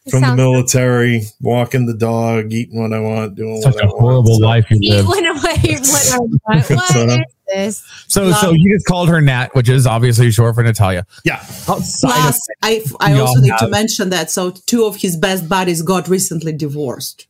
[0.10, 3.86] from the Sounds- military, walking the dog, eating what I want, doing such what a
[3.86, 4.00] I want.
[4.02, 5.08] horrible So- life you He live.
[5.08, 5.78] went away.
[5.80, 7.20] What, what, what So- is
[7.54, 7.84] this?
[8.08, 11.06] So, so you just called her Nat, which is obviously short for Natalia.
[11.26, 11.36] Yeah,
[11.68, 14.32] Outside of Plus, I, I also all need to mention that.
[14.32, 17.28] So, two of his best buddies got recently divorced,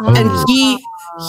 [0.00, 0.14] Oh.
[0.14, 0.78] and he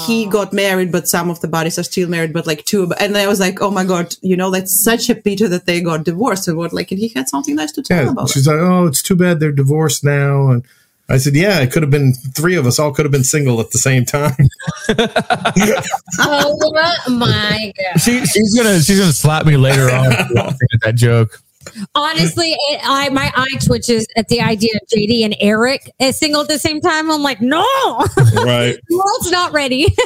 [0.05, 0.29] he oh.
[0.29, 2.33] got married, but some of the bodies are still married.
[2.33, 5.15] But like two, and I was like, oh my god, you know, that's such a
[5.15, 6.47] pity that they got divorced.
[6.47, 8.11] And what, like, and he had something nice to tell yeah.
[8.11, 8.33] about it.
[8.33, 10.63] She's like, oh, it's too bad they're divorced now, and.
[11.09, 12.79] I said, "Yeah, it could have been three of us.
[12.79, 14.37] All could have been single at the same time."
[16.19, 16.57] Oh
[17.09, 17.99] my god!
[17.99, 21.41] she, she's gonna she's gonna slap me later on for laughing at that joke.
[21.95, 26.41] Honestly, it, I my eye twitches at the idea of JD and Eric as single
[26.41, 27.11] at the same time.
[27.11, 27.61] I'm like, no,
[28.35, 28.77] right.
[28.87, 29.87] the world's not ready.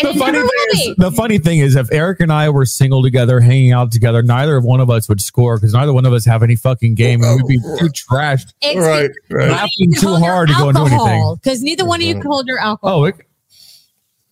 [0.00, 3.40] The funny, thing is, the funny thing is, if Eric and I were single together,
[3.40, 6.24] hanging out together, neither of one of us would score because neither one of us
[6.24, 7.76] have any fucking game, and we'd be oh.
[7.76, 8.52] too trashed.
[8.60, 9.10] It's Right.
[9.28, 9.50] Right.
[9.50, 11.34] laughing too hard to go and do anything.
[11.42, 13.00] because neither one of you can hold your alcohol.
[13.00, 13.16] Oh, it,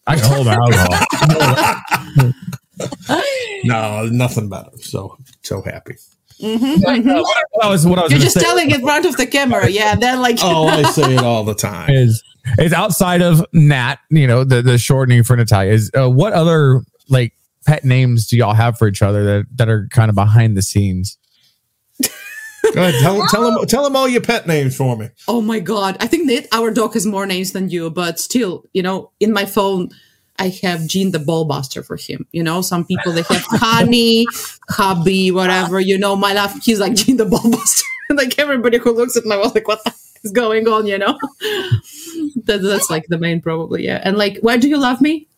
[0.06, 2.32] I can hold alcohol.
[3.64, 4.70] No, nothing better.
[4.80, 5.96] So so happy.
[6.40, 9.68] What I was, what I was You're just say telling in front of the camera,
[9.68, 9.92] yeah.
[9.92, 11.90] And then like, Oh, I say it all the time.
[11.90, 12.22] is
[12.58, 16.82] is outside of Nat, you know, the the shortening for Natalia is uh, what other
[17.08, 17.32] like
[17.66, 20.62] pet names do y'all have for each other that that are kind of behind the
[20.62, 21.16] scenes?
[22.72, 25.10] Go ahead, tell, tell them tell them all your pet names for me.
[25.28, 25.96] Oh my god!
[26.00, 29.32] I think that our dog has more names than you, but still, you know, in
[29.32, 29.90] my phone,
[30.38, 32.26] I have Gene the Ballbuster for him.
[32.32, 34.26] You know, some people they have Honey,
[34.68, 35.78] Hubby, whatever.
[35.80, 37.82] You know, my life, he's like Gene the Ballbuster.
[38.10, 39.94] like everybody who looks at my wife, like, what the
[40.24, 40.86] is going on?
[40.86, 41.18] You know,
[42.44, 43.84] that, that's like the main probably.
[43.84, 45.28] Yeah, and like, why do you love me?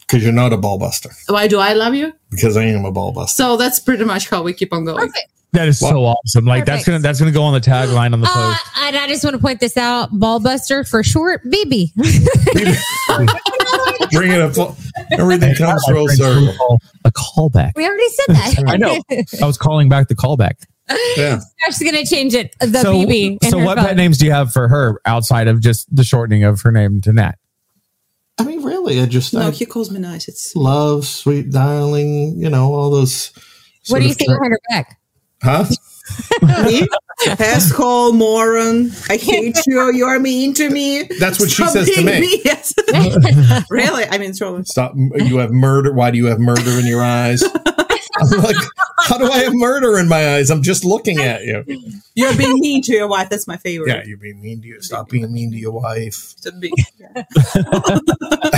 [0.00, 1.12] Because you're not a ballbuster.
[1.28, 2.14] Why do I love you?
[2.30, 3.28] Because I am a ballbuster.
[3.28, 5.06] So that's pretty much how we keep on going.
[5.08, 5.28] Perfect.
[5.52, 6.44] That is so awesome.
[6.44, 9.24] Like that's gonna that's gonna go on the tagline on the Uh, and I just
[9.24, 11.92] want to point this out: Ballbuster for short, BB.
[14.12, 14.76] Bring it up.
[15.12, 16.80] Everything comes full circle.
[17.04, 17.72] A callback.
[17.76, 18.64] we already said that.
[18.66, 19.00] I know.
[19.42, 20.54] I was calling back the callback.
[21.16, 21.40] Yeah.
[21.64, 22.54] Josh's gonna change it.
[22.60, 23.44] The so, BB.
[23.44, 23.86] so what phone.
[23.86, 27.00] pet names do you have for her outside of just the shortening of her name
[27.02, 27.34] to Nat?
[28.38, 30.28] I mean, really, I just No, I he calls me nice.
[30.28, 33.32] It's love, sweet darling, you know, all those.
[33.88, 35.00] What do you think of say tra- her back?
[35.42, 35.66] Huh?
[37.26, 38.90] me, asshole, moron.
[39.08, 39.92] I hate you.
[39.92, 41.04] You're mean to me.
[41.18, 42.40] That's what she Stop says to being me.
[42.44, 42.74] Yes.
[43.70, 44.04] really?
[44.04, 44.94] I mean, so Stop.
[44.96, 45.92] You have murder.
[45.92, 47.42] Why do you have murder in your eyes?
[48.20, 48.56] I'm like,
[48.98, 50.50] how do I have murder in my eyes?
[50.50, 51.64] I'm just looking at you.
[52.14, 53.28] you're being mean to your wife.
[53.28, 53.88] That's my favorite.
[53.88, 54.82] Yeah, you're being mean to you.
[54.82, 56.34] Stop being mean to your wife.
[56.42, 57.22] To be- yeah.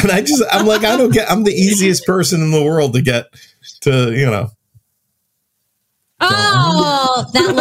[0.03, 1.31] And I just, I'm like, I don't get.
[1.31, 3.27] I'm the easiest person in the world to get
[3.83, 4.51] to, you know.
[6.23, 7.55] Oh, Oh, that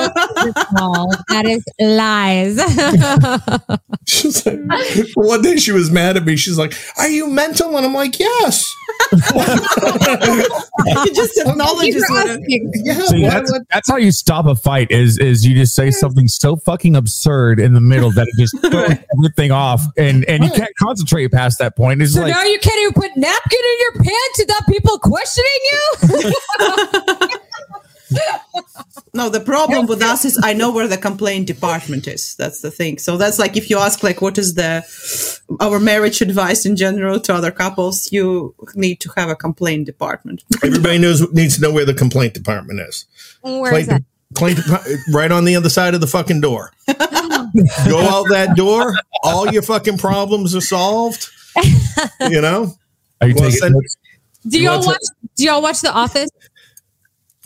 [0.45, 1.11] looks small.
[1.29, 2.59] That is lies.
[4.07, 4.59] She's like,
[5.15, 6.35] one day she was mad at me.
[6.35, 8.65] She's like, "Are you mental?" And I'm like, "Yes."
[11.03, 12.99] He just acknowledges it- Yeah.
[13.05, 16.55] See, that's, that's how you stop a fight is is you just say something so
[16.55, 20.75] fucking absurd in the middle that it just throws everything off and and you can't
[20.77, 22.01] concentrate past that point.
[22.01, 25.59] It's So like now you can't even put napkin in your pants without people questioning
[25.71, 27.39] you?
[29.13, 32.35] No, the problem with us is I know where the complaint department is.
[32.35, 32.97] That's the thing.
[32.99, 34.83] So that's like if you ask like what is the
[35.59, 40.43] our marriage advice in general to other couples, you need to have a complaint department.
[40.63, 43.05] Everybody knows needs to know where the complaint department is.
[43.41, 44.03] Where is that?
[44.35, 46.71] Complaint depa- right on the other side of the fucking door.
[46.87, 51.27] Go out that door, all your fucking problems are solved.
[52.21, 52.75] You know?
[53.21, 53.97] are you Well, taking send- notes?
[54.47, 55.01] Do y'all watch?
[55.35, 56.29] Do y'all watch The Office?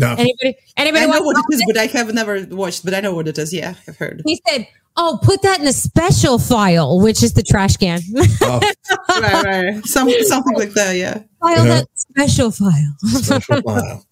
[0.03, 0.15] No.
[0.17, 0.55] Anybody?
[0.77, 1.73] Anybody I know what it is, Office?
[1.73, 2.83] but I have never watched.
[2.85, 3.53] But I know what it is.
[3.53, 4.21] Yeah, I've heard.
[4.25, 4.67] He said,
[4.97, 8.01] "Oh, put that in a special file, which is the trash can.
[8.41, 8.59] Oh,
[9.21, 9.85] right, right.
[9.85, 10.95] Some, something like that.
[10.95, 11.19] Yeah.
[11.41, 11.81] file Yeah.
[11.81, 14.01] that special file." wow.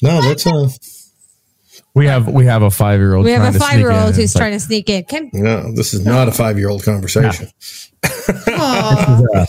[0.00, 0.68] No, that's uh
[1.94, 3.24] We have we have a five year old.
[3.24, 5.02] we have a five-year-old who's trying to sneak in.
[5.04, 7.48] Can no, this is not a five year old conversation.
[8.48, 9.46] Aw.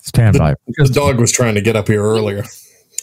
[0.00, 0.54] stand by.
[0.66, 2.44] The dog was trying to get up here earlier.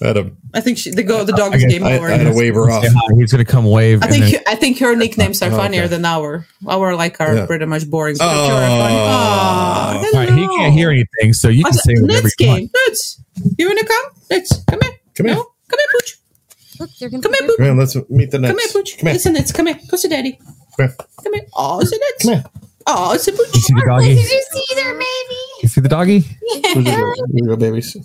[0.03, 1.95] I had, a, I think she, the go the dog I is guess game I,
[1.97, 2.07] over.
[2.11, 2.83] I had to wave her off.
[2.83, 2.99] Say hi.
[3.17, 4.01] He's gonna come wave.
[4.03, 5.89] I and think then- I think her nicknames are Oh, funnier okay.
[5.89, 7.45] than our our like are Yeah.
[7.45, 8.17] pretty much boring.
[8.19, 8.25] Oh.
[8.27, 8.95] But you're funny.
[8.95, 12.59] Aw, All right, he can't hear anything, so you can say whatever Let's you want.
[12.59, 12.69] game.
[12.87, 13.21] Let's.
[13.57, 14.05] You wanna come?
[14.29, 14.91] Let's come here.
[15.15, 15.35] Come here.
[15.35, 15.43] No?
[15.69, 16.17] Come here, Pooch.
[16.79, 17.57] look, they're gonna Come here, Pooch.
[17.57, 18.51] Come here, let's meet the next.
[18.51, 18.97] Come here, Pooch.
[18.97, 19.13] Come here.
[19.13, 19.79] Listen, it's come here.
[19.89, 20.33] Go see daddy.
[20.77, 20.95] Come here.
[21.23, 21.45] Come here.
[21.55, 22.13] Oh, see that?
[22.21, 22.43] Come here.
[22.87, 24.15] Oh, it's a You see the doggy?
[24.15, 25.35] Did you see there, baby?
[25.61, 26.19] You see the doggy?
[26.19, 26.37] Here
[26.75, 27.95] you go, here you go, babies.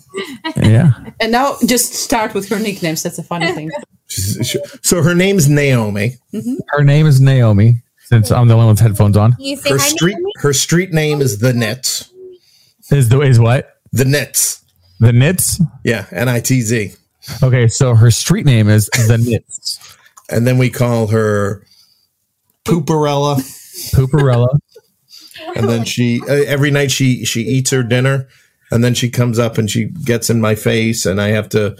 [0.55, 0.91] Yeah.
[1.19, 3.03] And now just start with her nicknames.
[3.03, 3.69] That's a funny thing.
[4.07, 6.15] So her name's Naomi.
[6.33, 6.55] Mm-hmm.
[6.69, 7.81] Her name is Naomi.
[8.05, 10.31] Since I'm the only one with headphones on, You say Her hi, street Naomi?
[10.37, 12.09] her street name is the Nits.
[12.91, 14.63] is the is what The Nits.
[14.99, 15.61] the Knits?
[15.83, 16.93] Yeah, N I T Z.
[17.43, 19.77] Okay, so her street name is the Nits.
[20.31, 21.63] And then we call her
[22.65, 23.35] Pooperella.
[23.93, 24.47] Pooperella.
[25.55, 28.27] And then she uh, every night she she eats her dinner,
[28.71, 31.77] and then she comes up and she gets in my face, and I have to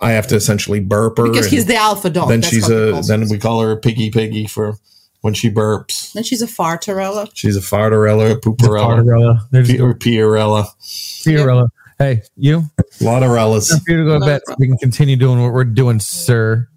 [0.00, 1.24] I have to essentially burp her.
[1.24, 2.28] Because and he's the alpha dog.
[2.28, 4.76] then That's she's a then we call her a piggy piggy for
[5.20, 6.12] when she burps.
[6.12, 7.30] Then she's a fartarella.
[7.34, 9.40] She's a farterella, a pooperella, Pooperella.
[9.50, 10.66] There's P- or pierella.
[10.80, 11.68] Pooperella.
[11.98, 12.64] Hey, you.
[13.00, 13.70] A lot of rellas.
[13.70, 16.00] Time for you to go to bed so we can continue doing what we're doing,
[16.00, 16.68] sir.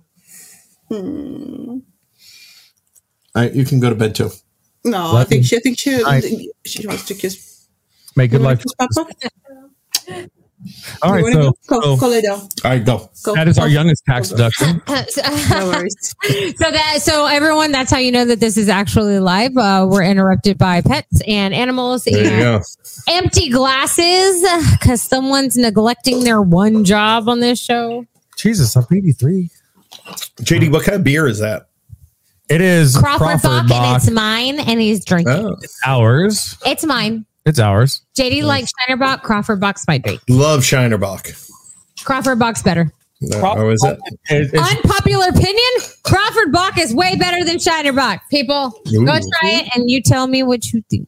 [0.89, 0.93] I,
[3.49, 4.29] you can go to bed too.
[4.87, 5.57] No, I think me- she.
[5.57, 6.03] I think she.
[6.03, 7.67] I- she wants to kiss.
[8.15, 8.89] Make good You wanna life.
[8.95, 10.29] Papa?
[11.03, 11.53] All right, so, go?
[11.67, 12.39] Go, so go lay down.
[12.39, 13.09] All right, go.
[13.23, 13.35] Go.
[13.35, 14.81] that is our youngest tax deduction.
[15.51, 16.15] No worries.
[16.57, 19.55] so that so everyone, that's how you know that this is actually live.
[19.55, 22.63] Uh, we're interrupted by pets and animals There and
[23.07, 28.05] empty glasses because someone's neglecting their one job on this show.
[28.35, 29.49] Jesus, I'm 83.
[30.41, 31.67] JD, what kind of beer is that?
[32.49, 33.85] It is Crawford, Crawford, Bock, Bock.
[33.87, 35.33] and it's mine, and he's drinking.
[35.33, 36.57] Oh, ours.
[36.65, 37.25] It's mine.
[37.45, 38.01] It's ours.
[38.17, 39.23] JD likes Shiner Bock.
[39.23, 40.21] Crawford Bock's my drink.
[40.29, 41.27] love Shiner Bock.
[42.03, 42.91] Crawford Bock's better.
[43.19, 43.97] No, oh, is it?
[44.29, 45.71] It- it's- Unpopular opinion:
[46.03, 48.21] Crawford Bock is way better than Shiner Bock.
[48.29, 51.07] People, go try it, and you tell me what you think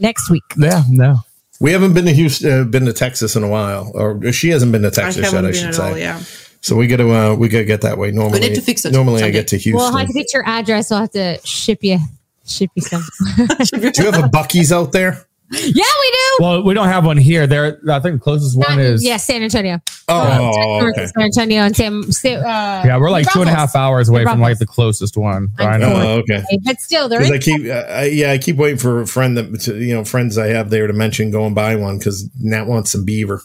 [0.00, 0.42] next week.
[0.58, 1.20] yeah, no.
[1.60, 4.72] We haven't been to Houston, uh, been to Texas in a while, or she hasn't
[4.72, 5.44] been to I Texas yet.
[5.44, 5.90] I should say.
[5.90, 5.96] all.
[5.96, 6.20] Yeah.
[6.64, 8.10] So we got to uh, we got to get that way.
[8.10, 9.74] Normally, to fix it Normally, I get to Houston.
[9.74, 10.90] Well, I'll have to get your address.
[10.90, 11.98] I'll have to ship you,
[12.46, 13.02] ship you some.
[13.36, 15.26] Do you have a Buc-ee's out there?
[15.50, 16.36] yeah, we do.
[16.40, 17.46] Well, we don't have one here.
[17.46, 19.04] There, I think the closest one is.
[19.04, 19.78] yeah, San Antonio.
[20.08, 21.06] Oh, North okay.
[21.06, 22.02] San Antonio and Sam.
[22.02, 22.40] Uh,
[22.82, 25.48] Yeah, we're like two and a half hours away from like the closest one.
[25.58, 25.92] I'm I know.
[25.94, 26.42] Oh, okay.
[26.64, 29.36] But still, they're 'Cause I keep, uh, I, yeah, I keep waiting for a friend
[29.36, 32.64] that to, you know friends I have there to mention going buy one because Nat
[32.64, 33.42] wants some beaver.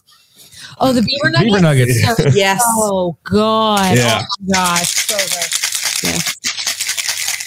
[0.79, 1.45] Oh, the beaver nuggets.
[1.45, 2.35] Beaver nuggets.
[2.35, 2.61] Yes.
[2.65, 3.97] Oh God.
[3.97, 4.21] Yeah.
[4.23, 4.89] Oh my gosh.
[4.95, 6.13] So good.
[6.13, 6.35] Yes.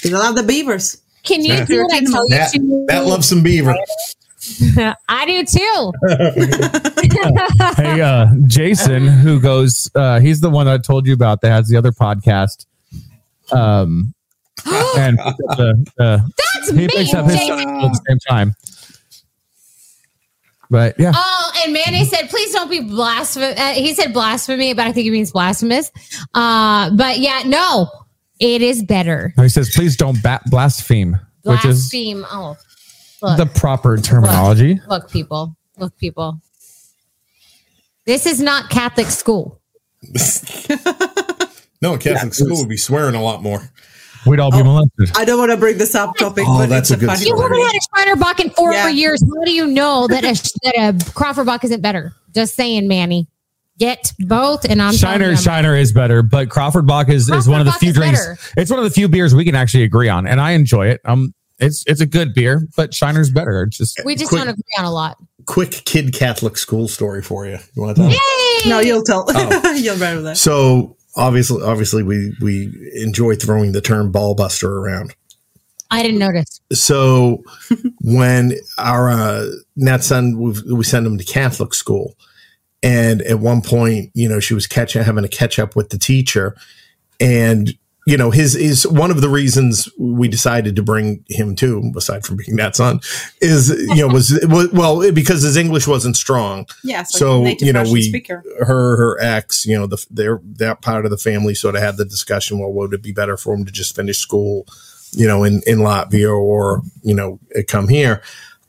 [0.03, 1.01] Because I love the beavers.
[1.23, 1.65] Can you Yeah.
[1.65, 2.59] do what I tell you Nat, to?
[2.89, 3.75] Nat loves some beaver.
[5.09, 5.93] I do too.
[7.83, 11.69] hey, uh, Jason, who goes, uh, he's the one I told you about that has
[11.69, 12.67] the other podcast.
[13.53, 14.15] Um,
[14.97, 16.89] and the, the, That's he me.
[16.89, 17.49] picks up his Jake.
[17.49, 18.55] show at the same time.
[20.73, 23.61] But yeah, Oh, and Manny said, please don't be blasphemous.
[23.61, 25.93] Uh, he said blasphemy, but I think he means blasphemous.
[26.33, 27.91] Uh, but yeah, no,
[28.41, 29.35] it is better.
[29.37, 32.25] he says, please don't ba- blaspheme, which is Blaspheme.
[32.31, 32.57] Oh,
[33.21, 34.81] look, the proper terminology.
[34.89, 36.41] look, people, look, people.
[38.07, 39.61] This is not Catholic school.
[41.83, 43.69] No, a Catholic school would be swearing a lot more.
[44.27, 44.65] We'd all be Oh.
[44.65, 45.17] molested.
[45.17, 47.27] I don't want to bring this up topic, Oh, but that's it's a good funny
[47.27, 48.89] You haven't had a Shiner Bock in four Yeah.
[48.89, 49.21] years.
[49.23, 50.33] How do you know that a
[50.65, 50.75] that
[51.09, 52.13] a Crawford Bock isn't better?
[52.35, 53.29] Just saying, Manny.
[53.79, 57.67] Get both, and I'm Shiner Shiner is better, but Crawford Bock is, is one of
[57.67, 58.21] the Bock few drinks.
[58.21, 58.39] better.
[58.57, 61.01] It's one of the few beers we can actually agree on, and I enjoy it.
[61.05, 63.63] Um, it's it's a good beer, but Shiner's better.
[63.63, 65.17] It's just We just Quick- don't agree on a lot.
[65.47, 67.59] Quick kid Catholic school story for you.
[67.75, 68.13] You want that?
[68.65, 68.71] Yay!
[68.71, 69.25] No, you'll tell.
[69.29, 69.73] Oh.
[69.77, 70.37] you'll rather that.
[70.37, 75.15] So obviously, obviously, we we enjoy throwing the term ball buster around.
[75.91, 76.61] I didn't notice.
[76.73, 77.43] So
[78.01, 82.17] when our uh, Nat's son, we, we send him to Catholic school,
[82.83, 85.99] and at one point, you know, she was catching having to catch up with the
[85.99, 86.57] teacher,
[87.21, 91.93] and you know, his is one of the reasons we decided to bring him to,
[91.97, 93.01] aside from being that son,
[93.41, 96.67] is you know was was- well because his English wasn't strong.
[96.83, 98.43] Yeah, so, So you know we speaker.
[98.59, 101.97] her her ex you know the their that part of the family sort of had
[101.97, 104.67] the discussion well would it be better for him to just finish school
[105.13, 107.39] you know in in Latvia or you know
[107.69, 108.23] come here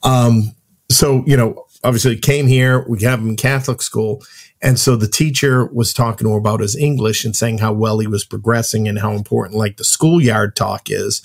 [0.03, 0.53] um
[0.91, 4.22] so you know obviously came here we have him in Catholic school
[4.64, 7.99] and so the teacher was talking to him about his English and saying how well
[7.99, 11.22] he was progressing and how important like the schoolyard talk is.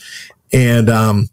[0.53, 1.29] And um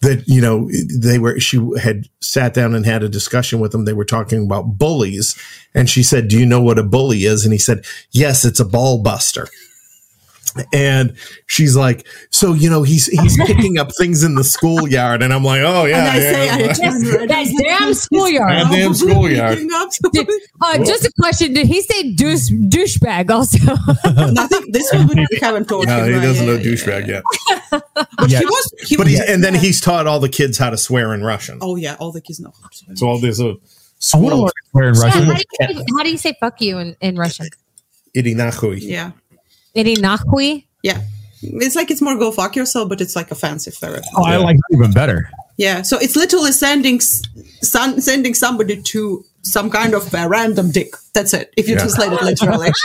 [0.00, 3.84] that you know they were she had sat down and had a discussion with him.
[3.84, 5.36] They were talking about bullies.
[5.74, 7.44] And she said do you know what a bully is?
[7.44, 9.48] And he said yes it's a ball buster
[10.72, 11.16] and
[11.46, 15.44] she's like so you know he's he's picking up things in the schoolyard and i'm
[15.44, 17.26] like oh yeah, and I yeah, say, yeah.
[17.26, 18.50] That damn schoolyard.
[18.50, 19.58] That damn schoolyard.
[19.58, 23.58] Picking Uh, just a question: Did he say douche douchebag also?
[24.32, 24.72] Nothing.
[24.72, 26.06] This one we haven't told no him.
[26.08, 26.22] he right?
[26.22, 27.22] doesn't know Yeah, douchebag yet
[27.70, 28.40] But Yeah.
[28.40, 28.72] he was.
[28.86, 29.12] He but was.
[29.12, 31.96] he's and then he's taught all the kids how to swear in russian Oh yeah,
[32.00, 32.52] all the kids know.
[32.94, 35.24] so all this I want to school learn swear in Yeah, Russian.
[35.24, 37.46] how, do you say, how do you say "fuck you" in, in Russian?
[38.16, 38.78] idinachuy.
[38.82, 39.12] Yeah,
[39.74, 40.64] Iri nachui.
[40.82, 41.00] yeah.
[41.40, 43.76] It's like it's more go fuck yourself, but it's like offensive.
[43.78, 44.00] Very.
[44.16, 45.30] Oh, I like that even better.
[45.56, 50.88] Yeah, so it's literally sending son, sending somebody to some kind of a random dick.
[51.14, 51.52] That's it.
[51.56, 51.80] If you Yeah.
[51.80, 52.70] translate it literally.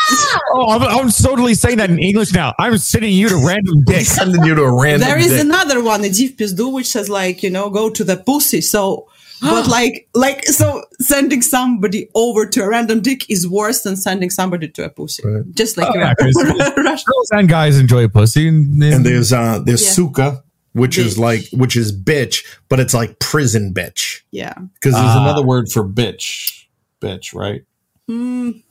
[0.55, 2.53] Oh, I'm, I'm totally saying that in English now.
[2.60, 4.05] I'm sending you to random dick.
[4.05, 5.41] sending you to a random there is dick.
[5.41, 8.61] another one, a div pizdu, which says like you know go to the pussy.
[8.61, 9.07] So,
[9.43, 14.31] but like like so sending somebody over to a random dick is worse than sending
[14.31, 15.23] somebody to a pussy.
[15.24, 15.45] Right.
[15.55, 17.05] Just like Oh, yeah, 'cause Russian.
[17.07, 19.90] Girls and guys enjoy pussy, and, and there's uh there's Yeah.
[19.93, 20.43] suka
[20.73, 21.19] which is Bitch.
[21.19, 24.55] like which is bitch but it's like prison bitch Yeah.
[24.74, 25.23] because there's Ah.
[25.24, 26.65] another word for bitch
[27.01, 27.62] bitch right
[28.09, 28.62] Mm,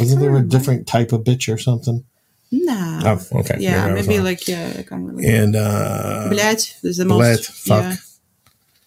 [0.00, 2.04] isn't there a different type of bitch or something
[2.52, 3.02] nah.
[3.04, 4.26] oh okay yeah, I was maybe wrong.
[4.26, 5.26] like yeah, I can't really.
[5.28, 7.50] and uh Блять is the Блядь, most.
[7.66, 7.82] fuck.
[7.84, 7.96] Yeah.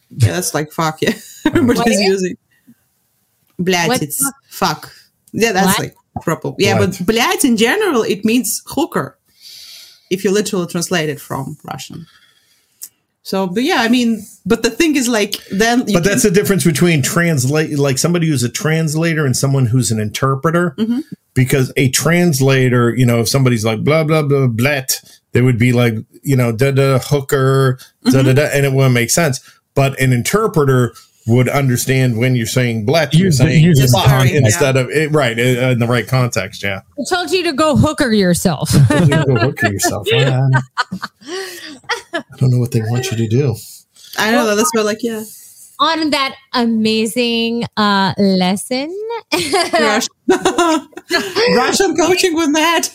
[0.09, 1.01] yeah, that's like fuck.
[1.01, 1.13] Yeah,
[1.45, 2.03] everybody's What is it?
[2.05, 2.37] using.
[3.59, 4.35] Блять, What it's fuck?
[4.49, 4.93] fuck.
[5.31, 5.79] Yeah, that's What?
[5.79, 6.53] like proper.
[6.57, 6.97] Yeah, Блядь.
[6.99, 9.17] but блять in general it means hooker.
[10.09, 12.05] If you literally translate it from Russian.
[13.25, 16.33] So, but yeah, I mean, but the thing is, like, then you but that's can-
[16.33, 20.99] the difference between translate like somebody who's a translator and someone who's an interpreter Mm-hmm.
[21.33, 24.97] because a translator you know if somebody's like blah blah blah blat
[25.31, 28.25] they would be like you know da da hooker da Mm-hmm.
[28.27, 29.39] da da and it wouldn't make sense
[29.78, 30.92] but an interpreter
[31.28, 34.40] would understand when you're saying blat you're Use the- saying use the fuck context, yeah.
[34.46, 37.76] instead of it, right uh, in the right context yeah I told you to go
[37.76, 38.70] hooker yourself.
[38.90, 40.50] you go hooker yourself I
[42.38, 43.54] don't know what they want you to do
[44.18, 45.22] I know that's what, like, yeah,
[45.80, 48.92] On that amazing uh, lesson.
[49.72, 50.08] Russian,
[51.56, 52.90] Russian coaching with that.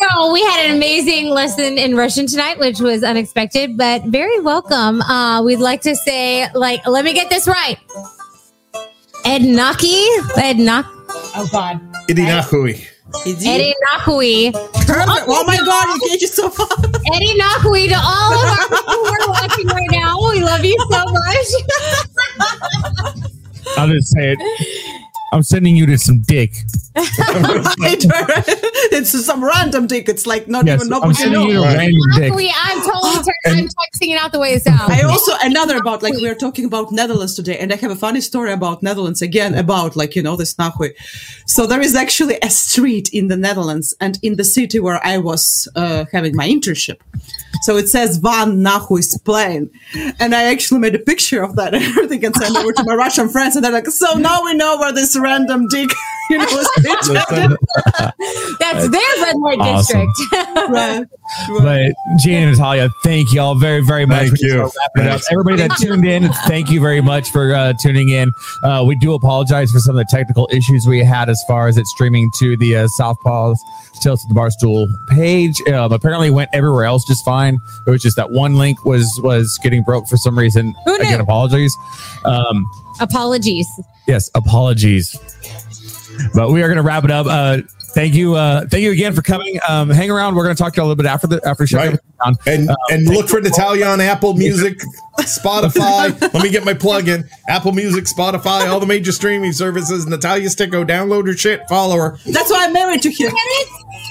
[0.00, 5.00] So we had an amazing lesson in Russian tonight, which was unexpected, but very welcome.
[5.02, 7.78] Uh, we'd like to say, like, let me get this right.
[9.24, 10.06] Ednaki,
[10.36, 10.84] Ednak,
[11.36, 11.80] oh God,
[13.24, 13.46] Idinahui.
[13.46, 14.52] Eddie Nakui,
[14.86, 15.24] Perfect.
[15.28, 16.68] Oh my god, you get you so far.
[17.14, 20.18] Eddie Nakui to all of our people who are watching right now.
[20.30, 21.48] We love you so much.
[23.76, 25.04] I'll just say it.
[25.32, 26.54] I'm sending you to some dick.
[28.90, 30.08] it's some random dick.
[30.08, 31.64] It's like not Yes, even I'm nobody sending you to knows.
[31.66, 31.76] Right.
[31.76, 32.32] random dick.
[32.56, 34.90] I'm totally, tur- I'm texting it out the way it sounds.
[34.90, 37.96] I also another about like we are talking about Netherlands today, and I have a
[37.96, 40.92] funny story about Netherlands again about like you know this Nahui.
[41.46, 45.18] So there is actually a street in the Netherlands and in the city where I
[45.18, 47.00] was uh, having my internship.
[47.62, 49.70] So it says Van Nahui's plane,
[50.20, 52.94] and I actually made a picture of that and everything and sent over to my
[52.94, 55.90] Russian friends, and they're like, "So now we know where this random dick
[56.30, 56.44] You know,
[56.76, 57.56] Listen,
[58.60, 60.06] That's their red light awesome.
[60.06, 60.44] district.
[60.68, 61.04] right.
[61.48, 61.92] But
[62.22, 64.28] Gene and Natalia, thank y'all very, very much.
[64.28, 64.54] Thank We're just you.
[64.56, 65.10] gonna wrap it up.
[65.12, 65.26] Thanks.
[65.32, 68.30] Everybody that tuned in, thank you very much for uh, tuning in.
[68.62, 71.78] Uh, we do apologize for some of the technical issues we had as far as
[71.78, 73.56] it streaming to the uh, Southpaws
[74.02, 75.60] Tales of the Barstool page.
[75.68, 77.58] Um, apparently, it went everywhere else just fine.
[77.86, 80.74] It was just that one link was was getting broke for some reason.
[80.84, 81.04] Who knew?
[81.04, 81.74] Again, apologies.
[82.26, 82.70] Um,
[83.00, 83.66] Apologies.
[84.06, 85.16] Yes, apologies.
[86.34, 87.26] But we are going to wrap it up.
[87.26, 87.58] Uh,
[87.94, 89.58] thank you, uh, thank you again for coming.
[89.68, 90.34] Um, hang around.
[90.34, 91.98] We're going to talk to you a little bit after the after shut Right.
[92.46, 94.78] and Um, and look for Natalia on Apple Music,
[95.20, 96.20] Spotify.
[96.34, 97.28] Let me get my plug in.
[97.48, 100.06] Apple Music, Spotify, all the major streaming services.
[100.06, 102.18] Natalia Sticko, download her shit, follow her.
[102.26, 103.32] That's why I'm married to him.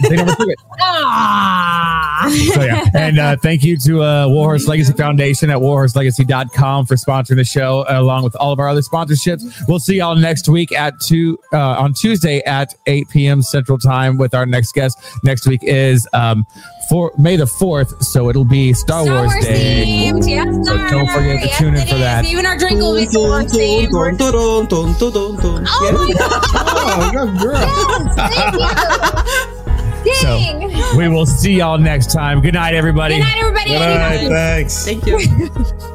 [0.09, 0.57] They never do it.
[0.79, 2.27] Ah.
[2.53, 7.37] So yeah, and uh, thank you to uh, Warhorse Legacy Foundation at warhorselegacy.com for sponsoring
[7.37, 9.41] the show, uh, along with all of our other sponsorships.
[9.67, 13.41] We'll see y'all next week at two uh, on Tuesday at 8 p.m.
[13.41, 14.97] Central Time with our next guest.
[15.23, 16.45] Next week is um,
[16.89, 19.83] for May the fourth, so it'll be Star, Star Wars, Wars Day.
[20.13, 20.25] themed.
[20.29, 21.99] Yes, So don't forget to Yes, tune in for is.
[22.01, 22.23] that.
[22.25, 23.89] Even our drink will be Star Wars themed.
[23.93, 24.11] Oh my
[26.13, 26.43] God.
[26.55, 27.59] Oh, good girl.
[27.59, 29.53] Yes, thank you.
[30.21, 30.39] So
[30.97, 32.39] we will see y'all next time.
[32.39, 33.15] Good night, everybody.
[33.15, 33.71] Good night, everybody.
[33.71, 34.27] Good night.
[34.29, 34.85] Thanks.
[34.85, 35.19] Thank you.